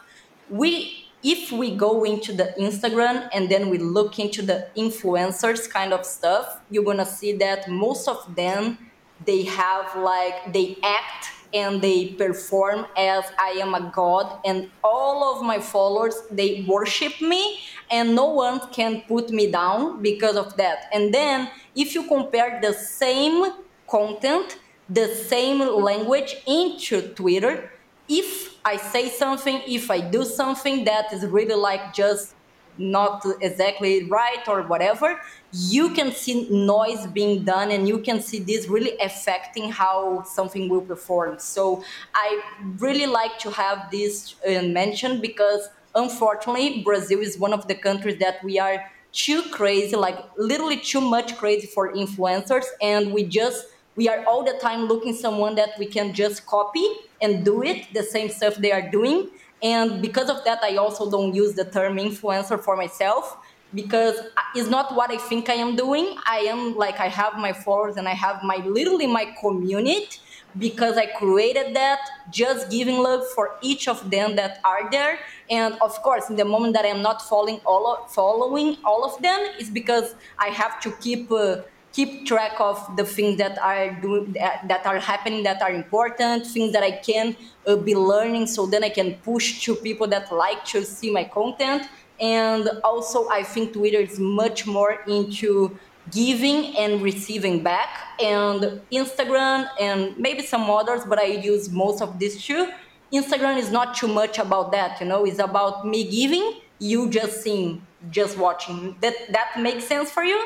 we 0.53 1.07
if 1.23 1.51
we 1.51 1.75
go 1.75 2.05
into 2.05 2.33
the 2.33 2.55
instagram 2.59 3.29
and 3.33 3.49
then 3.49 3.71
we 3.71 3.79
look 3.79 4.19
into 4.19 4.43
the 4.43 4.69
influencers 4.77 5.69
kind 5.69 5.93
of 5.93 6.05
stuff 6.05 6.61
you're 6.71 6.85
gonna 6.85 7.07
see 7.07 7.33
that 7.33 7.69
most 7.69 8.07
of 8.07 8.37
them 8.37 8.77
they 9.25 9.43
have 9.45 9.97
like 9.97 10.53
they 10.53 10.77
act 10.83 11.31
and 11.55 11.83
they 11.83 12.09
perform 12.09 12.87
as 12.97 13.25
i 13.39 13.51
am 13.51 13.75
a 13.75 13.91
god 13.95 14.39
and 14.45 14.71
all 14.83 15.37
of 15.37 15.45
my 15.45 15.59
followers 15.59 16.23
they 16.31 16.65
worship 16.69 17.21
me 17.21 17.59
and 17.91 18.15
no 18.15 18.27
one 18.27 18.59
can 18.73 19.03
put 19.03 19.31
me 19.31 19.53
down 19.53 20.03
because 20.03 20.35
of 20.37 20.57
that. 20.57 20.89
And 20.93 21.13
then 21.13 21.51
if 21.77 21.95
you 21.95 22.09
compare 22.09 22.59
the 22.61 22.73
same 22.73 23.53
content 23.87 24.59
the 24.89 25.15
same 25.15 25.61
language 25.61 26.35
into 26.47 27.03
twitter 27.15 27.71
if 28.09 28.57
I 28.65 28.77
say 28.77 29.09
something, 29.09 29.63
if 29.67 29.91
I 29.91 30.01
do 30.01 30.25
something 30.25 30.85
that 30.85 31.13
is 31.13 31.25
really 31.25 31.55
like 31.55 31.95
just 31.95 32.35
not 32.79 33.25
exactly 33.41 34.05
right 34.05 34.47
or 34.49 34.63
whatever, 34.63 35.21
you 35.53 35.91
can 35.91 36.13
see 36.13 36.49
noise 36.51 37.07
being 37.09 37.45
done 37.45 37.71
and 37.71 37.87
you 37.87 37.99
can 37.99 38.21
see 38.21 38.39
this 38.39 38.69
really 38.69 38.97
affecting 38.99 39.71
how 39.71 40.23
something 40.23 40.69
will 40.69 40.81
perform. 40.81 41.39
So 41.39 41.85
I 42.15 42.43
really 42.79 43.07
like 43.07 43.39
to 43.41 43.51
have 43.51 43.91
this 43.91 44.35
uh, 44.47 44.63
mentioned 44.63 45.21
because 45.21 45.69
unfortunately, 45.95 46.83
Brazil 46.83 47.21
is 47.21 47.39
one 47.39 47.53
of 47.53 47.69
the 47.69 47.75
countries 47.75 48.19
that 48.21 48.43
we 48.43 48.59
are 48.59 48.91
too 49.13 49.43
crazy, 49.51 49.95
like 49.95 50.19
literally 50.39 50.79
too 50.79 51.01
much 51.01 51.37
crazy 51.37 51.67
for 51.67 51.93
influencers, 51.93 52.65
and 52.81 53.13
we 53.13 53.25
just 53.25 53.67
we 53.95 54.09
are 54.09 54.25
all 54.25 54.43
the 54.43 54.59
time 54.59 54.87
looking 54.87 55.15
someone 55.15 55.55
that 55.57 55.71
we 55.79 55.85
can 55.85 56.15
just 56.15 56.47
copy 56.47 56.83
and 57.21 57.45
do 57.45 57.63
it 57.63 57.93
the 57.93 58.03
same 58.03 58.31
stuff 58.31 58.57
they 58.57 58.73
are 58.73 58.91
doing 58.91 59.29
and 59.63 60.03
because 60.03 60.29
of 60.29 60.45
that 60.45 60.59
i 60.63 60.77
also 60.77 61.11
don't 61.11 61.35
use 61.35 61.55
the 61.55 61.65
term 61.65 61.97
influencer 61.97 62.59
for 62.63 62.77
myself 62.77 63.39
because 63.75 64.17
it's 64.55 64.69
not 64.69 64.95
what 64.95 65.11
i 65.11 65.17
think 65.17 65.49
i 65.49 65.55
am 65.55 65.77
doing. 65.77 66.17
I 66.27 66.39
am 66.41 66.75
like 66.77 67.01
i 67.01 67.09
have 67.09 67.35
my 67.39 67.53
followers 67.53 67.97
and 67.97 68.09
i 68.09 68.15
have 68.15 68.43
my 68.43 68.57
literally 68.57 69.07
my 69.07 69.35
community 69.41 70.19
because 70.59 70.99
i 70.99 71.07
created 71.07 71.75
that 71.75 72.01
just 72.31 72.71
giving 72.71 72.99
love 72.99 73.23
for 73.35 73.57
each 73.63 73.89
of 73.89 74.11
them 74.11 74.37
that 74.37 74.61
are 74.65 74.91
there. 74.91 75.19
And 75.51 75.75
of 75.81 75.95
course 76.03 76.29
in 76.29 76.37
the 76.37 76.45
moment 76.45 76.75
that 76.75 76.85
i'm 76.85 77.03
not 77.03 77.23
following 77.23 77.61
all 77.65 77.87
of, 77.93 78.13
following 78.13 78.77
all 78.85 79.05
of 79.05 79.21
them 79.23 79.41
is 79.59 79.71
because 79.71 80.15
i 80.39 80.49
have 80.49 80.81
to 80.81 80.91
keep 81.01 81.31
uh, 81.33 81.63
keep 81.93 82.27
track 82.27 82.59
of 82.59 82.97
the 82.97 83.05
things 83.05 83.39
that 83.39 83.59
are 83.59 83.91
doing 84.01 84.33
that, 84.33 84.83
are 84.85 84.99
happening 84.99 85.43
that 85.43 85.61
are 85.63 85.73
important 85.73 86.47
things 86.47 86.73
that 86.73 86.83
i 86.83 86.91
can 86.91 87.37
uh, 87.67 87.77
be 87.77 87.95
learning 87.95 88.47
so 88.47 88.67
then 88.67 88.83
i 88.83 88.89
can 88.89 89.15
push 89.17 89.63
to 89.65 89.75
people 89.75 90.07
that 90.07 90.33
like 90.33 90.65
to 90.65 90.85
see 90.85 91.11
my 91.11 91.25
content. 91.25 91.89
And 92.21 92.69
also 92.85 93.29
i 93.29 93.43
think 93.43 93.73
twitter 93.73 93.99
is 93.99 94.19
much 94.19 94.67
more 94.67 95.01
into 95.07 95.77
giving 96.11 96.77
and 96.77 97.03
receiving 97.03 97.63
back. 97.63 97.89
And 98.21 98.81
instagram 98.91 99.69
and 99.81 100.17
maybe 100.19 100.43
some 100.43 100.71
others 100.71 101.03
but 101.09 101.19
i 101.19 101.25
use 101.25 101.71
most 101.71 102.03
of 102.03 102.19
these 102.19 102.43
two. 102.45 102.71
Instagram 103.13 103.59
is 103.59 103.71
not 103.71 103.95
too 103.95 104.09
much 104.09 104.39
about 104.39 104.73
that 104.73 105.01
you 105.01 105.07
know 105.07 105.25
it's 105.25 105.39
about 105.39 105.87
me 105.87 106.05
giving 106.11 106.61
you 106.79 107.11
just 107.11 107.43
seeing 107.43 107.87
just 108.11 108.37
watching. 108.37 108.97
That 109.01 109.15
that 109.31 109.61
makes 109.61 109.85
sense 109.85 110.11
for 110.11 110.25
you 110.25 110.43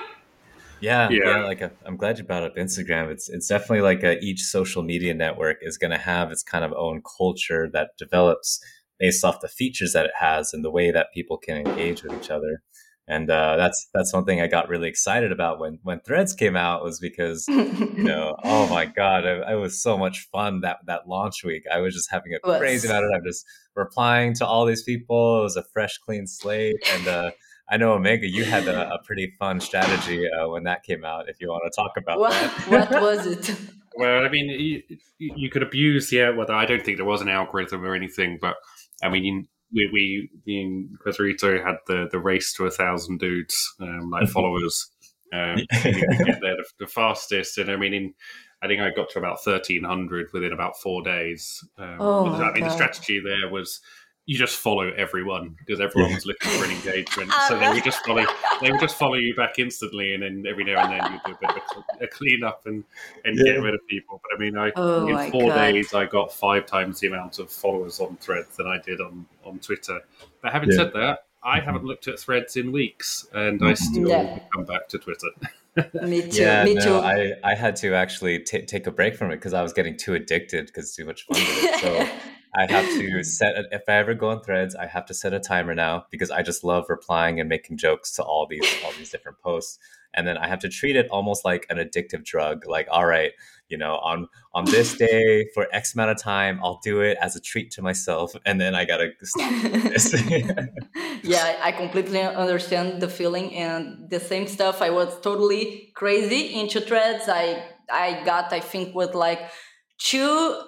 Yeah, 0.81 1.09
Yeah. 1.11 1.19
yeah. 1.25 1.45
Like 1.45 1.63
uh, 1.63 1.71
I'm 1.85 1.97
glad 1.97 2.19
you 2.19 2.25
brought 2.25 2.43
up 2.43 2.57
Instagram. 2.57 3.11
It's 3.11 3.29
it's 3.29 3.49
definitely 3.49 3.81
like 3.83 4.03
a, 4.03 4.19
each 4.23 4.43
social 4.43 4.83
media 4.83 5.15
network 5.15 5.59
is 5.63 5.79
going 5.79 5.91
to 5.93 5.99
have 5.99 6.31
its 6.31 6.43
kind 6.43 6.65
of 6.65 6.73
own 6.75 7.03
culture 7.19 7.69
that 7.73 7.91
develops 7.99 8.61
based 8.99 9.25
off 9.25 9.41
the 9.41 9.49
features 9.49 9.93
that 9.93 10.07
it 10.07 10.13
has 10.19 10.53
and 10.55 10.65
the 10.65 10.71
way 10.71 10.91
that 10.91 11.09
people 11.15 11.37
can 11.39 11.57
engage 11.59 12.03
with 12.03 12.13
each 12.23 12.31
other. 12.31 12.63
And 13.09 13.31
uh, 13.31 13.57
that's 13.57 13.89
that's 13.95 14.13
one 14.13 14.25
thing 14.25 14.41
I 14.41 14.49
got 14.49 14.69
really 14.69 14.89
excited 14.89 15.31
about 15.33 15.61
when 15.61 15.79
when 15.83 16.01
Threads 16.01 16.33
came 16.35 16.57
out 16.57 16.83
was 16.83 16.99
because 16.99 17.47
you 17.49 18.03
know 18.03 18.35
oh 18.43 18.67
my 18.69 18.85
god 18.85 19.25
it, 19.25 19.45
it 19.49 19.55
was 19.55 19.81
so 19.81 19.97
much 19.97 20.29
fun 20.33 20.61
that 20.63 20.79
that 20.87 21.09
launch 21.09 21.45
week. 21.45 21.63
I 21.73 21.79
was 21.79 21.95
just 21.95 22.11
having 22.11 22.35
a 22.35 22.41
crazy 22.59 22.89
amount 22.89 23.05
of 23.07 23.13
time 23.13 23.23
just 23.25 23.47
replying 23.77 24.35
to 24.35 24.47
all 24.47 24.67
these 24.67 24.83
people. 24.83 25.39
It 25.41 25.43
was 25.45 25.57
a 25.57 25.65
fresh 25.73 25.97
clean 25.99 26.27
slate 26.27 26.77
and. 26.93 27.09
uh 27.09 27.31
I 27.69 27.77
know 27.77 27.95
Omega, 27.95 28.29
you 28.29 28.45
had 28.45 28.69
a, 28.69 28.95
a 28.95 28.99
pretty 29.03 29.35
fun 29.39 29.61
strategy 29.61 30.29
uh, 30.31 30.49
when 30.49 30.65
that 30.65 30.85
came 30.85 31.05
out. 31.05 31.29
If 31.29 31.41
you 31.41 31.49
want 31.49 31.65
to 31.65 31.75
talk 31.75 31.97
about 31.97 32.19
what, 32.21 32.31
that, 32.31 32.91
what 32.91 33.03
was 33.03 33.27
it 33.27 33.57
Well, 33.97 34.25
I 34.25 34.29
mean, 34.29 34.51
you, 34.51 34.83
you 35.19 35.51
could 35.51 35.63
abuse 35.63 36.11
the 36.11 36.35
well. 36.37 36.51
I 36.51 36.67
don't 36.67 36.85
think 36.85 36.99
there 36.99 37.07
was 37.07 37.23
an 37.23 37.29
algorithm 37.29 37.85
or 37.85 37.95
anything, 37.95 38.39
but 38.41 38.57
I 39.03 39.09
mean, 39.09 39.49
we 39.73 40.29
we 40.47 40.55
in 40.55 40.97
Quesarito 41.05 41.65
had 41.65 41.77
the 41.87 42.09
the 42.11 42.19
race 42.19 42.53
to 42.55 42.67
a 42.67 42.71
thousand 42.71 43.21
dudes 43.21 43.57
um, 43.81 44.11
like 44.11 44.29
followers. 44.35 44.91
Um, 45.33 45.59
you 45.59 45.93
get 46.25 46.41
there 46.41 46.57
the, 46.57 46.65
the 46.81 46.87
fastest, 46.87 47.59
and 47.59 47.71
I 47.71 47.77
mean, 47.77 47.95
in, 47.95 48.15
I 48.63 48.69
think 48.69 48.81
I 48.81 48.91
got 48.91 49.09
to 49.11 49.19
about 49.19 49.43
thirteen 49.43 49.85
hundred 49.85 50.27
within 50.33 50.53
about 50.53 50.79
four 50.83 51.03
days. 51.03 51.65
Um, 51.79 51.97
Oh 51.99 52.31
but, 52.31 52.43
I 52.43 52.53
mean, 52.53 52.65
the 52.65 52.71
strategy 52.71 53.21
there 53.21 53.51
was. 53.51 53.81
You 54.27 54.37
just 54.37 54.57
follow 54.57 54.91
everyone 54.91 55.57
because 55.59 55.81
everyone 55.81 56.13
was 56.13 56.27
looking 56.27 56.51
for 56.51 56.65
an 56.65 56.73
engagement, 56.73 57.33
so 57.49 57.59
they 57.59 57.69
would 57.69 57.85
just 57.85 58.05
follow. 58.05 58.25
They 58.63 58.71
would 58.71 58.81
just 58.81 58.97
follow 58.97 59.17
you 59.17 59.35
back 59.35 59.59
instantly, 59.59 60.15
and 60.15 60.23
then 60.23 60.45
every 60.49 60.65
now 60.65 60.83
and 60.83 60.93
then 60.93 61.13
you 61.13 61.21
do 61.27 61.33
a 61.33 61.39
bit 61.39 61.51
of 61.51 61.85
a, 62.01 62.05
a 62.05 62.09
clean 62.09 62.43
up 62.43 62.65
and, 62.65 62.85
and 63.27 63.37
get 63.37 63.61
rid 63.61 63.75
of 63.75 63.81
people. 63.87 64.21
But 64.23 64.35
I 64.35 64.41
mean, 64.43 64.57
I 64.57 64.73
Oh 64.77 65.07
in 65.07 65.31
four 65.31 65.51
God. 65.51 65.57
days 65.57 65.93
I 65.93 66.07
got 66.07 66.33
five 66.33 66.65
times 66.65 67.01
the 67.01 67.09
amount 67.09 67.39
of 67.39 67.53
followers 67.53 68.01
on 68.01 68.17
Threads 68.17 68.57
than 68.57 68.67
I 68.67 68.79
did 68.79 69.01
on 69.01 69.27
on 69.45 69.59
Twitter. 69.59 70.01
But 70.41 70.53
having 70.53 70.71
Yeah. 70.71 70.77
said 70.77 70.93
that, 70.95 71.27
I 71.43 71.61
haven't 71.61 71.81
mm-hmm. 71.81 71.87
looked 71.87 72.09
at 72.09 72.19
Threads 72.19 72.57
in 72.57 72.73
weeks, 72.73 73.29
and 73.35 73.63
I 73.63 73.73
mm-hmm. 73.73 73.75
still 73.75 74.09
Yeah. 74.09 74.39
come 74.55 74.65
back 74.65 74.89
to 74.89 74.99
Twitter. 74.99 75.29
me 76.03 76.23
too 76.23 76.41
yeah, 76.41 76.65
me 76.65 76.75
no, 76.75 76.83
too 76.83 76.95
I, 76.95 77.35
I 77.45 77.55
had 77.55 77.77
to 77.77 77.95
actually 77.95 78.39
ta 78.41 78.59
take 78.67 78.87
a 78.87 78.91
break 78.91 79.15
from 79.15 79.31
it 79.31 79.37
because 79.37 79.53
I 79.53 79.63
was 79.63 79.75
getting 79.75 79.97
too 79.97 80.15
addicted 80.15 80.67
because 80.67 80.95
too 80.95 81.05
much 81.05 81.27
fun 81.27 81.39
with 81.39 81.65
it. 81.65 81.81
So 81.81 82.09
I 82.57 82.67
have 82.73 82.87
to 82.99 83.23
set 83.39 83.55
a, 83.55 83.65
if 83.71 83.83
I 83.89 83.93
ever 83.93 84.15
go 84.15 84.31
on 84.31 84.41
Threads, 84.41 84.75
I 84.75 84.87
have 84.87 85.07
to 85.07 85.15
set 85.15 85.33
a 85.35 85.39
timer 85.41 85.75
now 85.75 86.07
because 86.11 86.31
I 86.31 86.43
just 86.43 86.65
love 86.65 86.87
replying 86.89 87.39
and 87.39 87.49
making 87.49 87.77
jokes 87.77 88.13
to 88.13 88.23
all 88.23 88.47
these 88.47 88.67
all 88.85 88.93
these 88.99 89.11
different 89.11 89.39
posts. 89.39 89.79
And 90.15 90.27
then 90.27 90.39
I 90.39 90.49
have 90.49 90.61
to 90.61 90.71
treat 90.71 90.97
it 90.97 91.09
almost 91.11 91.45
like 91.45 91.67
an 91.69 91.77
addictive 91.77 92.25
drug. 92.25 92.67
Like, 92.67 92.89
all 92.91 93.05
right, 93.05 93.33
you 93.69 93.77
know, 93.77 93.97
on 93.97 94.29
on 94.55 94.65
this 94.65 94.97
day 95.07 95.49
for 95.55 95.69
X 95.73 95.95
amount 95.95 96.11
of 96.11 96.19
time, 96.19 96.59
I'll 96.63 96.81
do 96.83 97.03
it 97.03 97.19
as 97.21 97.37
a 97.37 97.41
treat 97.41 97.71
to 97.73 97.83
myself, 97.83 98.35
and 98.47 98.59
then 98.59 98.75
I 98.75 98.87
gotta 98.87 99.11
stop 99.23 99.53
this. 99.73 100.15
yeah, 101.23 101.59
I 101.63 101.73
completely 101.73 102.23
understand 102.23 103.03
the 103.03 103.09
feeling 103.09 103.55
and 103.55 104.09
the 104.09 104.21
same 104.21 104.47
stuff. 104.47 104.81
I 104.81 104.91
was 104.91 105.21
totally 105.21 105.93
crazy 105.95 106.55
into 106.59 106.81
threads. 106.81 107.29
I 107.29 107.63
I 107.93 108.25
got 108.25 108.53
I 108.53 108.61
think 108.61 108.95
with 108.95 109.15
like 109.15 109.51
two 109.99 110.61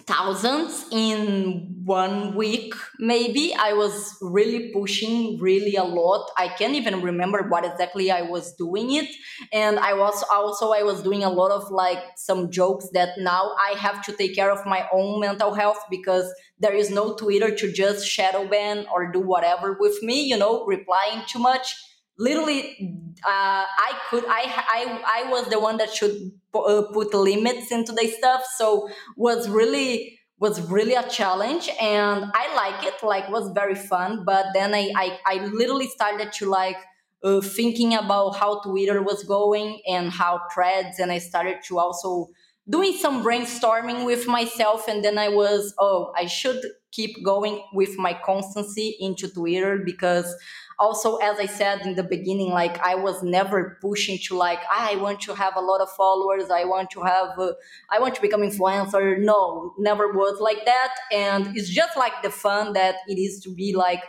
thousands 0.00 0.86
in 0.90 1.82
one 1.84 2.34
week. 2.34 2.74
Maybe 2.98 3.54
i 3.54 3.72
was 3.72 4.16
really 4.20 4.72
pushing 4.72 5.38
really 5.38 5.76
a 5.76 5.84
lot. 5.84 6.30
I 6.36 6.48
can't 6.48 6.74
even 6.74 7.02
remember 7.02 7.46
what 7.48 7.64
exactly 7.64 8.10
i 8.10 8.22
was 8.22 8.54
doing 8.54 8.92
it. 8.92 9.08
And 9.52 9.78
i 9.78 9.92
was 9.94 10.24
also 10.30 10.72
i 10.72 10.82
was 10.82 11.02
doing 11.02 11.22
a 11.24 11.30
lot 11.30 11.50
of 11.50 11.70
like 11.70 12.02
some 12.16 12.50
jokes 12.50 12.88
that 12.94 13.10
now 13.18 13.52
i 13.60 13.76
have 13.78 14.02
to 14.06 14.12
take 14.12 14.34
care 14.34 14.50
of 14.50 14.64
my 14.66 14.88
own 14.92 15.20
mental 15.20 15.54
health 15.54 15.78
because 15.90 16.32
there 16.58 16.74
is 16.74 16.90
no 16.90 17.14
twitter 17.14 17.54
to 17.54 17.72
just 17.72 18.06
shadow 18.06 18.46
ban 18.46 18.86
or 18.92 19.10
do 19.12 19.20
whatever 19.20 19.76
with 19.78 20.02
me 20.02 20.22
you 20.22 20.36
know 20.36 20.64
replying 20.66 21.22
too 21.26 21.38
much 21.38 21.74
literally 22.18 22.76
uh, 23.24 23.64
i 23.66 23.92
could 24.10 24.24
I, 24.26 24.42
I 24.46 25.22
i 25.24 25.30
was 25.30 25.48
the 25.48 25.58
one 25.58 25.76
that 25.78 25.92
should 25.92 26.32
uh, 26.54 26.82
put 26.92 27.14
limits 27.14 27.72
into 27.72 27.92
the 27.92 28.06
stuff 28.08 28.42
so 28.56 28.88
was 29.16 29.48
really 29.48 30.18
was 30.38 30.60
really 30.70 30.94
a 30.94 31.08
challenge 31.08 31.68
and 31.80 32.24
i 32.34 32.54
like 32.54 32.84
it 32.84 33.02
like 33.02 33.28
was 33.30 33.50
very 33.54 33.74
fun 33.74 34.24
but 34.26 34.46
then 34.54 34.74
i 34.74 34.90
i, 34.96 35.18
I 35.26 35.46
literally 35.46 35.88
started 35.88 36.32
to 36.34 36.46
like 36.46 36.76
uh, 37.24 37.40
thinking 37.40 37.94
about 37.94 38.36
how 38.36 38.60
twitter 38.60 39.02
was 39.02 39.24
going 39.24 39.80
and 39.88 40.10
how 40.10 40.40
threads 40.52 40.98
and 40.98 41.10
i 41.10 41.18
started 41.18 41.58
to 41.68 41.78
also 41.78 42.28
doing 42.68 42.92
some 42.92 43.24
brainstorming 43.24 44.04
with 44.04 44.26
myself 44.26 44.86
and 44.88 45.04
then 45.04 45.18
i 45.18 45.28
was 45.28 45.74
oh 45.78 46.12
i 46.16 46.26
should 46.26 46.60
keep 46.92 47.22
going 47.24 47.62
with 47.72 47.98
my 47.98 48.12
constancy 48.24 48.96
into 49.00 49.28
twitter 49.28 49.78
because 49.84 50.34
also 50.78 51.16
as 51.16 51.38
i 51.38 51.46
said 51.46 51.80
in 51.86 51.94
the 51.94 52.02
beginning 52.02 52.50
like 52.50 52.78
i 52.80 52.94
was 52.94 53.22
never 53.22 53.78
pushing 53.80 54.18
to 54.18 54.36
like 54.36 54.60
ah, 54.70 54.90
i 54.90 54.96
want 54.96 55.20
to 55.20 55.34
have 55.34 55.56
a 55.56 55.60
lot 55.60 55.80
of 55.80 55.88
followers. 55.90 56.50
I 56.50 56.64
want 56.64 56.90
to 56.90 57.02
have 57.02 57.38
uh, 57.38 57.52
i 57.90 57.98
want 57.98 58.14
to 58.14 58.20
become 58.20 58.42
influencer. 58.42 59.18
No 59.18 59.74
never 59.78 60.12
was 60.12 60.40
like 60.40 60.64
that. 60.64 60.94
And 61.12 61.56
it's 61.56 61.68
just 61.68 61.96
like 61.96 62.22
the 62.22 62.30
fun 62.30 62.72
that 62.74 62.96
it 63.08 63.18
is 63.18 63.40
to 63.44 63.54
be 63.54 63.74
like 63.74 64.02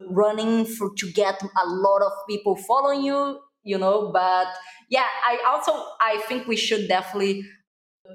running 0.00 0.64
for 0.64 0.90
to 0.98 1.12
get 1.12 1.40
a 1.42 1.66
lot 1.66 2.02
of 2.02 2.12
people 2.28 2.56
following 2.56 3.02
you 3.02 3.40
you 3.64 3.76
know? 3.78 4.12
But 4.12 4.46
yeah 4.88 5.06
i 5.24 5.38
also 5.48 5.72
i 6.00 6.22
think 6.28 6.46
we 6.46 6.56
should 6.56 6.86
definitely 6.88 7.44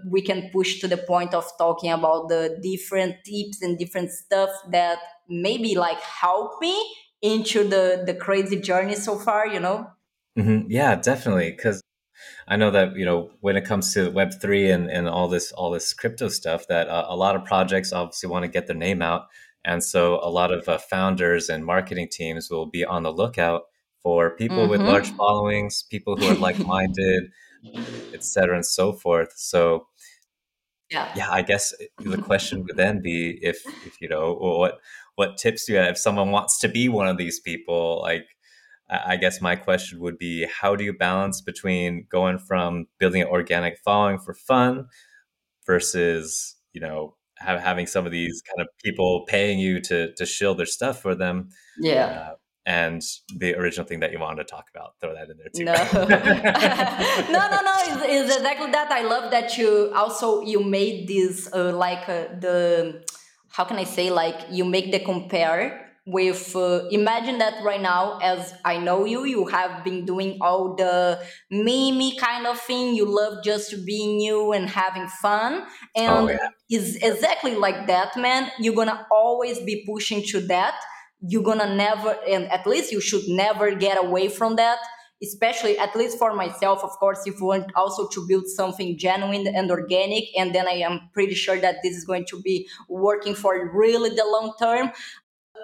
we 0.10 0.22
can 0.22 0.50
push 0.52 0.80
to 0.80 0.88
the 0.88 0.98
point 0.98 1.34
of 1.34 1.46
talking 1.58 1.92
about 1.92 2.30
the 2.30 2.60
different 2.62 3.16
tips 3.26 3.62
and 3.62 3.78
different 3.78 4.12
stuff 4.12 4.50
that 4.72 5.00
maybe 5.30 5.76
like 5.76 6.00
help 6.00 6.60
me 6.62 6.76
into 7.22 7.64
the 7.64 8.04
the 8.06 8.14
crazy 8.14 8.60
journey 8.60 8.96
so 8.96 9.18
far 9.18 9.48
you 9.48 9.60
know 9.60 9.88
mm-hmm. 10.38 10.70
yeah 10.70 10.96
definitely 10.96 11.52
because 11.52 11.82
i 12.48 12.56
know 12.56 12.72
that 12.72 12.96
you 12.96 13.06
know 13.06 13.30
when 13.42 13.56
it 13.56 13.66
comes 13.66 13.94
to 13.94 14.12
web3 14.12 14.74
and, 14.74 14.90
and 14.90 15.08
all 15.08 15.28
this 15.28 15.52
all 15.52 15.72
this 15.72 15.94
crypto 15.94 16.28
stuff 16.28 16.68
that 16.68 16.88
uh, 16.88 17.06
a 17.08 17.16
lot 17.16 17.36
of 17.36 17.46
projects 17.46 17.94
obviously 17.94 18.30
want 18.30 18.44
to 18.44 18.50
get 18.50 18.68
their 18.68 18.76
name 18.76 19.02
out 19.02 19.28
and 19.64 19.84
so 19.84 20.20
a 20.24 20.30
lot 20.30 20.52
of 20.52 20.68
uh, 20.68 20.78
founders 20.80 21.48
and 21.50 21.64
marketing 21.64 22.08
teams 22.12 22.50
will 22.50 22.66
be 22.66 22.84
on 22.84 23.04
the 23.04 23.14
lookout 23.14 23.64
for 24.02 24.32
people 24.36 24.64
mm-hmm. 24.64 24.72
with 24.72 24.82
large 24.82 25.12
followings 25.12 25.84
people 25.84 26.18
who 26.18 26.26
are 26.28 26.36
like-minded 26.48 27.32
et 28.14 28.24
cetera 28.24 28.56
and 28.56 28.66
so 28.66 28.94
forth. 28.94 29.34
So 29.36 29.88
yeah. 30.90 31.10
yeah 31.16 31.32
i 31.32 31.42
guess 31.42 31.74
the 32.00 32.18
question 32.18 32.64
would 32.64 32.76
then 32.76 33.02
be 33.02 33.40
if 33.42 33.66
if 33.86 34.02
you 34.02 34.10
know 34.10 34.34
what 34.34 34.80
what 35.16 35.38
tips 35.38 35.66
do 35.66 35.74
you 35.74 35.80
have? 35.80 35.92
If 35.92 35.98
someone 35.98 36.32
wants 36.32 36.60
to 36.60 36.68
be 36.68 36.90
one 36.90 37.08
of 37.08 37.18
these 37.18 37.40
people 37.40 38.02
like 38.02 38.26
i 38.90 39.16
guess 39.16 39.40
my 39.40 39.56
question 39.56 40.02
would 40.02 40.18
be 40.18 40.46
how 40.48 40.76
do 40.76 40.84
you 40.84 40.92
balance 40.92 41.40
between 41.40 42.08
going 42.10 42.38
from 42.40 42.88
building 43.00 43.22
an 43.22 43.30
organic 43.30 43.78
following 43.78 44.20
for 44.20 44.34
fun 44.34 44.88
versus 45.66 46.58
you 46.74 46.82
know 46.82 47.16
have, 47.42 47.60
having 47.60 47.88
some 47.88 48.06
of 48.06 48.12
these 48.12 48.42
kind 48.42 48.62
of 48.62 48.68
people 48.84 49.26
paying 49.28 49.60
you 49.60 49.80
to 49.82 50.14
to 50.14 50.26
shill 50.26 50.56
their 50.56 50.66
stuff 50.66 51.02
for 51.02 51.16
them? 51.16 51.50
Yeah. 51.80 52.06
Uh, 52.06 52.36
and 52.66 53.02
the 53.38 53.56
original 53.56 53.86
thing 53.86 54.00
that 54.02 54.12
you 54.12 54.20
wanted 54.20 54.44
to 54.46 54.50
talk 54.50 54.66
about. 54.74 54.94
Throw 55.02 55.14
that 55.14 55.30
in 55.30 55.38
there 55.38 55.50
too. 55.56 55.66
No, 55.66 55.74
no, 57.32 57.50
no, 57.50 57.62
no. 57.62 57.74
It's, 57.80 58.30
it's, 58.30 58.38
exactly 58.38 58.72
that. 58.72 58.92
I 58.92 59.02
love 59.02 59.32
that 59.32 59.58
you 59.58 59.92
also 59.96 60.42
you 60.42 60.64
made 60.64 61.08
this 61.08 61.50
uh, 61.54 61.76
like 61.76 62.08
uh, 62.08 62.28
the 62.40 63.04
how 63.50 63.64
can 63.66 63.78
I 63.78 63.84
say 63.84 64.12
like 64.12 64.46
you 64.52 64.64
make 64.66 64.92
the 64.92 65.00
compare 65.00 65.92
with 66.08 66.56
uh, 66.56 66.88
imagine 66.90 67.38
that 67.38 67.64
right 67.64 67.82
now 67.82 68.18
as 68.24 68.56
i 68.66 68.76
know 68.76 69.06
you 69.06 69.24
you 69.24 69.46
have 69.46 69.84
been 69.84 70.04
doing 70.04 70.36
all 70.42 70.76
the 70.76 71.20
mimi 71.52 72.18
kind 72.18 72.48
of 72.48 72.60
thing 72.60 72.96
you 72.96 73.06
love 73.06 73.44
just 73.44 73.86
being 73.86 74.20
you 74.20 74.52
and 74.52 74.68
having 74.68 75.08
fun 75.22 75.64
and 75.96 76.12
oh, 76.12 76.28
yeah. 76.28 76.50
is 76.72 76.96
exactly 77.04 77.54
like 77.56 77.86
that 77.86 78.18
man 78.18 78.50
you're 78.60 78.74
gonna 78.74 79.06
always 79.12 79.60
be 79.60 79.86
pushing 79.86 80.24
to 80.24 80.42
that 80.42 80.74
you're 81.28 81.44
gonna 81.44 81.76
never 81.76 82.18
and 82.28 82.52
at 82.52 82.66
least 82.66 82.92
you 82.92 83.02
should 83.02 83.28
never 83.28 83.76
get 83.76 84.04
away 84.04 84.28
from 84.28 84.56
that 84.56 84.80
especially 85.24 85.78
at 85.78 85.96
least 85.96 86.18
for 86.18 86.34
myself 86.34 86.84
of 86.84 86.90
course 86.92 87.22
if 87.26 87.40
you 87.40 87.46
want 87.46 87.72
also 87.76 88.08
to 88.08 88.26
build 88.28 88.48
something 88.48 88.98
genuine 88.98 89.48
and 89.48 89.70
organic 89.70 90.24
and 90.38 90.56
then 90.56 90.68
i 90.68 90.72
am 90.72 91.00
pretty 91.14 91.36
sure 91.36 91.60
that 91.60 91.76
this 91.84 91.96
is 91.96 92.06
going 92.06 92.26
to 92.26 92.42
be 92.42 92.68
working 92.90 93.36
for 93.36 93.72
really 93.74 94.10
the 94.10 94.26
long 94.26 94.54
term. 94.60 94.92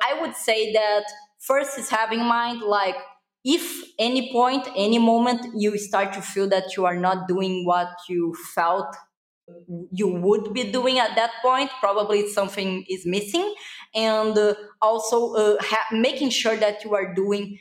I 0.02 0.22
would 0.22 0.36
say 0.36 0.72
that 0.74 1.06
first 1.40 1.78
is 1.80 1.90
having 1.90 2.20
in 2.20 2.26
mind 2.26 2.62
like 2.62 2.96
if 3.44 3.84
any 3.98 4.32
point 4.32 4.68
any 4.76 5.00
moment 5.00 5.42
you 5.56 5.78
start 5.78 6.14
to 6.14 6.22
feel 6.22 6.48
that 6.50 6.76
you 6.76 6.86
are 6.86 6.98
not 6.98 7.28
doing 7.28 7.66
what 7.66 7.88
you 8.10 8.36
felt 8.54 8.96
you 9.92 10.08
would 10.08 10.54
be 10.54 10.72
doing 10.72 11.00
at 11.00 11.16
that 11.16 11.32
point 11.42 11.70
probably 11.80 12.28
something 12.28 12.84
is 12.90 13.06
missing 13.06 13.54
and 13.96 14.38
uh, 14.38 14.56
also 14.82 15.34
uh, 15.34 15.58
ha- 15.62 15.88
making 15.92 16.30
sure 16.30 16.56
that 16.58 16.84
you 16.84 16.94
are 16.96 17.14
doing 17.14 17.60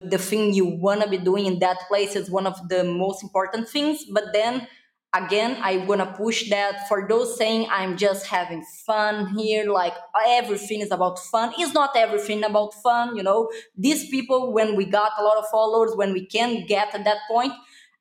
the 0.00 0.18
thing 0.18 0.54
you 0.54 0.64
want 0.64 1.02
to 1.02 1.08
be 1.08 1.18
doing 1.18 1.46
in 1.46 1.58
that 1.58 1.76
place 1.88 2.14
is 2.14 2.30
one 2.30 2.46
of 2.46 2.68
the 2.68 2.84
most 2.84 3.22
important 3.22 3.68
things. 3.68 4.04
But 4.04 4.32
then 4.32 4.66
again 5.14 5.56
i'm 5.62 5.86
gonna 5.86 6.14
push 6.18 6.50
that 6.50 6.86
for 6.86 7.08
those 7.08 7.38
saying 7.38 7.66
i'm 7.70 7.96
just 7.96 8.26
having 8.26 8.62
fun 8.86 9.26
here 9.38 9.70
like 9.70 9.94
everything 10.26 10.80
is 10.80 10.90
about 10.90 11.18
fun. 11.18 11.52
It's 11.56 11.72
not 11.72 11.96
everything 11.96 12.44
about 12.44 12.74
fun 12.82 13.16
you 13.16 13.22
know? 13.22 13.50
These 13.76 14.10
people 14.10 14.52
when 14.52 14.76
we 14.76 14.84
got 14.84 15.12
a 15.18 15.22
lot 15.22 15.38
of 15.38 15.46
followers 15.50 15.92
when 15.94 16.12
we 16.12 16.26
can 16.26 16.66
get 16.66 16.94
at 16.94 17.04
that 17.04 17.18
point 17.30 17.52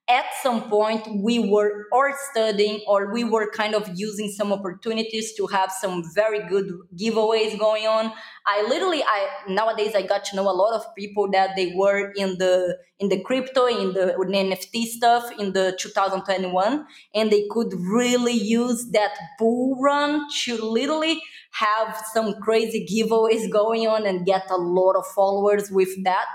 at 0.09 0.25
some 0.41 0.69
point 0.69 1.05
we 1.21 1.37
were 1.37 1.85
or 1.91 2.13
studying 2.31 2.81
or 2.87 3.11
we 3.11 3.25
were 3.25 3.51
kind 3.51 3.75
of 3.75 3.89
using 3.93 4.29
some 4.29 4.53
opportunities 4.53 5.33
to 5.35 5.47
have 5.47 5.71
some 5.71 6.01
very 6.15 6.47
good 6.47 6.71
giveaways 6.95 7.59
going 7.59 7.85
on. 7.85 8.13
I 8.45 8.65
literally 8.69 9.03
i 9.03 9.27
nowadays 9.49 9.93
i 9.93 10.01
got 10.01 10.23
to 10.25 10.35
know 10.37 10.49
a 10.49 10.55
lot 10.55 10.73
of 10.73 10.95
people 10.95 11.29
that 11.31 11.57
they 11.57 11.73
were 11.75 12.13
in 12.15 12.37
the 12.37 12.77
in 12.99 13.09
the 13.09 13.21
crypto 13.23 13.65
in 13.65 13.93
the 13.93 14.15
nft 14.17 14.85
stuff 14.85 15.29
in 15.37 15.51
the 15.51 15.77
2021 15.79 16.85
and 17.13 17.29
they 17.29 17.45
could 17.51 17.73
really 17.73 18.31
use 18.31 18.89
that 18.93 19.11
bull 19.37 19.77
run 19.81 20.25
to 20.43 20.55
literally 20.63 21.21
have 21.51 22.01
some 22.13 22.35
crazy 22.41 22.87
giveaways 22.89 23.51
going 23.59 23.85
on 23.85 24.07
and 24.07 24.25
get 24.25 24.49
a 24.49 24.57
lot 24.57 24.95
of 24.95 25.05
followers 25.07 25.69
with 25.69 26.01
that 26.05 26.27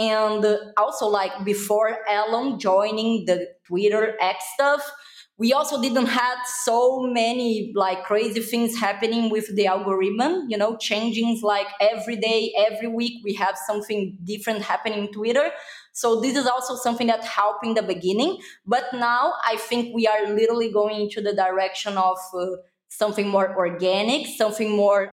and 0.00 0.46
also, 0.78 1.06
like 1.06 1.44
before 1.44 1.98
Elon 2.08 2.58
joining 2.58 3.26
the 3.26 3.48
Twitter 3.66 4.16
X 4.18 4.42
stuff, 4.54 4.90
we 5.36 5.52
also 5.54 5.80
didn't 5.80 6.06
have 6.06 6.38
so 6.64 7.00
many 7.00 7.72
like 7.74 8.04
crazy 8.04 8.40
things 8.40 8.78
happening 8.78 9.30
with 9.30 9.54
the 9.56 9.66
algorithm 9.66 10.44
you 10.48 10.56
know 10.56 10.76
changing 10.76 11.40
like 11.42 11.66
every 11.80 12.16
day 12.16 12.52
every 12.66 12.88
week 12.88 13.22
we 13.24 13.32
have 13.32 13.56
something 13.66 14.18
different 14.22 14.60
happening 14.62 15.06
in 15.06 15.12
twitter. 15.12 15.50
So 15.92 16.20
this 16.20 16.36
is 16.36 16.46
also 16.46 16.76
something 16.76 17.08
that 17.08 17.24
helped 17.24 17.66
in 17.66 17.74
the 17.74 17.82
beginning. 17.82 18.38
But 18.66 18.84
now 18.92 19.32
i 19.46 19.56
think 19.56 19.94
we 19.94 20.06
are 20.06 20.28
literally 20.28 20.70
going 20.70 21.00
into 21.00 21.20
the 21.20 21.34
direction 21.34 21.96
of 21.96 22.18
uh, 22.34 22.46
something 22.88 23.28
more 23.28 23.56
organic 23.56 24.26
something 24.26 24.70
more 24.76 25.10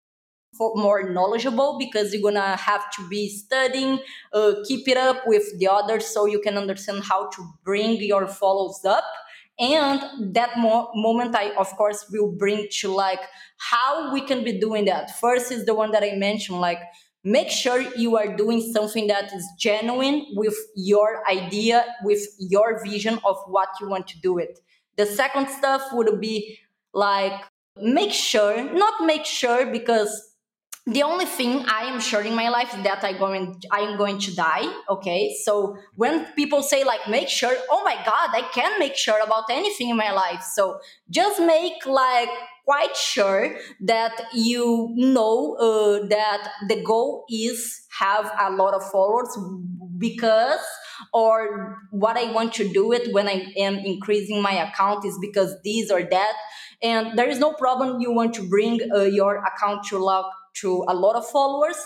more 0.74 1.08
knowledgeable 1.10 1.78
because 1.78 2.12
you're 2.12 2.22
gonna 2.22 2.56
have 2.56 2.90
to 2.92 3.08
be 3.08 3.28
studying 3.28 3.98
uh, 4.32 4.54
keep 4.66 4.88
it 4.88 4.96
up 4.96 5.26
with 5.26 5.58
the 5.58 5.68
others 5.68 6.06
so 6.06 6.26
you 6.26 6.40
can 6.40 6.56
understand 6.56 7.02
how 7.04 7.28
to 7.30 7.42
bring 7.64 8.00
your 8.00 8.26
follows 8.26 8.84
up. 8.84 9.04
And 9.58 10.34
that 10.34 10.58
mo- 10.58 10.90
moment 10.94 11.34
i 11.34 11.50
of 11.54 11.74
course 11.76 12.04
will 12.10 12.30
bring 12.30 12.68
to 12.80 12.88
like 12.92 13.20
how 13.56 14.12
we 14.12 14.20
can 14.20 14.44
be 14.44 14.58
doing 14.58 14.84
that. 14.84 15.18
First 15.18 15.50
is 15.50 15.64
the 15.64 15.74
one 15.74 15.92
that 15.92 16.02
i 16.02 16.14
mentioned 16.14 16.60
like 16.60 16.80
make 17.24 17.50
sure 17.50 17.80
you 17.96 18.16
are 18.16 18.36
doing 18.36 18.60
something 18.72 19.08
that 19.08 19.32
is 19.32 19.44
genuine 19.58 20.26
with 20.34 20.54
your 20.76 21.28
idea 21.28 21.84
with 22.04 22.20
your 22.38 22.84
vision 22.84 23.18
of 23.24 23.36
what 23.48 23.68
you 23.80 23.88
want 23.88 24.06
to 24.06 24.20
do 24.20 24.38
it. 24.38 24.60
The 24.96 25.06
second 25.06 25.48
stuff 25.48 25.82
would 25.92 26.20
be 26.20 26.58
like 26.92 27.32
make 27.76 28.12
sure 28.12 28.72
not 28.72 29.04
make 29.04 29.26
sure 29.26 29.66
because 29.66 30.25
the 30.86 31.02
only 31.02 31.24
thing 31.24 31.64
I 31.66 31.86
am 31.86 31.98
sure 31.98 32.22
in 32.22 32.36
my 32.36 32.48
life 32.48 32.72
is 32.72 32.82
that 32.84 33.02
I 33.02 33.12
going 33.12 33.60
I 33.72 33.80
am 33.80 33.98
going 33.98 34.18
to 34.20 34.34
die. 34.34 34.72
Okay, 34.88 35.34
so 35.42 35.76
when 35.96 36.26
people 36.34 36.62
say 36.62 36.84
like 36.84 37.08
make 37.08 37.28
sure, 37.28 37.52
oh 37.70 37.82
my 37.82 37.96
god, 37.96 38.30
I 38.32 38.48
can 38.54 38.78
make 38.78 38.94
sure 38.94 39.18
about 39.20 39.44
anything 39.50 39.90
in 39.90 39.96
my 39.96 40.12
life. 40.12 40.42
So 40.54 40.78
just 41.10 41.40
make 41.40 41.84
like 41.86 42.28
quite 42.64 42.96
sure 42.96 43.56
that 43.80 44.28
you 44.32 44.92
know 44.94 45.54
uh, 45.54 46.06
that 46.06 46.50
the 46.68 46.82
goal 46.82 47.24
is 47.30 47.82
have 47.98 48.30
a 48.38 48.52
lot 48.52 48.74
of 48.74 48.88
followers 48.90 49.36
because 49.98 50.60
or 51.12 51.78
what 51.90 52.16
I 52.16 52.30
want 52.30 52.52
to 52.54 52.68
do 52.72 52.92
it 52.92 53.12
when 53.12 53.28
I 53.28 53.52
am 53.56 53.76
increasing 53.76 54.40
my 54.42 54.52
account 54.52 55.04
is 55.04 55.18
because 55.20 55.54
this 55.64 55.90
or 55.90 56.02
that 56.02 56.32
and 56.82 57.18
there 57.18 57.28
is 57.28 57.38
no 57.38 57.52
problem 57.54 58.00
you 58.00 58.12
want 58.12 58.34
to 58.34 58.48
bring 58.48 58.80
uh, 58.94 59.02
your 59.02 59.42
account 59.44 59.84
to 59.84 59.98
lock 59.98 60.26
to 60.60 60.84
a 60.88 60.94
lot 60.94 61.16
of 61.16 61.26
followers 61.28 61.76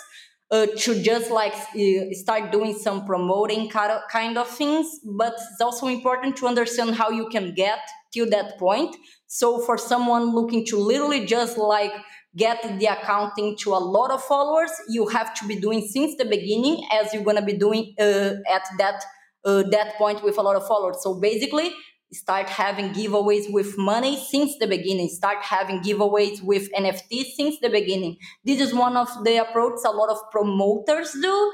uh, 0.50 0.66
to 0.76 1.00
just 1.02 1.30
like 1.30 1.54
uh, 1.54 2.12
start 2.12 2.50
doing 2.50 2.76
some 2.76 3.06
promoting 3.06 3.68
kind 3.68 4.36
of 4.36 4.48
things 4.48 5.00
but 5.04 5.34
it's 5.34 5.60
also 5.60 5.86
important 5.86 6.36
to 6.36 6.46
understand 6.46 6.94
how 6.94 7.10
you 7.10 7.28
can 7.28 7.54
get 7.54 7.78
to 8.14 8.26
that 8.26 8.58
point. 8.58 8.96
So 9.26 9.60
for 9.60 9.78
someone 9.78 10.34
looking 10.34 10.66
to 10.66 10.76
literally 10.76 11.26
just 11.26 11.56
like 11.56 11.92
get 12.36 12.62
the 12.78 12.86
accounting 12.86 13.56
to 13.58 13.74
a 13.74 13.78
lot 13.78 14.10
of 14.10 14.22
followers, 14.22 14.70
you 14.88 15.06
have 15.08 15.34
to 15.34 15.46
be 15.46 15.56
doing 15.56 15.86
since 15.86 16.16
the 16.16 16.24
beginning 16.24 16.86
as 16.92 17.12
you're 17.12 17.24
gonna 17.24 17.44
be 17.44 17.56
doing 17.56 17.94
uh, 17.98 18.34
at 18.50 18.62
that 18.78 19.04
uh, 19.44 19.62
that 19.70 19.94
point 19.96 20.22
with 20.22 20.36
a 20.36 20.42
lot 20.42 20.56
of 20.56 20.66
followers. 20.66 20.98
So 21.02 21.18
basically, 21.18 21.72
start 22.12 22.48
having 22.48 22.90
giveaways 22.90 23.52
with 23.52 23.78
money 23.78 24.16
since 24.16 24.56
the 24.58 24.66
beginning. 24.66 25.08
Start 25.08 25.38
having 25.42 25.80
giveaways 25.80 26.42
with 26.42 26.70
NFTs 26.72 27.32
since 27.36 27.58
the 27.60 27.70
beginning. 27.70 28.16
This 28.44 28.60
is 28.60 28.74
one 28.74 28.96
of 28.96 29.08
the 29.24 29.36
approaches 29.38 29.84
a 29.84 29.90
lot 29.90 30.10
of 30.10 30.18
promoters 30.30 31.12
do. 31.12 31.52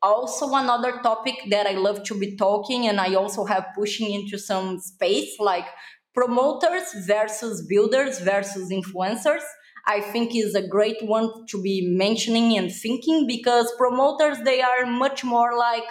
Also, 0.00 0.54
another 0.54 1.00
topic 1.02 1.34
that 1.50 1.66
I 1.66 1.72
love 1.72 2.04
to 2.04 2.18
be 2.18 2.36
talking, 2.36 2.86
and 2.86 3.00
I 3.00 3.14
also 3.14 3.44
have 3.44 3.66
pushing 3.74 4.12
into 4.12 4.38
some 4.38 4.78
space 4.78 5.36
like 5.40 5.66
promoters 6.14 6.94
versus 7.06 7.66
builders 7.66 8.20
versus 8.20 8.70
influencers 8.70 9.42
I 9.88 10.02
think 10.02 10.36
is 10.36 10.54
a 10.54 10.66
great 10.66 11.02
one 11.02 11.46
to 11.46 11.62
be 11.62 11.80
mentioning 11.96 12.58
and 12.58 12.70
thinking 12.70 13.26
because 13.26 13.72
promoters 13.78 14.38
they 14.44 14.60
are 14.60 14.84
much 14.84 15.24
more 15.24 15.56
like 15.56 15.84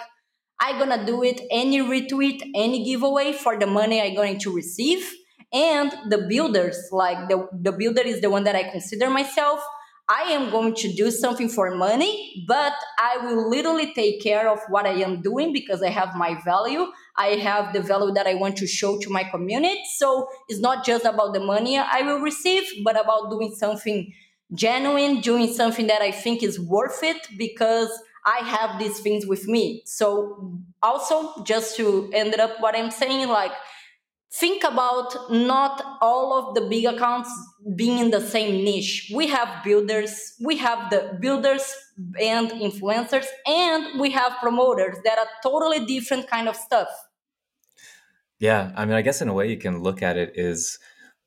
I 0.60 0.78
gonna 0.78 1.04
do 1.06 1.22
it 1.22 1.40
any 1.50 1.80
retweet, 1.80 2.42
any 2.54 2.84
giveaway 2.84 3.32
for 3.32 3.58
the 3.58 3.66
money 3.66 4.00
I'm 4.00 4.14
going 4.14 4.38
to 4.40 4.54
receive. 4.54 5.08
And 5.52 5.92
the 6.10 6.26
builders, 6.28 6.76
like 6.92 7.28
the, 7.28 7.48
the 7.52 7.72
builder 7.72 8.02
is 8.02 8.20
the 8.20 8.28
one 8.28 8.44
that 8.44 8.54
I 8.54 8.64
consider 8.64 9.08
myself. 9.08 9.60
I 10.10 10.22
am 10.32 10.50
going 10.50 10.74
to 10.74 10.92
do 10.94 11.10
something 11.10 11.50
for 11.50 11.74
money, 11.74 12.44
but 12.48 12.72
I 12.98 13.18
will 13.18 13.48
literally 13.50 13.92
take 13.92 14.22
care 14.22 14.48
of 14.48 14.58
what 14.70 14.86
I 14.86 14.94
am 15.02 15.20
doing 15.20 15.52
because 15.52 15.82
I 15.82 15.90
have 15.90 16.14
my 16.16 16.40
value. 16.44 16.86
I 17.16 17.36
have 17.36 17.74
the 17.74 17.80
value 17.80 18.12
that 18.14 18.26
I 18.26 18.34
want 18.34 18.56
to 18.58 18.66
show 18.66 18.98
to 18.98 19.10
my 19.10 19.24
community. 19.24 19.82
So 19.96 20.28
it's 20.48 20.60
not 20.60 20.84
just 20.84 21.04
about 21.04 21.34
the 21.34 21.40
money 21.40 21.76
I 21.76 22.00
will 22.02 22.20
receive, 22.20 22.64
but 22.84 22.98
about 22.98 23.30
doing 23.30 23.54
something 23.54 24.12
genuine, 24.54 25.20
doing 25.20 25.52
something 25.52 25.88
that 25.88 26.00
I 26.00 26.10
think 26.10 26.42
is 26.42 26.58
worth 26.58 27.02
it 27.02 27.28
because 27.36 27.90
I 28.28 28.44
have 28.44 28.78
these 28.78 29.00
things 29.00 29.26
with 29.26 29.48
me. 29.48 29.82
So 29.86 30.60
also 30.82 31.42
just 31.44 31.76
to 31.76 32.10
end 32.12 32.34
up 32.34 32.60
what 32.60 32.76
I'm 32.76 32.90
saying, 32.90 33.28
like 33.28 33.52
think 34.32 34.62
about 34.64 35.14
not 35.30 35.82
all 36.02 36.34
of 36.38 36.54
the 36.54 36.68
big 36.68 36.84
accounts 36.84 37.30
being 37.74 37.98
in 37.98 38.10
the 38.10 38.20
same 38.20 38.64
niche. 38.64 39.10
We 39.14 39.28
have 39.28 39.64
builders, 39.64 40.34
we 40.44 40.58
have 40.58 40.90
the 40.90 41.16
builders 41.18 41.74
and 42.20 42.50
influencers, 42.50 43.26
and 43.46 43.98
we 43.98 44.10
have 44.10 44.32
promoters 44.40 44.96
that 45.04 45.18
are 45.18 45.28
totally 45.42 45.86
different 45.86 46.28
kind 46.28 46.48
of 46.48 46.56
stuff. 46.56 46.88
Yeah, 48.38 48.72
I 48.76 48.84
mean, 48.84 48.94
I 48.94 49.02
guess 49.02 49.22
in 49.22 49.28
a 49.28 49.34
way 49.34 49.48
you 49.48 49.56
can 49.56 49.82
look 49.82 50.02
at 50.02 50.16
it 50.16 50.32
is, 50.34 50.78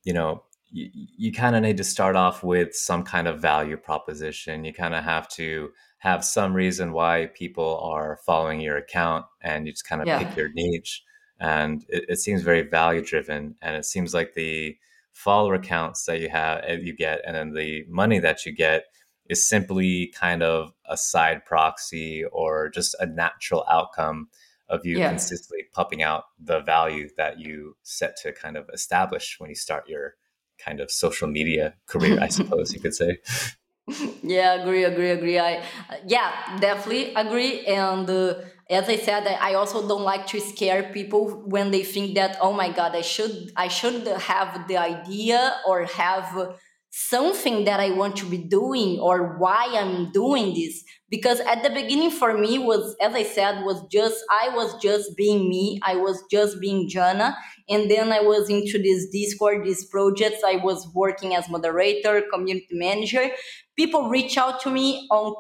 you 0.03 0.13
know, 0.13 0.43
you, 0.69 0.89
you 0.93 1.31
kind 1.33 1.55
of 1.55 1.63
need 1.63 1.77
to 1.77 1.83
start 1.83 2.15
off 2.15 2.43
with 2.43 2.75
some 2.75 3.03
kind 3.03 3.27
of 3.27 3.41
value 3.41 3.75
proposition. 3.75 4.63
You 4.63 4.73
kind 4.73 4.95
of 4.95 5.03
have 5.03 5.27
to 5.29 5.71
have 6.01 6.25
some 6.25 6.55
reason 6.55 6.93
why 6.93 7.29
people 7.35 7.79
are 7.83 8.17
following 8.25 8.59
your 8.59 8.75
account, 8.75 9.23
and 9.39 9.67
you 9.67 9.71
just 9.71 9.87
kind 9.87 10.01
of 10.01 10.07
yeah. 10.07 10.17
pick 10.17 10.35
your 10.35 10.49
niche. 10.51 11.03
And 11.39 11.85
it, 11.89 12.05
it 12.09 12.19
seems 12.19 12.41
very 12.41 12.63
value 12.63 13.03
driven, 13.03 13.55
and 13.61 13.75
it 13.75 13.85
seems 13.85 14.11
like 14.11 14.33
the 14.33 14.75
follower 15.11 15.59
counts 15.59 16.05
that 16.05 16.19
you 16.19 16.29
have, 16.29 16.63
eh, 16.65 16.79
you 16.81 16.95
get, 16.95 17.21
and 17.23 17.35
then 17.35 17.53
the 17.53 17.85
money 17.87 18.17
that 18.17 18.47
you 18.47 18.51
get 18.51 18.85
is 19.29 19.47
simply 19.47 20.07
kind 20.07 20.41
of 20.41 20.73
a 20.89 20.97
side 20.97 21.45
proxy 21.45 22.23
or 22.31 22.69
just 22.69 22.95
a 22.99 23.05
natural 23.05 23.63
outcome 23.69 24.27
of 24.69 24.83
you 24.83 24.97
yeah. 24.97 25.09
consistently 25.09 25.65
pumping 25.71 26.01
out 26.01 26.23
the 26.39 26.61
value 26.61 27.09
that 27.15 27.39
you 27.39 27.75
set 27.83 28.17
to 28.17 28.33
kind 28.33 28.57
of 28.57 28.67
establish 28.73 29.35
when 29.37 29.51
you 29.51 29.55
start 29.55 29.87
your 29.87 30.15
kind 30.57 30.79
of 30.79 30.89
social 30.89 31.27
media 31.27 31.75
career, 31.85 32.17
I 32.19 32.27
suppose 32.39 32.73
you 32.73 32.79
could 32.79 32.95
say. 32.95 33.19
Yeah, 34.23 34.62
agree, 34.62 34.84
agree, 34.84 35.10
agree. 35.12 35.39
I 35.39 35.63
yeah, 36.08 36.58
definitely 36.60 37.13
agree. 37.15 37.65
And 37.65 38.10
uh, 38.10 38.36
as 38.69 38.88
I 38.88 38.95
said, 38.97 39.27
I 39.27 39.56
also 39.56 39.88
don't 39.88 40.04
like 40.04 40.27
to 40.27 40.39
scare 40.39 40.84
people 40.93 41.43
when 41.45 41.71
they 41.71 41.84
think 41.84 42.15
that 42.15 42.38
oh 42.41 42.54
my 42.54 42.69
god, 42.71 42.95
I 42.95 43.01
should 43.01 43.51
I 43.56 43.67
should 43.67 44.08
have 44.08 44.67
the 44.67 44.77
idea 44.77 45.58
or 45.67 45.86
have 45.86 46.56
something 46.91 47.63
that 47.63 47.80
I 47.80 47.91
want 47.91 48.17
to 48.17 48.25
be 48.25 48.38
doing 48.38 48.99
or 48.99 49.38
why 49.38 49.67
I'm 49.71 50.12
doing 50.12 50.54
this. 50.54 50.84
Because 51.10 51.39
at 51.41 51.63
the 51.63 51.69
beginning 51.69 52.12
for 52.12 52.38
me 52.38 52.60
was, 52.60 52.95
as 53.01 53.13
I 53.13 53.23
said, 53.23 53.63
was 53.63 53.86
just, 53.89 54.23
I 54.30 54.49
was 54.54 54.77
just 54.82 55.15
being 55.15 55.49
me. 55.49 55.80
I 55.84 55.95
was 55.95 56.21
just 56.30 56.60
being 56.60 56.89
Jana. 56.89 57.36
And 57.69 57.89
then 57.89 58.12
I 58.12 58.19
was 58.19 58.49
into 58.49 58.77
this 58.77 59.08
Discord, 59.10 59.65
these 59.65 59.86
projects. 59.86 60.41
I 60.45 60.58
was 60.58 60.89
working 60.93 61.34
as 61.34 61.49
moderator, 61.49 62.23
community 62.32 62.67
manager. 62.71 63.30
People 63.77 64.10
reach 64.10 64.38
out 64.38 64.62
to 64.62 64.69
me 64.69 65.08
on 65.12 65.34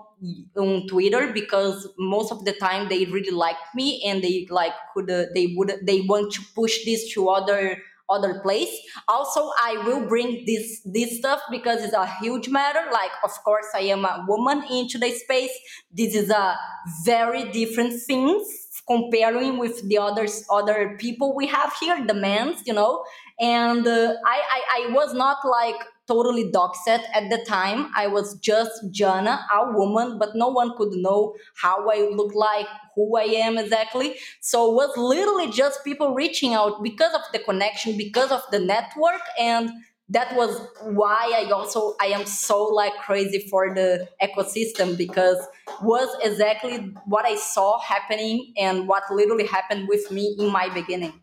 on 0.55 0.87
Twitter 0.87 1.31
because 1.33 1.87
most 1.97 2.31
of 2.31 2.45
the 2.45 2.53
time 2.53 2.89
they 2.89 3.05
really 3.05 3.31
liked 3.31 3.73
me 3.73 4.03
and 4.05 4.23
they 4.23 4.45
like 4.51 4.73
could 4.93 5.07
they 5.07 5.53
would 5.57 5.73
they 5.83 6.01
want 6.01 6.31
to 6.33 6.41
push 6.53 6.85
this 6.85 7.11
to 7.13 7.27
other 7.29 7.81
other 8.11 8.39
place. 8.41 8.69
Also, 9.07 9.51
I 9.63 9.81
will 9.85 10.07
bring 10.07 10.43
this 10.45 10.81
this 10.85 11.17
stuff 11.17 11.41
because 11.49 11.83
it's 11.83 11.93
a 11.93 12.07
huge 12.21 12.49
matter. 12.49 12.83
Like, 12.91 13.11
of 13.23 13.31
course, 13.43 13.67
I 13.73 13.83
am 13.95 14.05
a 14.05 14.25
woman 14.27 14.63
in 14.69 14.87
today's 14.87 15.21
space. 15.21 15.51
This 15.91 16.15
is 16.15 16.29
a 16.29 16.57
very 17.05 17.51
different 17.51 17.93
thing 18.01 18.43
comparing 18.87 19.57
with 19.57 19.87
the 19.87 19.97
others 19.97 20.43
other 20.49 20.97
people 20.99 21.35
we 21.35 21.47
have 21.47 21.73
here, 21.79 22.05
the 22.05 22.13
men, 22.13 22.55
you 22.65 22.73
know. 22.73 23.03
And 23.39 23.87
uh, 23.87 24.13
I, 24.25 24.37
I 24.57 24.61
I 24.77 24.93
was 24.93 25.13
not 25.13 25.37
like 25.45 25.79
totally 26.11 26.45
doxed 26.51 27.03
at 27.19 27.29
the 27.29 27.39
time. 27.47 27.89
I 27.95 28.07
was 28.07 28.37
just 28.39 28.91
Jana, 28.91 29.45
a 29.53 29.71
woman, 29.71 30.17
but 30.19 30.35
no 30.35 30.49
one 30.49 30.75
could 30.77 30.93
know 31.05 31.35
how 31.55 31.89
I 31.89 32.09
look 32.19 32.33
like, 32.35 32.67
who 32.95 33.17
I 33.17 33.27
am 33.45 33.57
exactly. 33.57 34.15
So 34.41 34.71
it 34.71 34.75
was 34.75 34.97
literally 34.97 35.49
just 35.51 35.85
people 35.85 36.13
reaching 36.13 36.53
out 36.53 36.83
because 36.83 37.13
of 37.13 37.21
the 37.31 37.39
connection, 37.39 37.97
because 37.97 38.31
of 38.31 38.41
the 38.51 38.59
network, 38.59 39.21
and 39.39 39.69
that 40.09 40.35
was 40.35 40.67
why 40.83 41.31
I 41.33 41.49
also 41.51 41.95
I 42.01 42.07
am 42.07 42.25
so 42.25 42.63
like 42.63 42.93
crazy 42.97 43.47
for 43.49 43.73
the 43.73 44.09
ecosystem 44.21 44.97
because 44.97 45.37
was 45.81 46.09
exactly 46.21 46.93
what 47.05 47.25
I 47.25 47.35
saw 47.37 47.79
happening 47.79 48.53
and 48.57 48.87
what 48.89 49.03
literally 49.09 49.47
happened 49.47 49.87
with 49.87 50.11
me 50.11 50.35
in 50.37 50.51
my 50.51 50.67
beginning. 50.73 51.13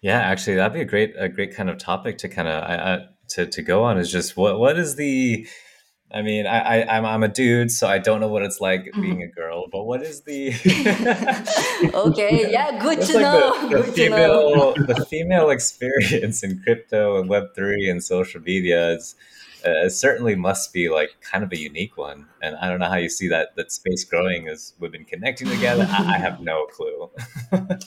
Yeah, 0.00 0.20
actually, 0.20 0.56
that'd 0.56 0.72
be 0.72 0.80
a 0.80 0.84
great 0.84 1.14
a 1.18 1.28
great 1.28 1.54
kind 1.54 1.68
of 1.68 1.78
topic 1.78 2.18
to 2.18 2.28
kind 2.28 2.48
of 2.48 2.62
I, 2.62 2.74
I, 2.76 2.98
to 3.30 3.46
to 3.46 3.62
go 3.62 3.84
on. 3.84 3.98
Is 3.98 4.10
just 4.10 4.36
what 4.36 4.58
what 4.58 4.78
is 4.78 4.96
the 4.96 5.46
I 6.10 6.22
mean, 6.22 6.46
I, 6.46 6.58
I 6.58 6.76
am 6.96 7.04
I'm, 7.04 7.04
I'm 7.04 7.22
a 7.22 7.28
dude, 7.28 7.70
so 7.70 7.86
I 7.86 7.98
don't 7.98 8.20
know 8.20 8.28
what 8.28 8.42
it's 8.42 8.60
like 8.60 8.80
mm-hmm. 8.80 9.00
being 9.00 9.22
a 9.22 9.28
girl. 9.28 9.66
But 9.70 9.84
what 9.84 10.02
is 10.02 10.22
the? 10.22 10.48
okay, 11.94 12.50
yeah, 12.50 12.78
good 12.78 13.02
to 13.02 13.12
like 13.12 13.22
know. 13.22 13.68
The, 13.68 13.68
the 13.68 13.82
good 13.82 13.94
female, 13.94 14.74
to 14.74 14.80
know. 14.80 14.86
the 14.86 15.04
female 15.04 15.50
experience 15.50 16.42
in 16.42 16.62
crypto 16.62 17.20
and 17.20 17.28
Web 17.28 17.54
three 17.54 17.90
and 17.90 18.02
social 18.02 18.40
media 18.40 18.92
is 18.92 19.16
uh, 19.66 19.90
certainly 19.90 20.34
must 20.34 20.72
be 20.72 20.88
like 20.88 21.10
kind 21.20 21.44
of 21.44 21.52
a 21.52 21.58
unique 21.58 21.98
one. 21.98 22.26
And 22.40 22.56
I 22.56 22.70
don't 22.70 22.80
know 22.80 22.88
how 22.88 22.96
you 22.96 23.10
see 23.10 23.28
that 23.28 23.54
that 23.56 23.70
space 23.70 24.04
growing 24.04 24.48
as 24.48 24.72
women 24.78 25.04
connecting 25.04 25.48
together. 25.48 25.86
I, 25.90 26.14
I 26.14 26.18
have 26.18 26.40
no 26.40 26.64
clue. 26.66 27.10
oh 27.52 27.78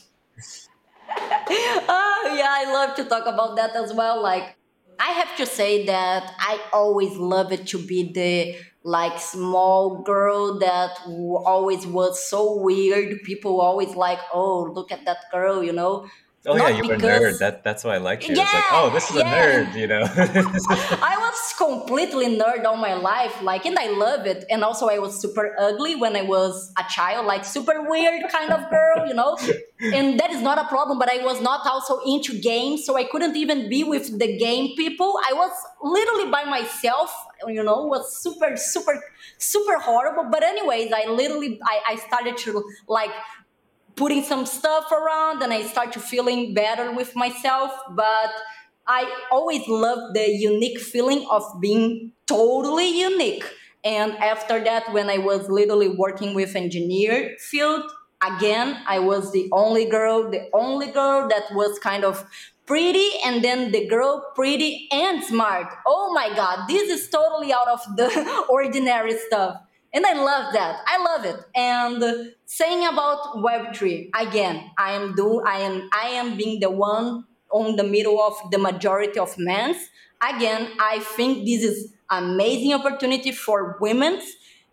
yeah, 2.38 2.50
I 2.50 2.72
love 2.72 2.96
to 2.98 3.06
talk 3.06 3.26
about 3.26 3.56
that 3.56 3.76
as 3.76 3.94
well. 3.94 4.22
Like 4.22 4.58
I 5.02 5.10
have 5.20 5.36
to 5.38 5.46
say 5.48 5.86
that 5.88 6.36
I 6.40 6.62
always 6.72 7.18
love 7.18 7.52
it 7.52 7.66
to 7.68 7.80
be 7.80 8.12
the 8.14 8.56
like 8.84 9.20
small 9.20 10.04
girl 10.04 10.60
that 10.60 11.00
always 11.08 11.88
was 11.88 12.24
so 12.30 12.58
weird. 12.60 13.24
People 13.24 13.62
always 13.62 13.96
like, 13.96 14.20
oh, 14.34 14.72
look 14.76 14.92
at 14.92 15.06
that 15.06 15.18
girl, 15.32 15.64
you 15.64 15.74
know. 15.74 16.08
Oh 16.48 16.58
Not 16.58 16.72
yeah, 16.72 16.78
you 16.82 16.88
were 16.88 16.96
because... 16.96 17.22
a 17.22 17.24
nerd. 17.24 17.38
That 17.38 17.64
that's 17.64 17.84
why 17.84 17.96
I 17.96 17.98
liked 18.00 18.28
you. 18.28 18.36
Yeah, 18.36 18.44
it's 18.44 18.54
like, 18.54 18.64
oh, 18.72 18.90
this 18.90 19.12
is 19.12 19.18
yeah. 19.18 19.32
a 19.32 19.66
nerd, 19.66 19.76
you 19.76 19.86
know. 19.86 20.02
I 20.08 21.16
was 21.20 21.54
completely 21.56 22.36
nerd 22.36 22.66
all 22.66 22.78
my 22.78 22.96
life, 22.96 23.44
like, 23.44 23.68
and 23.68 23.78
I 23.78 23.90
love 23.90 24.26
it. 24.26 24.46
And 24.50 24.64
also, 24.64 24.88
I 24.88 24.98
was 24.98 25.22
super 25.22 25.56
ugly 25.60 25.96
when 25.96 26.16
I 26.16 26.24
was 26.24 26.74
a 26.80 26.84
child, 26.90 27.28
like 27.28 27.46
super 27.46 27.88
weird 27.88 28.24
kind 28.32 28.52
of 28.52 28.68
girl, 28.72 29.08
you 29.08 29.14
know. 29.14 29.38
and 29.80 30.20
that 30.20 30.32
is 30.32 30.42
not 30.42 30.58
a 30.58 30.68
problem. 30.68 30.98
But 30.98 31.12
I 31.12 31.24
was 31.24 31.42
not 31.42 31.68
also 31.68 32.00
into 32.08 32.40
games, 32.42 32.86
so 32.86 32.98
I 32.98 33.04
couldn't 33.04 33.36
even 33.36 33.70
be 33.70 33.84
with 33.84 34.18
the 34.18 34.36
game 34.38 34.76
people. 34.76 35.20
I 35.30 35.34
was 35.34 35.52
literally 35.84 36.32
by 36.32 36.46
myself, 36.46 37.14
you 37.48 37.62
know. 37.62 37.86
Was 37.86 38.18
super, 38.18 38.58
super, 38.58 39.00
super 39.38 39.78
horrible. 39.78 40.24
But 40.32 40.42
anyways, 40.42 40.92
I 40.92 41.06
literally 41.06 41.60
I, 41.64 41.82
I 41.90 41.96
started 41.98 42.36
to 42.38 42.64
like 42.88 43.12
putting 43.96 44.24
some 44.24 44.46
stuff 44.46 44.92
around 44.92 45.42
and 45.42 45.54
I 45.54 45.64
start 45.64 45.92
to 45.94 46.00
feeling 46.00 46.54
better 46.54 46.92
with 46.92 47.16
myself. 47.16 47.72
But 47.92 48.32
I 48.88 49.12
always 49.32 49.68
loved 49.68 50.16
the 50.16 50.30
unique 50.30 50.80
feeling 50.80 51.26
of 51.30 51.44
being 51.60 52.14
totally 52.28 53.00
unique. 53.00 53.46
And 53.84 54.14
after 54.18 54.64
that, 54.64 54.92
when 54.94 55.10
I 55.10 55.18
was 55.18 55.50
literally 55.50 55.90
working 55.90 56.34
with 56.34 56.56
engineer 56.56 57.36
field, 57.40 57.84
again, 58.24 58.78
I 58.88 59.00
was 59.00 59.32
the 59.32 59.50
only 59.52 59.86
girl, 59.86 60.30
the 60.30 60.50
only 60.54 60.92
girl 60.92 61.28
that 61.30 61.44
was 61.54 61.80
kind 61.80 62.04
of 62.04 62.26
pretty 62.66 63.10
and 63.26 63.44
then 63.44 63.72
the 63.72 63.88
girl 63.88 64.32
pretty 64.36 64.88
and 64.92 65.24
smart. 65.24 65.74
Oh 65.86 66.14
my 66.14 66.30
god, 66.36 66.68
this 66.68 66.90
is 66.90 67.10
totally 67.10 67.52
out 67.52 67.68
of 67.68 67.82
the 67.98 68.46
ordinary 68.50 69.18
stuff. 69.18 69.58
And 69.94 70.06
I 70.06 70.14
love 70.14 70.54
that. 70.54 70.82
I 70.86 71.04
love 71.04 71.26
it. 71.26 71.44
And 71.54 72.34
saying 72.46 72.86
about 72.88 73.36
Web3, 73.38 74.10
again, 74.16 74.72
I 74.78 74.94
am 74.94 75.16
do 75.16 75.42
I 75.42 75.58
am 75.60 75.90
I 75.94 76.08
am 76.10 76.38
being 76.38 76.60
the 76.62 76.70
one 76.70 77.26
on 77.52 77.76
the 77.76 77.84
middle 77.84 78.22
of 78.22 78.36
the 78.52 78.58
majority 78.58 79.20
of 79.20 79.38
men. 79.38 79.76
Again, 80.22 80.70
I 80.80 81.00
think 81.00 81.46
this 81.46 81.64
is 81.64 81.94
amazing 82.10 82.74
opportunity 82.74 83.32
for 83.32 83.78
women 83.82 84.22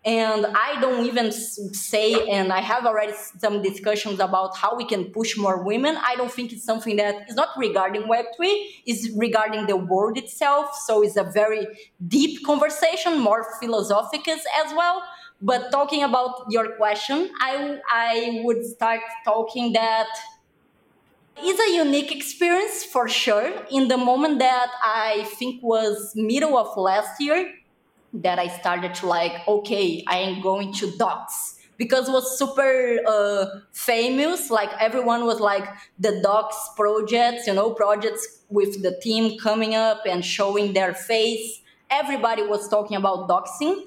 and 0.05 0.45
i 0.55 0.79
don't 0.79 1.05
even 1.05 1.29
say 1.31 2.27
and 2.29 2.53
i 2.53 2.61
have 2.61 2.85
already 2.85 3.11
some 3.37 3.61
discussions 3.61 4.19
about 4.19 4.55
how 4.55 4.75
we 4.75 4.85
can 4.85 5.05
push 5.11 5.37
more 5.37 5.61
women. 5.61 5.97
I 5.97 6.15
don't 6.15 6.31
think 6.31 6.53
it's 6.53 6.63
something 6.63 6.95
that 6.95 7.29
is 7.29 7.35
not 7.35 7.49
regarding 7.57 8.03
web3 8.03 8.65
is 8.85 9.11
regarding 9.17 9.67
the 9.67 9.75
world 9.75 10.17
itself. 10.17 10.73
So 10.85 11.03
it's 11.03 11.17
a 11.17 11.23
very 11.23 11.67
deep 12.07 12.45
conversation 12.45 13.19
more 13.19 13.45
philosophical 13.59 14.33
as 14.33 14.73
well. 14.73 15.03
But 15.41 15.71
talking 15.71 16.03
about 16.03 16.45
your 16.49 16.75
question 16.77 17.29
i 17.41 17.79
i 17.91 18.41
would 18.43 18.65
start 18.65 19.01
talking 19.25 19.73
that 19.73 20.07
it's 21.41 21.59
a 21.59 21.75
unique 21.75 22.11
experience 22.13 22.83
for 22.83 23.07
sure. 23.07 23.51
In 23.69 23.89
the 23.89 23.97
moment 23.97 24.39
that 24.39 24.69
i 24.81 25.27
think 25.37 25.61
was 25.61 26.13
middle 26.15 26.57
of 26.57 26.77
last 26.77 27.19
year 27.19 27.53
that 28.13 28.39
I 28.39 28.47
started 28.47 28.95
to 28.95 29.07
like, 29.07 29.47
okay, 29.47 30.03
I 30.07 30.17
am 30.17 30.41
going 30.41 30.73
to 30.73 30.91
dox 30.97 31.59
because 31.77 32.09
it 32.09 32.11
was 32.11 32.37
super 32.37 32.99
uh, 33.07 33.45
famous. 33.71 34.51
Like 34.51 34.69
everyone 34.79 35.25
was 35.25 35.39
like 35.39 35.67
the 35.97 36.19
docs 36.21 36.69
projects, 36.75 37.47
you 37.47 37.53
know, 37.53 37.71
projects 37.71 38.43
with 38.49 38.83
the 38.83 38.99
team 39.01 39.39
coming 39.39 39.75
up 39.75 40.01
and 40.05 40.23
showing 40.23 40.73
their 40.73 40.93
face. 40.93 41.61
Everybody 41.89 42.43
was 42.43 42.67
talking 42.67 42.97
about 42.97 43.29
doxing. 43.29 43.81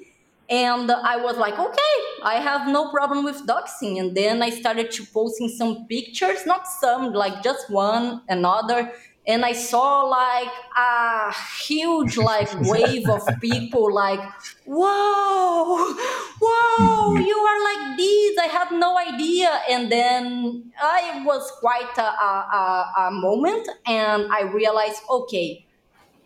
And 0.49 0.91
I 0.91 1.17
was 1.17 1.37
like, 1.37 1.59
okay, 1.59 1.95
I 2.23 2.35
have 2.35 2.69
no 2.69 2.91
problem 2.91 3.25
with 3.25 3.47
doxing. 3.47 3.99
And 4.01 4.15
then 4.15 4.43
I 4.43 4.51
started 4.51 4.91
to 4.93 5.07
posting 5.07 5.49
some 5.49 5.87
pictures, 5.87 6.45
not 6.45 6.67
some, 6.67 7.13
like 7.13 7.43
just 7.43 7.71
one, 7.71 8.23
another 8.29 8.93
and 9.27 9.45
I 9.45 9.53
saw 9.53 10.03
like 10.03 10.53
a 10.77 11.33
huge 11.65 12.17
like 12.17 12.49
wave 12.61 13.09
of 13.09 13.23
people 13.41 13.93
like 13.93 14.21
whoa 14.65 15.95
whoa 16.41 17.15
mm-hmm. 17.15 17.23
you 17.23 17.37
are 17.37 17.63
like 17.63 17.97
this 17.97 18.39
I 18.39 18.49
had 18.51 18.73
no 18.73 18.99
idea. 18.99 19.61
And 19.71 19.91
then 19.91 20.73
I 20.81 21.23
was 21.25 21.51
quite 21.61 21.97
a, 21.97 22.03
a, 22.03 22.93
a 22.99 23.11
moment 23.13 23.69
and 23.87 24.33
I 24.33 24.43
realized 24.43 25.03
okay 25.09 25.65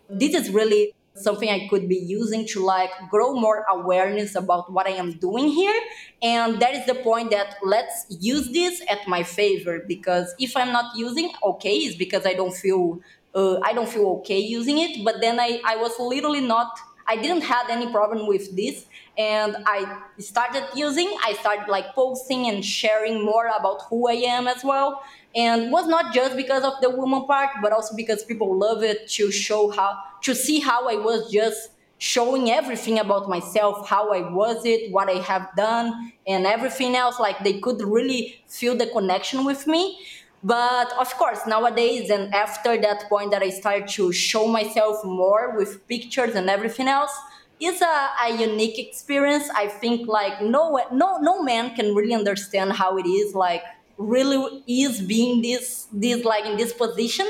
this 0.09 0.33
is 0.33 0.49
really 0.49 0.93
something 1.23 1.49
I 1.49 1.67
could 1.69 1.87
be 1.89 1.97
using 1.97 2.45
to 2.47 2.63
like 2.63 2.91
grow 3.09 3.33
more 3.33 3.65
awareness 3.69 4.35
about 4.35 4.71
what 4.71 4.87
I 4.87 4.91
am 4.91 5.13
doing 5.13 5.47
here. 5.49 5.79
And 6.21 6.59
that 6.61 6.73
is 6.73 6.85
the 6.85 6.95
point 6.95 7.31
that 7.31 7.55
let's 7.63 8.05
use 8.09 8.51
this 8.51 8.81
at 8.89 9.07
my 9.07 9.23
favor 9.23 9.83
because 9.87 10.33
if 10.39 10.55
I'm 10.57 10.71
not 10.71 10.95
using, 10.95 11.31
okay, 11.43 11.75
it's 11.75 11.95
because 11.95 12.25
I 12.25 12.33
don't 12.33 12.53
feel 12.55 12.99
uh, 13.35 13.59
I 13.59 13.73
don't 13.73 13.89
feel 13.89 14.07
okay 14.19 14.39
using 14.39 14.77
it. 14.79 15.03
But 15.03 15.15
then 15.21 15.39
I 15.39 15.61
I 15.65 15.75
was 15.77 15.93
literally 15.99 16.41
not. 16.41 16.77
I 17.09 17.15
didn't 17.15 17.43
have 17.43 17.69
any 17.69 17.89
problem 17.89 18.27
with 18.27 18.53
this, 18.57 18.85
and 19.17 19.55
I 19.65 20.01
started 20.19 20.67
using. 20.75 21.07
I 21.23 21.33
started 21.39 21.69
like 21.69 21.93
posting 21.95 22.47
and 22.47 22.63
sharing 22.65 23.23
more 23.23 23.47
about 23.47 23.83
who 23.89 24.09
I 24.09 24.15
am 24.35 24.47
as 24.47 24.63
well 24.63 25.01
and 25.37 25.71
was 25.71 25.87
not 25.87 26.13
just 26.13 26.35
because 26.35 26.63
of 26.63 26.73
the 26.81 26.89
woman 26.89 27.25
part 27.25 27.49
but 27.61 27.71
also 27.71 27.95
because 27.95 28.23
people 28.23 28.57
love 28.57 28.83
it 28.83 29.07
to 29.07 29.31
show 29.31 29.69
how 29.69 29.97
to 30.21 30.35
see 30.35 30.59
how 30.59 30.89
i 30.89 30.95
was 30.95 31.31
just 31.31 31.69
showing 31.99 32.51
everything 32.51 32.99
about 32.99 33.29
myself 33.29 33.87
how 33.87 34.11
i 34.11 34.21
was 34.31 34.65
it 34.65 34.91
what 34.91 35.09
i 35.09 35.19
have 35.31 35.47
done 35.55 36.11
and 36.27 36.45
everything 36.45 36.95
else 36.95 37.19
like 37.19 37.43
they 37.43 37.59
could 37.59 37.81
really 37.81 38.43
feel 38.47 38.75
the 38.75 38.87
connection 38.87 39.45
with 39.45 39.65
me. 39.67 39.99
But 40.43 40.93
of 40.99 41.11
course 41.15 41.39
nowadays 41.47 42.11
and 42.11 42.33
after 42.33 42.79
that 42.79 43.05
point 43.09 43.31
that 43.31 43.41
i 43.41 43.49
started 43.49 43.87
to 43.97 44.11
show 44.13 44.47
myself 44.47 45.03
more 45.03 45.57
with 45.57 45.87
pictures 45.87 46.35
and 46.35 46.47
everything 46.49 46.87
else 46.87 47.11
is 47.59 47.81
a, 47.81 48.09
a 48.21 48.37
unique 48.37 48.77
experience. 48.77 49.49
I 49.55 49.67
think 49.67 50.07
like 50.07 50.41
no 50.41 50.79
no 50.91 51.17
no 51.17 51.41
man 51.41 51.75
can 51.75 51.95
really 51.95 52.13
understand 52.13 52.73
how 52.73 52.97
it 52.99 53.07
is 53.07 53.33
like 53.33 53.63
really 53.97 54.63
is 54.67 55.01
being 55.01 55.41
this 55.41 55.87
this 55.91 56.23
like 56.23 56.45
in 56.45 56.57
this 56.57 56.73
position. 56.73 57.27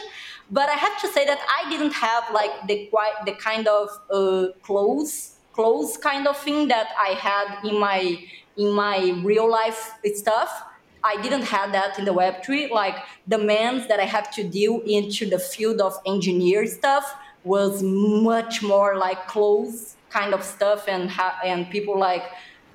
But 0.50 0.70
i 0.70 0.74
have 0.74 1.00
to 1.02 1.08
say 1.10 1.26
that 1.26 1.40
i 1.58 1.70
didn't 1.70 1.94
have 1.94 2.24
like 2.34 2.68
the 2.68 2.88
quite 2.88 3.26
the 3.26 3.34
kind 3.34 3.68
of 3.68 3.90
uh, 4.10 4.48
close 4.62 5.36
close 5.52 5.98
kind 5.98 6.26
of 6.28 6.38
thing 6.38 6.70
that 6.70 6.88
i 6.98 7.10
had 7.10 7.48
in 7.70 7.80
my 7.80 8.18
in 8.56 8.72
my 8.72 9.22
real 9.24 9.50
life 9.50 9.94
stuff. 10.16 10.64
I 11.04 11.22
didn't 11.22 11.44
have 11.44 11.72
that 11.74 12.00
in 12.00 12.06
the 12.06 12.14
web3 12.14 12.72
like 12.72 12.98
the 13.28 13.38
men 13.38 13.88
that 13.88 14.00
i 14.00 14.04
have 14.16 14.32
to 14.38 14.44
deal 14.44 14.82
into 14.86 15.30
the 15.30 15.40
field 15.40 15.80
of 15.80 15.94
engineer 16.06 16.66
stuff 16.66 17.06
was 17.44 17.82
much 17.84 18.62
more 18.62 18.98
like 18.98 19.28
close 19.28 19.96
kind 20.10 20.34
of 20.34 20.44
stuff 20.44 20.88
and 20.88 21.10
ha- 21.10 21.40
and 21.44 21.70
people 21.70 21.98
like 21.98 22.24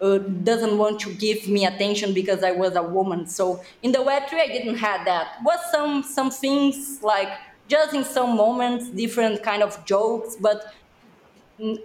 uh, 0.02 0.18
doesn't 0.18 0.76
want 0.76 1.00
to 1.00 1.14
give 1.14 1.48
me 1.48 1.64
attention 1.64 2.12
because 2.12 2.42
I 2.42 2.50
was 2.50 2.74
a 2.74 2.82
woman. 2.82 3.26
So 3.26 3.62
in 3.82 3.92
the 3.92 3.98
Web3, 3.98 4.34
I 4.34 4.48
didn't 4.48 4.76
have 4.76 5.04
that. 5.06 5.36
Was 5.44 5.60
some 5.70 6.02
some 6.02 6.30
things 6.30 7.02
like 7.02 7.28
just 7.68 7.94
in 7.94 8.04
some 8.04 8.36
moments, 8.36 8.90
different 8.90 9.42
kind 9.42 9.62
of 9.62 9.82
jokes, 9.86 10.36
but 10.36 10.74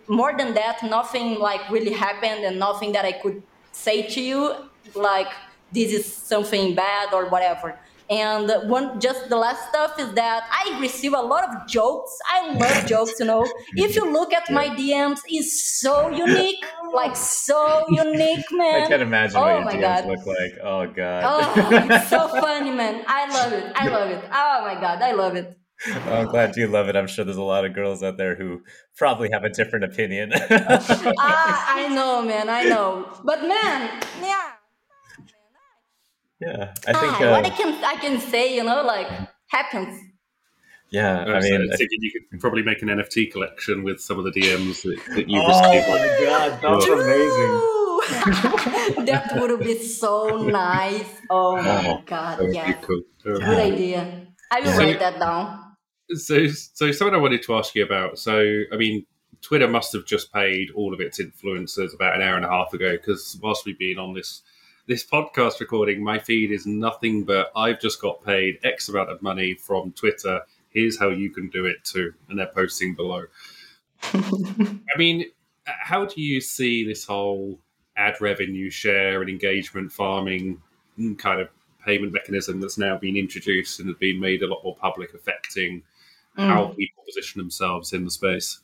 more 0.07 0.35
than 0.35 0.53
that, 0.55 0.81
nothing 0.83 1.39
like 1.39 1.69
really 1.69 1.93
happened, 1.93 2.43
and 2.43 2.57
nothing 2.57 2.91
that 2.93 3.05
I 3.05 3.11
could 3.11 3.43
say 3.71 4.01
to 4.07 4.21
you 4.21 4.55
like 4.95 5.27
this 5.71 5.91
is 5.93 6.05
something 6.11 6.73
bad 6.73 7.13
or 7.13 7.29
whatever. 7.29 7.77
And 8.09 8.49
one, 8.69 8.99
just 9.01 9.27
the 9.29 9.35
last 9.35 9.67
stuff 9.69 9.99
is 9.99 10.13
that 10.13 10.47
I 10.49 10.79
receive 10.79 11.13
a 11.13 11.19
lot 11.19 11.43
of 11.43 11.67
jokes. 11.67 12.17
I 12.31 12.53
love 12.53 12.85
jokes, 12.85 13.19
you 13.19 13.25
know. 13.25 13.45
If 13.75 13.95
you 13.95 14.09
look 14.11 14.33
at 14.33 14.49
my 14.49 14.69
DMs, 14.69 15.19
it's 15.27 15.79
so 15.81 16.09
unique, 16.09 16.63
like 16.93 17.17
so 17.17 17.85
unique, 17.89 18.45
man. 18.51 18.83
I 18.83 18.87
can't 18.87 19.01
imagine 19.01 19.37
oh 19.37 19.41
what 19.41 19.73
your 19.73 19.83
DMs 19.83 20.01
god. 20.01 20.05
look 20.05 20.25
like. 20.25 20.53
Oh 20.63 20.87
god. 20.87 21.23
Oh, 21.25 21.87
it's 21.89 22.09
so 22.09 22.27
funny, 22.29 22.71
man. 22.71 23.03
I 23.07 23.27
love 23.33 23.51
it. 23.51 23.73
I 23.75 23.87
love 23.89 24.09
it. 24.09 24.23
Oh 24.31 24.61
my 24.63 24.79
god, 24.79 25.01
I 25.01 25.11
love 25.11 25.35
it. 25.35 25.57
Oh, 25.85 26.13
I'm 26.13 26.27
glad 26.27 26.55
you 26.55 26.67
love 26.67 26.89
it. 26.89 26.95
I'm 26.95 27.07
sure 27.07 27.23
there's 27.23 27.37
a 27.37 27.43
lot 27.43 27.65
of 27.65 27.73
girls 27.73 28.01
out 28.01 28.17
there 28.17 28.35
who 28.35 28.61
probably 28.95 29.29
have 29.31 29.43
a 29.43 29.49
different 29.49 29.85
opinion. 29.85 30.33
uh, 30.33 30.39
I 31.19 31.87
know, 31.91 32.23
man. 32.23 32.49
I 32.49 32.63
know. 32.63 33.07
But 33.23 33.41
man, 33.41 34.01
yeah. 34.21 34.56
Yeah, 36.39 36.73
I 36.87 36.93
think 36.93 37.21
uh, 37.21 37.31
what 37.31 37.45
I 37.45 37.49
can 37.49 37.83
I 37.83 37.95
can 37.95 38.19
say, 38.19 38.55
you 38.55 38.63
know, 38.63 38.83
like 38.83 39.07
happens. 39.47 39.99
Yeah, 40.89 41.25
I, 41.25 41.37
I 41.37 41.39
mean, 41.41 41.69
I 41.73 41.75
thinking 41.75 41.99
you 41.99 42.11
could 42.29 42.39
probably 42.39 42.63
make 42.63 42.81
an 42.81 42.87
NFT 42.87 43.31
collection 43.31 43.83
with 43.83 43.99
some 43.99 44.19
of 44.19 44.23
the 44.23 44.31
DMs 44.31 44.83
that, 44.83 45.15
that 45.15 45.29
you 45.29 45.41
oh 45.41 45.47
received. 45.47 45.85
Oh 45.87 45.97
my 45.97 46.07
god, 46.25 46.61
that's 46.61 46.87
amazing! 46.87 47.85
that 49.05 49.37
would 49.39 49.59
be 49.59 49.77
so 49.79 50.47
nice. 50.47 51.21
Oh 51.29 51.57
my 51.57 51.87
oh, 51.89 52.03
god, 52.05 52.39
yeah, 52.51 52.73
cool. 52.73 53.01
good 53.23 53.43
idea. 53.43 54.27
I 54.51 54.61
will 54.61 54.71
so, 54.71 54.77
write 54.77 54.99
that 54.99 55.19
down. 55.19 55.63
So, 56.11 56.47
so 56.47 56.91
something 56.91 57.15
I 57.15 57.17
wanted 57.17 57.43
to 57.43 57.55
ask 57.55 57.75
you 57.75 57.83
about. 57.83 58.17
So, 58.17 58.63
I 58.71 58.77
mean, 58.77 59.05
Twitter 59.41 59.67
must 59.67 59.91
have 59.93 60.05
just 60.05 60.31
paid 60.31 60.69
all 60.71 60.93
of 60.93 61.01
its 61.01 61.19
influencers 61.19 61.93
about 61.93 62.15
an 62.15 62.21
hour 62.21 62.35
and 62.35 62.45
a 62.45 62.49
half 62.49 62.73
ago 62.73 62.93
because 62.93 63.37
whilst 63.41 63.65
we've 63.65 63.77
been 63.77 63.99
on 63.99 64.13
this 64.13 64.41
this 64.87 65.05
podcast 65.05 65.59
recording, 65.59 66.01
my 66.01 66.17
feed 66.17 66.49
is 66.49 66.65
nothing 66.65 67.25
but 67.25 67.51
I've 67.55 67.79
just 67.79 68.01
got 68.01 68.23
paid 68.23 68.59
X 68.63 68.87
amount 68.87 69.09
of 69.09 69.21
money 69.21 69.53
from 69.53 69.91
Twitter. 69.91 70.41
Here's 70.69 70.97
how 70.97 71.09
you 71.09 71.29
can 71.29 71.49
do 71.49 71.65
it 71.65 71.83
too. 71.83 72.13
And 72.29 72.39
they're 72.39 72.47
posting 72.47 72.95
below. 72.95 73.25
I 74.13 74.97
mean, 74.97 75.25
how 75.65 76.05
do 76.05 76.21
you 76.21 76.39
see 76.39 76.87
this 76.87 77.03
whole 77.03 77.59
ad 77.97 78.15
revenue 78.21 78.69
share 78.69 79.19
and 79.21 79.29
engagement 79.29 79.91
farming 79.91 80.61
kind 81.17 81.41
of 81.41 81.49
payment 81.85 82.13
mechanism 82.13 82.61
that's 82.61 82.77
now 82.77 82.97
been 82.97 83.17
introduced 83.17 83.79
and 83.79 83.89
has 83.89 83.97
been 83.97 84.19
made 84.19 84.41
a 84.41 84.47
lot 84.47 84.63
more 84.63 84.75
public, 84.75 85.13
affecting 85.13 85.83
mm. 86.37 86.47
how 86.47 86.67
people 86.67 87.03
position 87.05 87.39
themselves 87.39 87.91
in 87.91 88.05
the 88.05 88.11
space? 88.11 88.61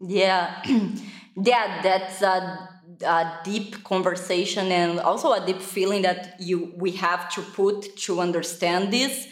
Yeah, 0.00 0.62
yeah, 1.36 1.80
that's 1.82 2.22
uh, 2.22 2.56
a 3.04 3.40
deep 3.44 3.82
conversation 3.84 4.70
and 4.70 5.00
also 5.00 5.32
a 5.32 5.44
deep 5.44 5.60
feeling 5.62 6.02
that 6.02 6.36
you 6.38 6.74
we 6.76 6.92
have 6.92 7.30
to 7.34 7.42
put 7.42 7.96
to 7.98 8.20
understand 8.20 8.92
this. 8.92 9.26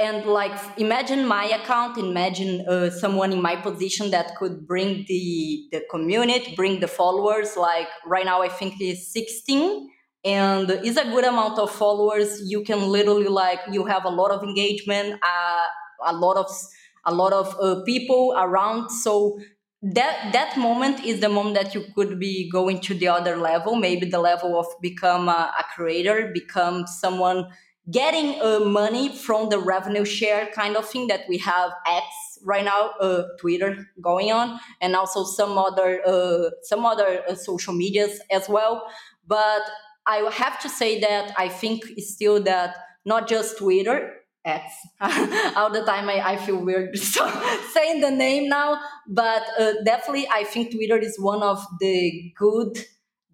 And 0.00 0.24
like 0.24 0.58
imagine 0.78 1.26
my 1.26 1.44
account 1.44 1.98
imagine 1.98 2.64
uh, 2.66 2.88
someone 2.88 3.30
in 3.30 3.42
my 3.42 3.56
position 3.56 4.10
that 4.10 4.36
could 4.36 4.66
bring 4.66 5.04
the 5.06 5.68
the 5.70 5.82
community 5.90 6.54
bring 6.56 6.80
the 6.80 6.88
followers. 6.88 7.56
Like 7.58 7.88
right 8.06 8.24
now 8.24 8.40
i 8.42 8.48
think 8.48 8.80
it's 8.80 9.12
16 9.12 9.90
and 10.24 10.70
is 10.70 10.96
a 10.96 11.04
good 11.04 11.24
amount 11.24 11.58
of 11.58 11.70
followers. 11.70 12.40
You 12.46 12.62
can 12.64 12.88
literally 12.88 13.28
like 13.28 13.60
you 13.70 13.84
have 13.84 14.04
a 14.06 14.08
lot 14.08 14.30
of 14.30 14.42
engagement 14.42 15.20
uh, 15.22 15.66
a 16.06 16.14
lot 16.14 16.38
of 16.38 16.48
a 17.04 17.14
lot 17.14 17.32
of 17.32 17.56
uh, 17.60 17.82
people 17.84 18.34
around 18.36 18.90
so 18.90 19.38
that 19.82 20.32
that 20.32 20.56
moment 20.56 21.04
is 21.04 21.20
the 21.20 21.28
moment 21.28 21.56
that 21.56 21.74
you 21.74 21.84
could 21.94 22.20
be 22.20 22.48
going 22.50 22.78
to 22.80 22.94
the 22.94 23.08
other 23.08 23.36
level 23.36 23.74
maybe 23.74 24.06
the 24.06 24.20
level 24.20 24.58
of 24.58 24.66
become 24.80 25.28
a, 25.28 25.52
a 25.58 25.64
creator 25.74 26.30
become 26.32 26.86
someone 26.86 27.46
getting 27.90 28.40
uh, 28.40 28.60
money 28.60 29.14
from 29.14 29.48
the 29.48 29.58
revenue 29.58 30.04
share 30.04 30.46
kind 30.54 30.76
of 30.76 30.88
thing 30.88 31.08
that 31.08 31.22
we 31.28 31.38
have 31.38 31.72
X 31.86 32.06
right 32.44 32.64
now, 32.64 32.90
uh, 33.00 33.24
Twitter 33.40 33.88
going 34.00 34.32
on, 34.32 34.58
and 34.80 34.94
also 34.94 35.24
some 35.24 35.58
other 35.58 36.00
uh, 36.06 36.50
some 36.62 36.84
other 36.84 37.22
uh, 37.28 37.34
social 37.34 37.74
medias 37.74 38.20
as 38.30 38.48
well. 38.48 38.86
But 39.26 39.62
I 40.06 40.18
have 40.32 40.60
to 40.60 40.68
say 40.68 41.00
that 41.00 41.32
I 41.36 41.48
think 41.48 41.84
still 41.98 42.42
that 42.44 42.76
not 43.04 43.28
just 43.28 43.58
Twitter. 43.58 44.14
X. 44.44 44.72
All 45.56 45.70
the 45.70 45.84
time 45.84 46.08
I, 46.08 46.32
I 46.32 46.36
feel 46.36 46.56
weird 46.64 46.96
saying 46.98 48.00
the 48.00 48.10
name 48.10 48.48
now, 48.48 48.80
but 49.08 49.42
uh, 49.58 49.74
definitely 49.84 50.26
I 50.32 50.44
think 50.44 50.72
Twitter 50.72 50.98
is 50.98 51.18
one 51.18 51.42
of 51.42 51.64
the 51.80 52.32
good 52.36 52.84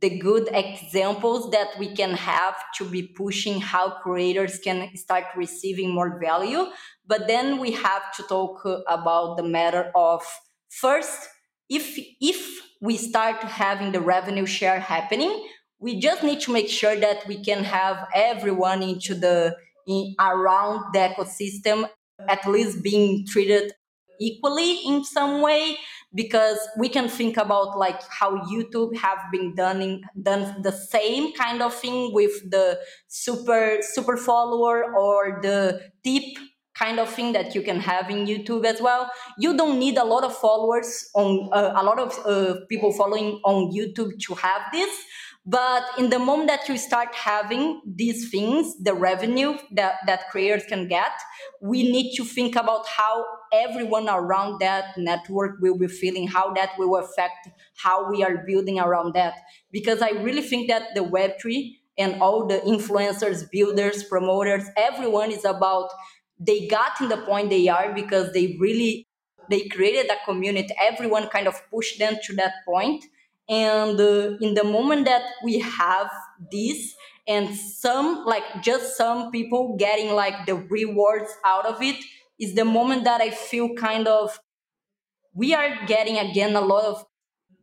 the 0.01 0.19
good 0.19 0.49
examples 0.53 1.51
that 1.51 1.69
we 1.77 1.93
can 1.95 2.13
have 2.13 2.55
to 2.77 2.85
be 2.85 3.03
pushing 3.03 3.61
how 3.61 3.91
creators 4.01 4.59
can 4.61 4.97
start 4.97 5.25
receiving 5.37 5.93
more 5.93 6.21
value. 6.21 6.67
But 7.05 7.27
then 7.27 7.59
we 7.59 7.73
have 7.73 8.13
to 8.17 8.23
talk 8.25 8.65
about 8.87 9.37
the 9.37 9.43
matter 9.43 9.91
of 9.97 10.23
first, 10.69 11.29
if 11.69 11.99
if 12.21 12.61
we 12.81 12.97
start 12.97 13.43
having 13.43 13.93
the 13.93 14.01
revenue 14.01 14.47
share 14.47 14.79
happening, 14.79 15.49
we 15.81 15.99
just 15.99 16.23
need 16.23 16.41
to 16.43 16.53
make 16.53 16.69
sure 16.69 16.97
that 16.97 17.27
we 17.27 17.43
can 17.43 17.65
have 17.65 18.07
everyone 18.15 18.83
into 18.83 19.15
the 19.15 19.57
in, 19.89 20.15
around 20.21 20.93
the 20.93 21.01
ecosystem 21.01 21.89
at 22.29 22.47
least 22.47 22.83
being 22.83 23.27
treated 23.27 23.73
equally 24.21 24.73
in 24.87 25.05
some 25.05 25.41
way 25.41 25.77
because 26.15 26.59
we 26.79 26.89
can 26.89 27.09
think 27.09 27.37
about 27.37 27.79
like 27.79 28.01
how 28.11 28.39
youtube 28.47 28.97
have 28.97 29.19
been 29.31 29.55
done 29.55 29.81
in, 29.81 30.03
done 30.21 30.61
the 30.63 30.73
same 30.73 31.33
kind 31.35 31.63
of 31.63 31.73
thing 31.73 32.13
with 32.13 32.51
the 32.51 32.79
super 33.07 33.79
super 33.81 34.17
follower 34.17 34.95
or 34.97 35.39
the 35.43 35.81
tip 36.03 36.25
kind 36.79 37.01
of 37.01 37.09
thing 37.09 37.33
that 37.33 37.55
you 37.55 37.63
can 37.63 37.81
have 37.81 38.09
in 38.09 38.27
youtube 38.27 38.65
as 38.65 38.81
well. 38.81 39.11
You 39.37 39.57
don't 39.57 39.79
need 39.79 39.99
a 39.99 40.05
lot 40.05 40.23
of 40.23 40.37
followers 40.37 41.11
on 41.15 41.51
uh, 41.53 41.73
a 41.75 41.83
lot 41.83 41.99
of 41.99 42.19
uh, 42.25 42.61
people 42.69 42.93
following 42.93 43.41
on 43.45 43.73
youtube 43.73 44.19
to 44.21 44.35
have 44.35 44.63
this 44.73 44.91
but 45.51 45.83
in 45.97 46.11
the 46.11 46.19
moment 46.19 46.49
that 46.49 46.69
you 46.69 46.77
start 46.77 47.15
having 47.15 47.81
these 47.87 48.31
things, 48.31 48.77
the 48.83 48.93
revenue 48.93 49.57
that, 49.73 49.95
that 50.05 50.29
creators 50.29 50.65
can 50.69 50.89
get, 50.89 51.11
we 51.63 51.91
need 51.91 52.15
to 52.17 52.25
think 52.25 52.55
about 52.55 52.87
how 52.87 53.25
everyone 53.51 54.11
around 54.11 54.59
that 54.59 54.99
network 54.99 55.59
will 55.63 55.79
be 55.79 55.89
feeling, 55.89 56.29
how 56.29 56.53
that 56.53 56.73
will 56.79 56.97
affect 56.97 57.49
how 57.83 58.11
we 58.11 58.23
are 58.23 58.45
building 58.47 58.79
around 58.79 59.15
that. 59.15 59.33
Because 59.73 60.03
I 60.03 60.11
really 60.11 60.43
think 60.43 60.69
that 60.69 60.95
the 60.95 61.01
Web3 61.01 61.77
and 61.97 62.21
all 62.21 62.47
the 62.47 62.59
influencers, 62.59 63.51
builders, 63.51 64.05
promoters, 64.05 64.65
everyone 64.77 65.33
is 65.33 65.47
about 65.47 65.89
they 66.39 66.69
got 66.69 67.01
in 67.01 67.09
the 67.09 67.17
point 67.17 67.49
they 67.49 67.69
are 67.69 67.95
because 67.95 68.35
they 68.35 68.57
really 68.61 69.09
they 69.51 69.67
created 69.69 70.11
a 70.11 70.25
community 70.25 70.73
everyone 70.81 71.29
kind 71.31 71.49
of 71.49 71.61
pushed 71.71 71.99
them 71.99 72.17
to 72.23 72.35
that 72.37 72.53
point 72.65 73.05
and 73.49 74.01
uh, 74.01 74.37
in 74.41 74.55
the 74.55 74.65
moment 74.65 75.07
that 75.07 75.23
we 75.43 75.59
have 75.59 76.11
this 76.51 76.95
and 77.27 77.55
some 77.55 78.25
like 78.25 78.45
just 78.63 78.97
some 78.97 79.31
people 79.31 79.77
getting 79.79 80.15
like 80.15 80.47
the 80.47 80.55
rewards 80.55 81.31
out 81.45 81.67
of 81.67 81.81
it 81.83 81.97
is 82.39 82.55
the 82.55 82.65
moment 82.65 83.05
that 83.05 83.21
i 83.21 83.31
feel 83.31 83.75
kind 83.75 84.07
of 84.07 84.39
we 85.35 85.55
are 85.55 85.87
getting 85.87 86.19
again 86.19 86.55
a 86.57 86.61
lot 86.61 86.85
of 86.85 87.05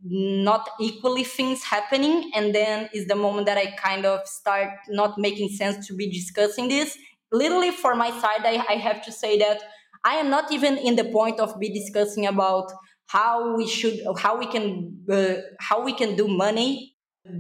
not 0.08 0.70
equally 0.80 1.24
things 1.24 1.64
happening. 1.64 2.32
And 2.36 2.54
then 2.54 2.90
is 2.94 3.08
the 3.08 3.16
moment 3.16 3.48
that 3.48 3.58
i 3.58 3.68
kind 3.72 4.06
of 4.06 4.26
start 4.28 4.70
not 4.90 5.18
making 5.18 5.50
sense 5.50 5.88
to 5.88 5.96
be 5.96 6.10
discussing 6.10 6.68
this. 6.68 6.98
Literally 7.32 7.72
for 7.72 7.96
my 7.96 8.12
side 8.22 8.46
i, 8.46 8.64
I 8.70 8.76
have 8.76 9.04
to 9.06 9.12
say 9.12 9.38
that 9.40 9.62
i 10.06 10.16
am 10.16 10.30
not 10.30 10.52
even 10.52 10.78
in 10.78 10.96
the 10.96 11.06
point 11.06 11.40
of 11.40 11.60
be 11.60 11.70
discussing 11.70 12.28
about 12.28 12.72
how 13.08 13.56
we 13.56 13.68
should 13.68 14.00
how 14.18 14.38
we 14.38 14.48
can 14.48 14.98
uh, 15.12 15.36
how 15.60 15.84
we 15.84 15.94
can 15.94 16.16
do 16.16 16.28
money 16.28 16.96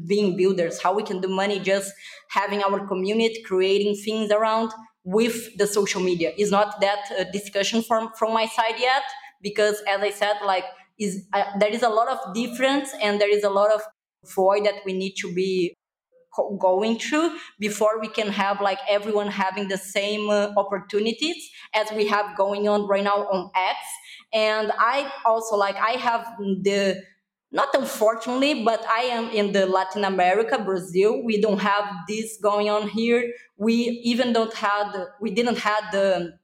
being 0.08 0.36
builders 0.36 0.82
how 0.82 0.94
we 0.94 1.04
can 1.04 1.22
do 1.22 1.28
money 1.28 1.60
just 1.60 1.92
having 2.30 2.62
our 2.64 2.88
community 2.88 3.42
creating 3.44 3.96
things 3.96 4.32
around 4.32 4.72
with 5.06 5.56
the 5.58 5.68
social 5.68 6.02
media. 6.02 6.34
Is 6.38 6.52
not 6.52 6.82
that 6.82 7.12
uh, 7.18 7.24
discussion 7.32 7.84
from 7.84 8.12
from 8.18 8.34
my 8.34 8.48
side 8.48 8.80
yet 8.80 9.04
because 9.42 9.82
as 9.88 10.02
i 10.02 10.10
said 10.10 10.36
like 10.44 10.66
is 11.00 11.28
uh, 11.34 11.44
there 11.60 11.70
is 11.70 11.84
a 11.84 11.90
lot 11.90 12.08
of 12.08 12.34
difference 12.34 12.94
and 13.02 13.22
there 13.22 13.30
is 13.30 13.44
a 13.44 13.50
lot 13.50 13.72
of 13.72 13.82
void 14.36 14.66
that 14.66 14.76
we 14.86 14.94
need 14.94 15.14
to 15.18 15.34
be 15.34 15.76
going 16.60 17.00
through 17.00 17.30
before 17.60 18.00
we 18.02 18.08
can 18.10 18.28
have 18.28 18.60
like 18.60 18.80
everyone 18.90 19.28
having 19.28 19.68
the 19.70 19.78
same 19.78 20.30
uh, 20.30 20.52
opportunities 20.58 21.50
as 21.74 21.90
we 21.92 22.08
have 22.08 22.36
going 22.36 22.68
on 22.68 22.88
right 22.88 23.04
now 23.04 23.26
on 23.28 23.50
X 23.56 23.78
and 24.34 24.72
i 24.78 25.12
also 25.26 25.56
like 25.56 25.76
i 25.78 25.92
have 25.92 26.26
the 26.40 27.02
not 27.52 27.70
unfortunately 27.74 28.64
but 28.64 28.86
i 28.88 29.02
am 29.02 29.30
in 29.30 29.52
the 29.54 29.66
latin 29.66 30.04
america 30.04 30.58
brazil. 30.60 31.24
We 31.24 31.40
don't 31.40 31.60
have 31.60 31.86
this 32.08 32.38
going 32.42 32.70
on 32.70 32.90
here. 32.90 33.32
We 33.58 33.74
even 34.04 34.34
don't 34.34 34.54
have 34.56 34.96
we 35.22 35.32
didn't 35.32 35.60
have 35.60 35.84
the 35.92 36.38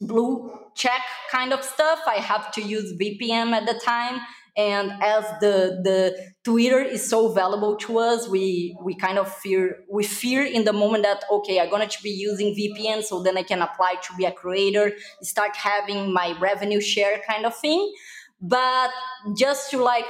blue 0.00 0.50
check 0.74 1.02
kind 1.30 1.52
of 1.52 1.62
stuff. 1.62 2.00
I 2.06 2.14
have 2.14 2.50
to 2.52 2.62
use 2.62 2.94
vpn 2.94 3.52
at 3.52 3.66
the 3.66 3.78
time 3.84 4.20
and 4.56 4.92
as 5.02 5.24
the 5.40 5.80
the 5.82 6.16
twitter 6.44 6.80
is 6.80 7.08
so 7.08 7.28
valuable 7.32 7.76
to 7.76 7.98
us 7.98 8.28
we 8.28 8.76
we 8.82 8.94
kind 8.94 9.18
of 9.18 9.32
fear 9.32 9.78
we 9.90 10.04
fear 10.04 10.44
in 10.44 10.64
the 10.64 10.72
moment 10.72 11.02
that 11.02 11.24
okay 11.30 11.58
i'm 11.60 11.70
going 11.70 11.88
to 11.88 12.02
be 12.02 12.10
using 12.10 12.54
vpn 12.54 13.02
so 13.02 13.22
then 13.22 13.36
i 13.36 13.42
can 13.42 13.62
apply 13.62 13.94
to 14.02 14.14
be 14.16 14.24
a 14.24 14.32
creator 14.32 14.92
start 15.22 15.56
having 15.56 16.12
my 16.12 16.36
revenue 16.38 16.80
share 16.80 17.20
kind 17.28 17.44
of 17.44 17.56
thing 17.56 17.92
but 18.40 18.90
just 19.36 19.70
to 19.70 19.78
like 19.78 20.04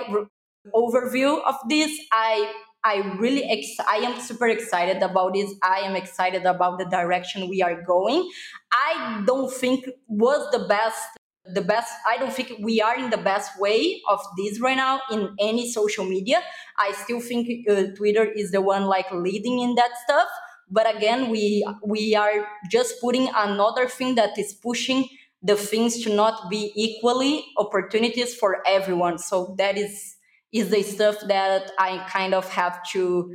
overview 0.74 1.42
of 1.44 1.56
this 1.68 1.98
i 2.12 2.52
I 2.86 2.96
really 3.18 3.44
ex- 3.44 3.80
I 3.88 3.96
am 4.04 4.20
super 4.20 4.46
excited 4.46 5.02
about 5.02 5.32
this. 5.32 5.50
I 5.62 5.78
am 5.78 5.96
excited 5.96 6.44
about 6.44 6.78
the 6.78 6.84
direction 6.84 7.48
we 7.48 7.62
are 7.62 7.82
going. 7.82 8.28
I 8.70 9.22
don't 9.26 9.50
think 9.50 9.88
was 10.06 10.50
the 10.52 10.68
best 10.68 11.08
the 11.52 11.60
best 11.60 11.92
i 12.08 12.16
don't 12.16 12.32
think 12.32 12.52
we 12.60 12.80
are 12.80 12.96
in 12.96 13.10
the 13.10 13.18
best 13.18 13.60
way 13.60 14.00
of 14.08 14.20
this 14.38 14.60
right 14.60 14.76
now 14.76 15.00
in 15.10 15.34
any 15.38 15.70
social 15.70 16.04
media. 16.04 16.40
I 16.78 16.92
still 16.92 17.20
think 17.20 17.68
uh, 17.68 17.84
twitter 17.96 18.24
is 18.24 18.50
the 18.50 18.62
one 18.62 18.84
like 18.86 19.10
leading 19.12 19.60
in 19.60 19.74
that 19.74 19.90
stuff. 20.04 20.28
But 20.70 20.94
again 20.96 21.28
we 21.30 21.66
we 21.86 22.14
are 22.14 22.46
just 22.70 23.00
putting 23.00 23.28
another 23.34 23.88
thing 23.88 24.14
that 24.14 24.38
is 24.38 24.54
pushing 24.54 25.06
the 25.42 25.56
things 25.56 26.02
to 26.04 26.14
not 26.14 26.48
be 26.48 26.72
equally 26.74 27.44
opportunities 27.58 28.34
for 28.34 28.62
everyone. 28.66 29.18
So 29.18 29.54
that 29.58 29.76
is 29.76 30.16
is 30.54 30.70
the 30.70 30.82
stuff 30.82 31.16
that 31.26 31.72
i 31.78 31.98
kind 32.08 32.32
of 32.32 32.48
have 32.48 32.80
to 32.92 33.28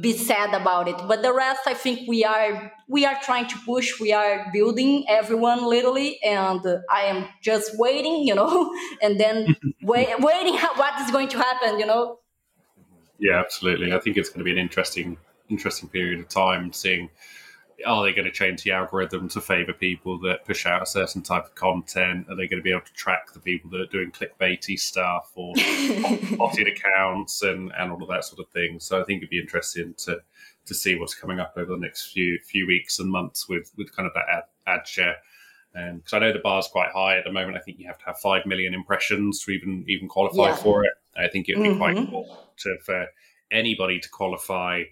be 0.00 0.16
sad 0.16 0.54
about 0.54 0.88
it. 0.88 0.96
But 1.06 1.22
the 1.22 1.32
rest 1.32 1.62
i 1.66 1.74
think 1.74 2.08
we 2.08 2.24
are 2.24 2.72
we 2.88 3.04
are 3.06 3.18
trying 3.22 3.46
to 3.48 3.56
push 3.64 4.00
we 4.00 4.12
are 4.12 4.46
building 4.52 5.04
everyone 5.08 5.64
literally 5.64 6.22
and 6.22 6.64
uh, 6.66 6.78
i 6.90 7.02
am 7.02 7.26
just 7.42 7.78
waiting 7.78 8.26
you 8.26 8.34
know 8.34 8.72
and 9.02 9.18
then 9.18 9.56
wait, 9.82 10.08
waiting 10.20 10.54
what 10.54 11.00
is 11.00 11.10
going 11.10 11.28
to 11.28 11.38
happen 11.38 11.78
you 11.78 11.86
know? 11.86 12.18
Yeah 13.18 13.38
absolutely. 13.38 13.92
I 13.92 14.00
think 14.00 14.16
it's 14.16 14.28
going 14.28 14.40
to 14.40 14.44
be 14.44 14.52
an 14.52 14.58
interesting 14.58 15.18
interesting 15.48 15.88
period 15.88 16.20
of 16.20 16.28
time 16.28 16.72
seeing 16.72 17.10
are 17.86 18.04
they 18.04 18.12
going 18.12 18.26
to 18.26 18.30
change 18.30 18.62
the 18.62 18.72
algorithm 18.72 19.28
to 19.30 19.40
favor 19.40 19.72
people 19.72 20.18
that 20.20 20.44
push 20.44 20.66
out 20.66 20.82
a 20.82 20.86
certain 20.86 21.22
type 21.22 21.44
of 21.44 21.54
content? 21.54 22.26
Are 22.28 22.36
they 22.36 22.46
going 22.46 22.60
to 22.60 22.62
be 22.62 22.70
able 22.70 22.82
to 22.82 22.92
track 22.92 23.32
the 23.32 23.40
people 23.40 23.70
that 23.70 23.80
are 23.80 23.86
doing 23.86 24.10
clickbaity 24.10 24.78
stuff 24.78 25.32
or 25.34 25.54
botted 26.36 26.68
accounts 26.68 27.42
and, 27.42 27.72
and 27.78 27.92
all 27.92 28.02
of 28.02 28.08
that 28.08 28.24
sort 28.24 28.40
of 28.40 28.48
thing? 28.52 28.80
So 28.80 29.00
I 29.00 29.04
think 29.04 29.18
it'd 29.18 29.30
be 29.30 29.40
interesting 29.40 29.94
to 29.98 30.20
to 30.66 30.74
see 30.74 30.98
what's 30.98 31.14
coming 31.14 31.40
up 31.40 31.54
over 31.56 31.72
the 31.72 31.80
next 31.80 32.12
few 32.12 32.38
few 32.38 32.66
weeks 32.66 32.98
and 32.98 33.10
months 33.10 33.48
with 33.48 33.70
with 33.76 33.94
kind 33.94 34.06
of 34.06 34.14
that 34.14 34.26
ad, 34.30 34.44
ad 34.66 34.86
share. 34.86 35.16
Because 35.72 36.12
um, 36.12 36.16
I 36.16 36.18
know 36.20 36.32
the 36.32 36.38
bar 36.38 36.60
is 36.60 36.68
quite 36.68 36.92
high 36.92 37.18
at 37.18 37.24
the 37.24 37.32
moment. 37.32 37.56
I 37.56 37.60
think 37.60 37.80
you 37.80 37.86
have 37.88 37.98
to 37.98 38.04
have 38.04 38.18
five 38.18 38.46
million 38.46 38.74
impressions 38.74 39.44
to 39.44 39.50
even 39.50 39.84
even 39.88 40.08
qualify 40.08 40.50
yeah. 40.50 40.56
for 40.56 40.84
it. 40.84 40.92
I 41.16 41.28
think 41.28 41.48
it 41.48 41.56
would 41.56 41.64
be 41.64 41.70
mm-hmm. 41.70 41.78
quite 41.78 41.96
cool 41.96 42.48
to 42.58 42.76
for 42.84 43.06
anybody 43.50 43.98
to 44.00 44.08
qualify 44.08 44.84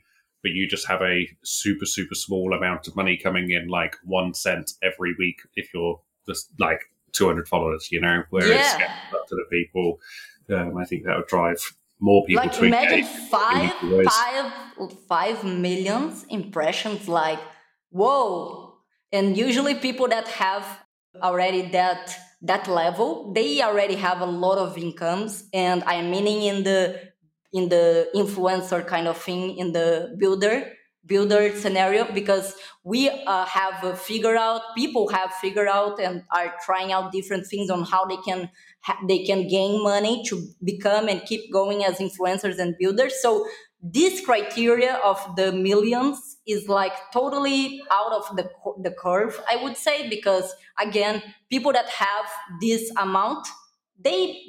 but 0.43 0.53
you 0.53 0.68
just 0.68 0.86
have 0.86 1.03
a 1.03 1.28
super 1.43 1.86
super 1.86 2.14
small 2.14 2.55
amount 2.55 2.86
of 2.88 2.97
money 2.97 3.16
coming 3.16 3.51
in 3.51 3.68
like 3.68 3.97
one 4.05 4.34
cent 4.34 4.72
every 4.82 5.14
week 5.18 5.40
if 5.57 5.72
you're 5.72 6.01
just 6.26 6.51
like 6.59 6.82
200 7.12 7.47
followers 7.49 7.88
you 7.90 8.01
know? 8.01 8.22
Whereas 8.30 8.74
yeah. 8.78 8.95
up 9.14 9.26
to 9.28 9.34
the 9.34 9.47
people 9.51 9.99
um, 10.51 10.76
i 10.76 10.84
think 10.84 11.05
that 11.05 11.16
would 11.16 11.26
drive 11.26 11.59
more 12.01 12.24
people 12.24 12.43
like 12.43 12.53
to 12.53 12.64
imagine 12.64 13.05
five 13.05 13.72
five 14.05 14.53
five 15.09 15.45
millions 15.45 16.24
impressions 16.28 17.09
like 17.09 17.38
whoa. 17.93 18.74
And 19.12 19.36
usually 19.36 19.74
people 19.74 20.09
that 20.09 20.26
have 20.28 20.66
already 21.22 21.62
that 21.70 22.16
that 22.40 22.66
level 22.66 23.32
they 23.34 23.62
already 23.62 23.95
have 23.95 24.20
a 24.20 24.26
lot 24.26 24.59
of 24.59 24.76
incomes 24.78 25.45
and 25.53 25.84
i'm 25.84 26.11
meaning 26.11 26.43
in 26.43 26.64
the 26.64 26.99
in 27.53 27.68
the 27.68 28.09
influencer 28.14 28.86
kind 28.86 29.07
of 29.09 29.16
thing 29.18 29.57
in 29.57 29.72
the 29.72 30.14
builder 30.18 30.72
builder 31.05 31.55
scenario 31.57 32.11
because 32.12 32.55
we 32.84 33.11
uh, 33.11 33.44
have 33.44 33.82
uh, 33.82 33.92
figured 33.94 34.36
out 34.36 34.62
people 34.76 35.09
have 35.09 35.32
figured 35.34 35.66
out 35.66 36.00
and 36.00 36.22
are 36.32 36.55
trying 36.64 36.92
out 36.92 37.11
different 37.11 37.44
things 37.46 37.68
on 37.70 37.82
how 37.84 38.05
they 38.05 38.16
can 38.18 38.48
they 39.09 39.24
can 39.24 39.48
gain 39.48 39.82
money 39.82 40.22
to 40.26 40.46
become 40.64 41.09
and 41.09 41.22
keep 41.24 41.53
going 41.53 41.84
as 41.84 41.98
influencers 41.98 42.59
and 42.59 42.76
builders. 42.78 43.14
So 43.20 43.46
this 43.82 44.24
criteria 44.24 44.94
of 45.05 45.18
the 45.36 45.53
millions 45.53 46.38
is 46.46 46.68
like 46.68 46.92
totally 47.12 47.82
out 47.90 48.12
of 48.12 48.36
the 48.36 48.48
the 48.82 48.92
curve 48.92 49.40
i 49.50 49.57
would 49.57 49.76
say 49.76 50.09
because 50.09 50.55
again 50.78 51.20
people 51.50 51.72
that 51.72 51.88
have 51.88 52.26
this 52.61 52.92
amount 52.96 53.44
they, 54.03 54.42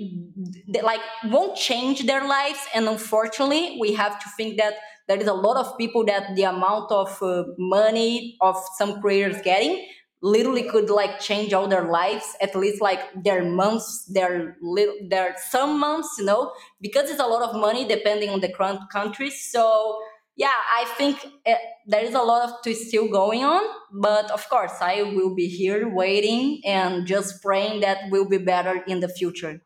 they 0.68 0.82
like 0.82 1.02
won't 1.26 1.56
change 1.58 2.06
their 2.06 2.28
lives 2.28 2.60
and 2.74 2.88
unfortunately 2.88 3.78
we 3.80 3.94
have 3.94 4.20
to 4.20 4.30
think 4.38 4.58
that 4.58 4.74
there 5.08 5.18
is 5.18 5.28
a 5.28 5.34
lot 5.34 5.58
of 5.58 5.78
people 5.78 6.06
that 6.06 6.36
the 6.36 6.44
amount 6.44 6.92
of 6.92 7.22
uh, 7.22 7.44
money 7.58 8.38
of 8.42 8.56
some 8.78 9.02
creators 9.02 9.42
getting 9.44 9.86
literally 10.22 10.64
could 10.64 10.90
like 10.90 11.20
change 11.20 11.54
all 11.54 11.68
their 11.68 11.84
lives 11.90 12.36
at 12.42 12.56
least 12.56 12.82
like 12.82 13.02
their 13.24 13.44
months 13.44 14.06
their 14.06 14.56
little 14.62 14.96
their 15.10 15.36
some 15.50 15.78
months 15.80 16.16
you 16.18 16.24
know 16.24 16.54
because 16.80 17.10
it's 17.10 17.20
a 17.20 17.26
lot 17.28 17.42
of 17.42 17.60
money 17.60 17.86
depending 17.86 18.30
on 18.30 18.40
the 18.40 18.52
country 18.92 19.30
so 19.30 20.00
yeah 20.36 20.60
i 20.72 20.86
think 20.98 21.24
it, 21.24 21.32
eh, 21.46 21.58
there 21.88 22.04
is 22.04 22.14
a 22.14 22.22
lot 22.22 22.50
of 22.50 22.62
to 22.64 22.74
still 22.74 23.08
going 23.10 23.44
on 23.44 23.62
but 23.92 24.30
of 24.32 24.48
course 24.50 24.74
i 24.82 25.02
will 25.02 25.36
be 25.36 25.48
here 25.48 25.88
waiting 25.88 26.62
and 26.66 27.06
just 27.06 27.42
praying 27.42 27.82
that 27.82 28.10
will 28.10 28.28
be 28.28 28.38
better 28.38 28.84
in 28.88 29.00
the 29.00 29.10
future 29.10 29.62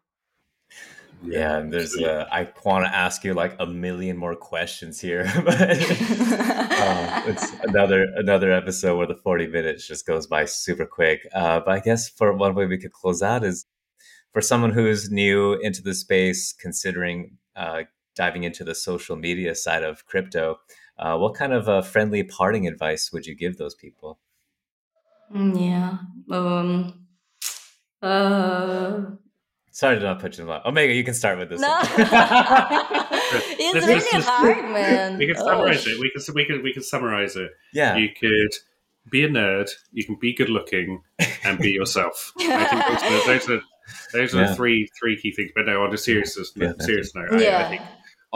yeah, 1.24 1.58
and 1.58 1.74
there's 1.74 1.96
a, 1.98 2.28
I 2.32 2.48
want 2.64 2.86
to 2.86 2.96
ask 2.96 3.24
you 3.24 3.34
like 3.34 3.56
a 3.60 3.66
million 3.66 4.18
more 4.18 4.36
questions 4.36 5.02
here, 5.02 5.24
but 5.46 5.62
um, 5.62 7.24
it's 7.28 7.52
another 7.64 8.08
another 8.16 8.52
episode 8.52 8.98
where 8.98 9.08
the 9.08 9.16
40 9.16 9.48
minutes 9.48 9.88
just 9.88 10.06
goes 10.06 10.28
by 10.28 10.46
super 10.46 10.86
quick. 10.86 11.28
Uh, 11.34 11.60
but 11.60 11.72
I 11.72 11.80
guess 11.80 12.08
for 12.08 12.34
one 12.34 12.54
way 12.54 12.66
we 12.68 12.78
could 12.78 12.94
close 12.94 13.24
out 13.24 13.44
is 13.44 13.66
for 14.32 14.42
someone 14.42 14.72
who's 14.72 15.10
new 15.10 15.54
into 15.54 15.82
the 15.82 15.96
space, 15.96 16.54
considering 16.54 17.38
uh, 17.56 17.84
diving 18.18 18.44
into 18.44 18.64
the 18.64 18.76
social 18.76 19.16
media 19.16 19.56
side 19.56 19.84
of 19.84 20.06
crypto, 20.06 20.60
uh, 20.98 21.18
what 21.18 21.36
kind 21.36 21.54
of 21.54 21.68
a 21.68 21.84
friendly 21.84 22.24
parting 22.24 22.68
advice 22.68 23.12
would 23.14 23.26
you 23.26 23.36
give 23.36 23.58
those 23.58 23.76
people? 23.76 24.20
Mm, 25.34 25.70
yeah. 25.70 25.98
Um, 26.36 27.06
uh, 28.02 29.02
Sorry 29.72 30.00
to 30.00 30.04
not 30.04 30.20
put 30.20 30.38
you 30.38 30.44
in 30.44 30.48
the 30.48 30.68
Omega, 30.68 30.92
you 30.92 31.04
can 31.04 31.14
start 31.14 31.38
with 31.38 31.50
this. 31.50 31.62
No. 31.62 31.80
it's 33.30 33.86
really 33.86 34.24
hard, 34.24 34.72
man. 34.72 35.20
We 35.20 35.28
can 35.28 35.36
summarize 35.36 35.86
oh. 35.88 35.92
it. 35.92 36.00
We 36.00 36.10
can 36.10 36.34
we 36.34 36.46
can 36.46 36.64
we 36.64 36.74
can 36.74 36.82
summarize 36.82 37.36
it. 37.36 37.52
Yeah. 37.74 37.96
You 37.96 38.10
could 38.20 38.54
be 39.12 39.24
a 39.24 39.30
nerd. 39.30 39.70
You 39.92 40.04
can 40.04 40.16
be 40.20 40.34
good 40.34 40.50
looking 40.50 41.04
and 41.44 41.60
be 41.60 41.72
yourself. 41.80 42.34
I 42.40 42.66
think 42.66 42.86
those 42.88 43.04
are, 43.04 43.28
those 43.28 43.50
are, 43.50 43.62
those 44.14 44.36
are 44.36 44.42
yeah. 44.42 44.48
the 44.48 44.56
three 44.56 44.90
three 45.00 45.22
key 45.22 45.32
things. 45.32 45.52
But 45.54 45.68
no, 45.68 45.84
on 45.84 45.94
a 45.94 45.98
serious 45.98 46.38
yeah, 46.56 46.72
serious 46.80 47.14
note, 47.14 47.40
yeah. 47.40 47.58
I, 47.58 47.66
I 47.66 47.70
think 47.70 47.82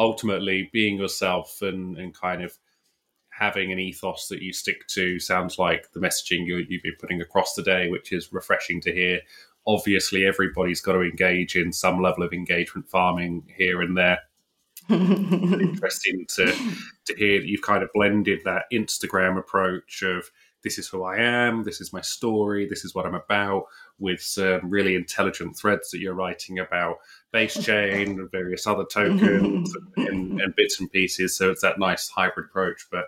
ultimately 0.01 0.69
being 0.73 0.97
yourself 0.97 1.61
and 1.61 1.97
and 1.97 2.13
kind 2.13 2.43
of 2.43 2.57
having 3.29 3.71
an 3.71 3.79
ethos 3.79 4.27
that 4.27 4.41
you 4.41 4.51
stick 4.51 4.85
to 4.87 5.19
sounds 5.19 5.57
like 5.57 5.91
the 5.93 5.99
messaging 5.99 6.45
you, 6.45 6.63
you've 6.67 6.83
been 6.83 6.93
putting 6.99 7.21
across 7.21 7.55
today, 7.55 7.89
which 7.89 8.11
is 8.11 8.33
refreshing 8.33 8.81
to 8.81 8.91
hear 8.93 9.21
obviously 9.67 10.25
everybody's 10.25 10.81
got 10.81 10.93
to 10.93 11.01
engage 11.01 11.55
in 11.55 11.71
some 11.71 12.01
level 12.01 12.23
of 12.23 12.33
engagement 12.33 12.89
farming 12.89 13.43
here 13.55 13.81
and 13.81 13.97
there. 13.97 14.19
interesting 14.89 16.25
to 16.27 16.47
to 17.05 17.15
hear 17.15 17.39
that 17.39 17.47
you've 17.47 17.61
kind 17.61 17.83
of 17.83 17.89
blended 17.93 18.39
that 18.43 18.63
Instagram 18.73 19.37
approach 19.37 20.01
of 20.01 20.31
this 20.63 20.77
is 20.77 20.87
who 20.87 21.03
I 21.03 21.17
am, 21.17 21.63
this 21.63 21.79
is 21.79 21.93
my 21.93 22.01
story, 22.01 22.67
this 22.67 22.83
is 22.83 22.93
what 22.93 23.05
I'm 23.05 23.15
about, 23.15 23.65
with 23.99 24.21
some 24.21 24.69
really 24.69 24.95
intelligent 24.95 25.55
threads 25.55 25.91
that 25.91 25.99
you're 25.99 26.15
writing 26.15 26.59
about 26.59 26.97
base 27.31 27.63
chain 27.63 28.19
and 28.19 28.31
various 28.31 28.67
other 28.67 28.85
tokens 28.85 29.73
and, 29.97 30.41
and, 30.41 30.55
bits 30.55 30.79
and 30.79 30.91
pieces. 30.91 31.37
So 31.37 31.49
it's 31.49 31.61
that 31.61 31.79
nice 31.79 32.09
hybrid 32.09 32.47
approach. 32.47 32.87
But 32.91 33.05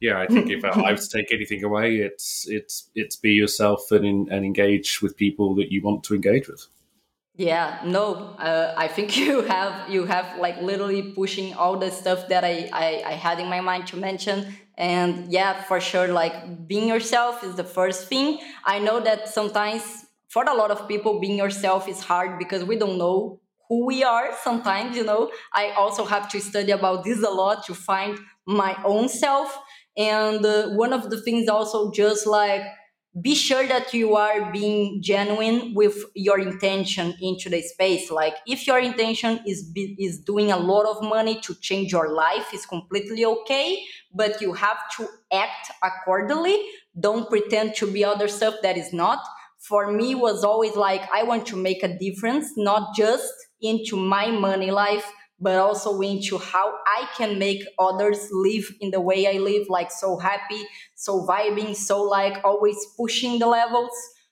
yeah, 0.00 0.20
I 0.20 0.26
think 0.26 0.50
if 0.50 0.64
I 0.64 0.92
was 0.92 1.08
to 1.08 1.18
take 1.18 1.32
anything 1.32 1.64
away, 1.64 1.96
it's 1.96 2.46
it's 2.48 2.90
it's 2.94 3.16
be 3.16 3.32
yourself 3.32 3.90
and 3.90 4.28
and 4.28 4.44
engage 4.44 5.00
with 5.02 5.16
people 5.16 5.54
that 5.56 5.72
you 5.72 5.82
want 5.82 6.04
to 6.04 6.14
engage 6.14 6.48
with. 6.48 6.66
Yeah, 7.36 7.80
no, 7.84 8.14
uh, 8.38 8.74
I 8.76 8.86
think 8.86 9.16
you 9.24 9.42
have 9.42 9.90
you 9.90 10.04
have 10.04 10.38
like 10.38 10.60
literally 10.60 11.02
pushing 11.02 11.54
all 11.54 11.78
the 11.78 11.90
stuff 11.90 12.28
that 12.28 12.44
I, 12.44 12.68
I 12.72 13.02
I 13.06 13.12
had 13.12 13.40
in 13.40 13.48
my 13.48 13.60
mind 13.60 13.86
to 13.88 13.96
mention, 13.96 14.54
and 14.76 15.32
yeah, 15.32 15.62
for 15.62 15.80
sure, 15.80 16.08
like 16.08 16.68
being 16.68 16.88
yourself 16.88 17.42
is 17.42 17.54
the 17.54 17.64
first 17.64 18.08
thing. 18.08 18.38
I 18.64 18.78
know 18.78 19.00
that 19.00 19.28
sometimes 19.28 19.82
for 20.28 20.44
a 20.44 20.54
lot 20.54 20.70
of 20.70 20.86
people, 20.86 21.20
being 21.20 21.38
yourself 21.38 21.88
is 21.88 22.00
hard 22.00 22.38
because 22.38 22.64
we 22.64 22.76
don't 22.76 22.98
know 22.98 23.40
who 23.68 23.86
we 23.86 24.02
are. 24.04 24.30
Sometimes, 24.42 24.96
you 24.96 25.04
know, 25.04 25.30
I 25.52 25.70
also 25.70 26.04
have 26.04 26.28
to 26.30 26.40
study 26.40 26.72
about 26.72 27.04
this 27.04 27.22
a 27.22 27.30
lot 27.30 27.64
to 27.66 27.74
find 27.74 28.18
my 28.46 28.76
own 28.84 29.08
self. 29.08 29.56
And 29.96 30.44
uh, 30.44 30.70
one 30.70 30.92
of 30.92 31.10
the 31.10 31.20
things 31.20 31.48
also 31.48 31.90
just 31.92 32.26
like 32.26 32.62
be 33.22 33.36
sure 33.36 33.64
that 33.68 33.94
you 33.94 34.16
are 34.16 34.50
being 34.50 35.00
genuine 35.00 35.72
with 35.72 36.04
your 36.16 36.40
intention 36.40 37.14
into 37.20 37.48
the 37.48 37.62
space. 37.62 38.10
Like 38.10 38.34
if 38.44 38.66
your 38.66 38.80
intention 38.80 39.38
is 39.46 39.62
be, 39.72 39.94
is 40.00 40.18
doing 40.18 40.50
a 40.50 40.56
lot 40.56 40.86
of 40.86 41.00
money 41.00 41.40
to 41.42 41.54
change 41.60 41.92
your 41.92 42.12
life 42.12 42.52
is 42.52 42.66
completely 42.66 43.24
okay 43.24 43.84
but 44.12 44.40
you 44.40 44.52
have 44.52 44.78
to 44.96 45.08
act 45.32 45.70
accordingly. 45.82 46.60
Don't 46.98 47.28
pretend 47.28 47.76
to 47.76 47.90
be 47.90 48.04
other 48.04 48.26
stuff 48.26 48.54
that 48.62 48.76
is 48.76 48.92
not. 48.92 49.20
For 49.60 49.90
me 49.92 50.14
was 50.14 50.44
always 50.44 50.76
like 50.76 51.00
i 51.10 51.22
want 51.22 51.46
to 51.46 51.56
make 51.56 51.82
a 51.82 51.96
difference 51.98 52.50
not 52.56 52.94
just 52.94 53.32
into 53.60 53.96
my 53.96 54.30
money 54.30 54.70
life 54.70 55.10
but 55.40 55.56
also 55.56 56.00
into 56.00 56.38
how 56.38 56.74
I 56.86 57.08
can 57.16 57.38
make 57.38 57.64
others 57.78 58.28
live 58.32 58.70
in 58.80 58.90
the 58.92 59.00
way 59.00 59.26
I 59.26 59.38
live, 59.38 59.66
like 59.68 59.90
so 59.90 60.16
happy, 60.16 60.62
so 60.94 61.26
vibing, 61.26 61.74
so 61.74 62.02
like 62.02 62.42
always 62.44 62.78
pushing 62.96 63.38
the 63.38 63.46
levels. 63.46 63.90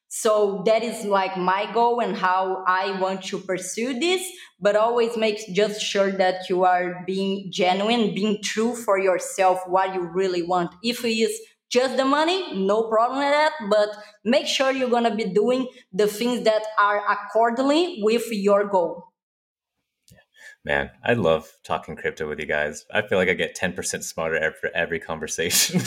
So 0.08 0.62
that 0.66 0.82
is 0.82 1.04
like 1.04 1.36
my 1.38 1.70
goal 1.72 2.00
and 2.00 2.16
how 2.16 2.62
I 2.66 2.98
want 3.00 3.24
to 3.24 3.38
pursue 3.38 3.98
this, 3.98 4.22
but 4.60 4.76
always 4.76 5.16
make 5.16 5.40
just 5.54 5.80
sure 5.80 6.12
that 6.12 6.48
you 6.50 6.64
are 6.64 7.02
being 7.06 7.50
genuine, 7.50 8.14
being 8.14 8.42
true 8.42 8.74
for 8.76 8.98
yourself, 8.98 9.60
what 9.66 9.94
you 9.94 10.02
really 10.02 10.42
want. 10.42 10.74
If 10.82 11.04
it 11.04 11.16
is 11.16 11.38
just 11.70 11.96
the 11.96 12.04
money, 12.04 12.54
no 12.54 12.88
problem 12.90 13.20
with 13.20 13.30
that, 13.32 13.52
but 13.70 13.88
make 14.24 14.46
sure 14.46 14.70
you're 14.70 14.90
gonna 14.90 15.14
be 15.16 15.24
doing 15.24 15.66
the 15.92 16.06
things 16.06 16.44
that 16.44 16.62
are 16.78 17.02
accordingly 17.10 18.00
with 18.02 18.30
your 18.30 18.68
goal. 18.68 19.11
Man, 20.64 20.90
I 21.04 21.14
love 21.14 21.50
talking 21.64 21.96
crypto 21.96 22.28
with 22.28 22.38
you 22.38 22.46
guys. 22.46 22.86
I 22.92 23.02
feel 23.02 23.18
like 23.18 23.28
I 23.28 23.34
get 23.34 23.56
10% 23.56 24.04
smarter 24.04 24.36
after 24.36 24.70
every 24.76 25.00
conversation. 25.00 25.80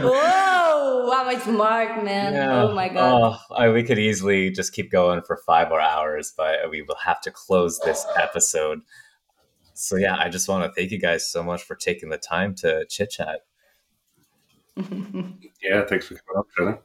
Whoa, 0.00 1.06
wow, 1.06 1.28
it's 1.28 1.44
smart, 1.44 2.02
man. 2.04 2.34
Yeah. 2.34 2.62
Oh 2.64 2.74
my 2.74 2.88
God. 2.88 3.38
Oh, 3.50 3.54
I, 3.54 3.68
we 3.68 3.84
could 3.84 4.00
easily 4.00 4.50
just 4.50 4.72
keep 4.72 4.90
going 4.90 5.22
for 5.22 5.36
five 5.46 5.68
more 5.68 5.80
hours, 5.80 6.34
but 6.36 6.68
we 6.70 6.82
will 6.82 6.96
have 7.04 7.20
to 7.20 7.30
close 7.30 7.78
this 7.78 8.04
episode. 8.16 8.80
So, 9.74 9.94
yeah, 9.94 10.16
I 10.18 10.28
just 10.28 10.48
want 10.48 10.64
to 10.64 10.72
thank 10.72 10.90
you 10.90 10.98
guys 10.98 11.30
so 11.30 11.44
much 11.44 11.62
for 11.62 11.76
taking 11.76 12.08
the 12.08 12.18
time 12.18 12.52
to 12.56 12.84
chit 12.90 13.10
chat. 13.10 13.42
yeah, 14.76 15.84
thanks 15.86 16.08
for 16.08 16.16
coming 16.16 16.38
up, 16.38 16.46
Jana. 16.58 16.80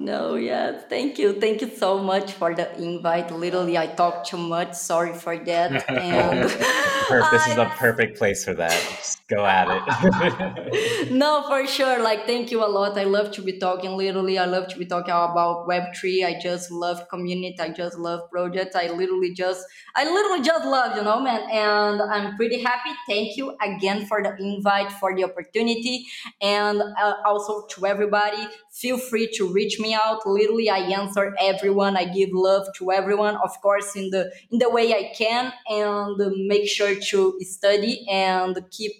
No, 0.00 0.34
yes, 0.34 0.84
thank 0.88 1.18
you. 1.18 1.38
Thank 1.38 1.60
you 1.60 1.68
so 1.76 1.98
much 1.98 2.32
for 2.32 2.54
the 2.54 2.74
invite. 2.80 3.30
Literally, 3.30 3.76
I 3.76 3.86
talked 3.86 4.30
too 4.30 4.38
much. 4.38 4.72
Sorry 4.72 5.12
for 5.12 5.36
that. 5.36 5.84
And 5.90 6.48
this 6.48 7.46
is 7.48 7.58
a 7.58 7.70
perfect 7.76 8.16
place 8.16 8.44
for 8.44 8.54
that. 8.54 8.72
Just 8.96 9.26
go 9.28 9.44
at 9.44 9.68
it. 9.68 11.12
no, 11.12 11.44
for 11.48 11.66
sure. 11.66 12.02
Like, 12.02 12.24
thank 12.24 12.50
you 12.50 12.64
a 12.64 12.70
lot. 12.70 12.96
I 12.96 13.04
love 13.04 13.30
to 13.32 13.42
be 13.42 13.58
talking. 13.58 13.90
Literally, 13.90 14.38
I 14.38 14.46
love 14.46 14.68
to 14.68 14.78
be 14.78 14.86
talking 14.86 15.12
about 15.12 15.66
Web 15.66 15.94
three. 15.94 16.24
I 16.24 16.40
just 16.40 16.70
love 16.70 17.06
community. 17.10 17.60
I 17.60 17.68
just 17.68 17.98
love 17.98 18.30
projects. 18.30 18.76
I 18.76 18.86
literally 18.88 19.34
just, 19.34 19.66
I 19.94 20.04
literally 20.04 20.42
just 20.42 20.64
love, 20.64 20.96
you 20.96 21.02
know, 21.02 21.20
man. 21.20 21.42
And 21.50 22.00
I'm 22.00 22.36
pretty 22.36 22.62
happy. 22.62 22.90
Thank 23.06 23.36
you 23.36 23.54
again 23.60 24.06
for 24.06 24.22
the 24.22 24.34
invite, 24.38 24.92
for 24.92 25.14
the 25.14 25.24
opportunity, 25.24 26.06
and 26.40 26.80
uh, 26.80 27.14
also 27.26 27.66
to 27.66 27.86
everybody. 27.86 28.48
Feel 28.70 28.98
free 28.98 29.28
to 29.34 29.52
reach 29.52 29.78
me 29.78 29.89
out 29.94 30.26
literally 30.26 30.68
i 30.70 30.78
answer 30.78 31.34
everyone 31.40 31.96
i 31.96 32.04
give 32.04 32.30
love 32.32 32.66
to 32.76 32.90
everyone 32.90 33.36
of 33.36 33.50
course 33.60 33.96
in 33.96 34.10
the 34.10 34.30
in 34.50 34.58
the 34.58 34.68
way 34.68 34.92
i 34.94 35.12
can 35.14 35.52
and 35.68 36.16
make 36.46 36.68
sure 36.68 36.94
to 36.94 37.36
study 37.40 38.06
and 38.10 38.58
keep 38.70 38.92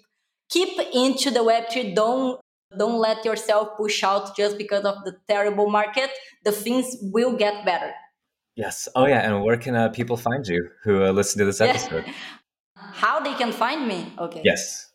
keep 0.49 0.79
into 0.93 1.31
the 1.31 1.39
web3 1.39 1.95
don't 1.95 2.39
don't 2.77 2.99
let 2.99 3.25
yourself 3.25 3.69
push 3.77 4.03
out 4.03 4.35
just 4.35 4.57
because 4.57 4.85
of 4.85 5.03
the 5.03 5.17
terrible 5.27 5.69
market. 5.69 6.09
The 6.43 6.51
things 6.51 6.95
will 7.01 7.33
get 7.35 7.65
better. 7.65 7.93
Yes. 8.55 8.87
Oh, 8.95 9.05
yeah. 9.05 9.19
And 9.19 9.43
where 9.43 9.57
can 9.57 9.75
uh, 9.75 9.89
people 9.89 10.17
find 10.17 10.45
you 10.47 10.69
who 10.83 11.03
uh, 11.03 11.11
listen 11.11 11.39
to 11.39 11.45
this 11.45 11.61
episode? 11.61 12.05
How 12.75 13.19
they 13.19 13.33
can 13.33 13.51
find 13.51 13.87
me? 13.87 14.13
Okay. 14.19 14.41
Yes. 14.43 14.90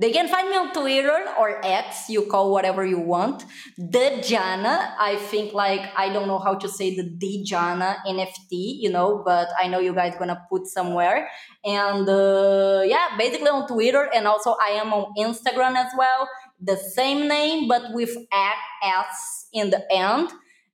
They 0.00 0.12
can 0.12 0.28
find 0.28 0.48
me 0.48 0.56
on 0.56 0.72
Twitter 0.72 1.26
or 1.38 1.60
X, 1.62 2.08
you 2.08 2.22
call 2.22 2.50
whatever 2.50 2.86
you 2.86 2.98
want. 2.98 3.44
The 3.76 4.24
Jana, 4.26 4.94
I 4.98 5.16
think 5.16 5.52
like 5.52 5.82
I 5.94 6.08
don't 6.10 6.26
know 6.26 6.38
how 6.38 6.54
to 6.54 6.68
say 6.70 6.96
the 6.96 7.02
D 7.02 7.44
Jana 7.44 7.98
NFT, 8.06 8.80
you 8.80 8.90
know, 8.90 9.22
but 9.22 9.48
I 9.62 9.68
know 9.68 9.78
you 9.78 9.92
guys 9.92 10.14
gonna 10.18 10.42
put 10.48 10.66
somewhere. 10.66 11.28
And 11.66 12.08
uh, 12.08 12.80
yeah, 12.86 13.08
basically 13.18 13.50
on 13.50 13.68
Twitter 13.68 14.08
and 14.14 14.26
also 14.26 14.56
I 14.58 14.70
am 14.70 14.94
on 14.94 15.12
Instagram 15.18 15.76
as 15.76 15.92
well. 15.98 16.30
The 16.62 16.78
same 16.78 17.28
name 17.28 17.68
but 17.68 17.92
with 17.92 18.16
S 18.32 19.48
in 19.52 19.68
the 19.68 19.84
end. 19.92 20.30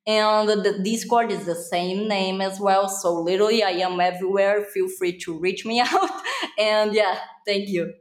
And 0.06 0.48
the 0.48 0.78
Discord 0.84 1.32
is 1.32 1.46
the 1.46 1.56
same 1.56 2.06
name 2.06 2.40
as 2.40 2.60
well. 2.60 2.88
So 2.88 3.12
literally 3.12 3.64
I 3.64 3.70
am 3.70 3.98
everywhere. 3.98 4.62
Feel 4.72 4.86
free 4.88 5.18
to 5.18 5.36
reach 5.36 5.66
me 5.66 5.80
out. 5.84 6.10
and 6.60 6.94
yeah, 6.94 7.18
thank 7.44 7.68
you. 7.68 7.92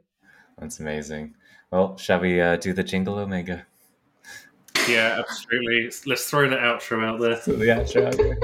That's 0.58 0.80
amazing. 0.80 1.34
Well, 1.70 1.98
shall 1.98 2.20
we 2.20 2.40
uh, 2.40 2.56
do 2.56 2.72
the 2.72 2.82
jingle, 2.82 3.18
Omega? 3.18 3.66
Yeah, 4.88 5.16
absolutely. 5.18 5.90
Let's 6.06 6.30
throw 6.30 6.48
the 6.48 6.56
outro 6.56 7.04
out 7.04 7.20
there. 7.20 7.36
So 7.42 7.52
the 7.52 7.66
outro 7.66 8.06
out 8.06 8.16
there. 8.16 8.38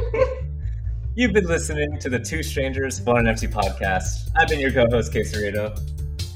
You've 1.14 1.32
been 1.32 1.46
listening 1.46 1.98
to 2.00 2.10
the 2.10 2.18
Two 2.18 2.42
Strangers 2.42 3.00
Born 3.00 3.24
NFT 3.24 3.50
podcast. 3.52 4.30
I've 4.36 4.48
been 4.48 4.60
your 4.60 4.72
co-host, 4.72 5.12
Quesarito. 5.12 5.74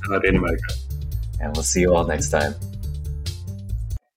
And 0.05 0.15
I've 0.15 0.23
been 0.23 0.39
Omega. 0.39 0.57
And 1.41 1.55
we'll 1.55 1.63
see 1.63 1.81
you 1.81 1.95
all 1.95 2.07
next 2.07 2.31
time. 2.31 2.55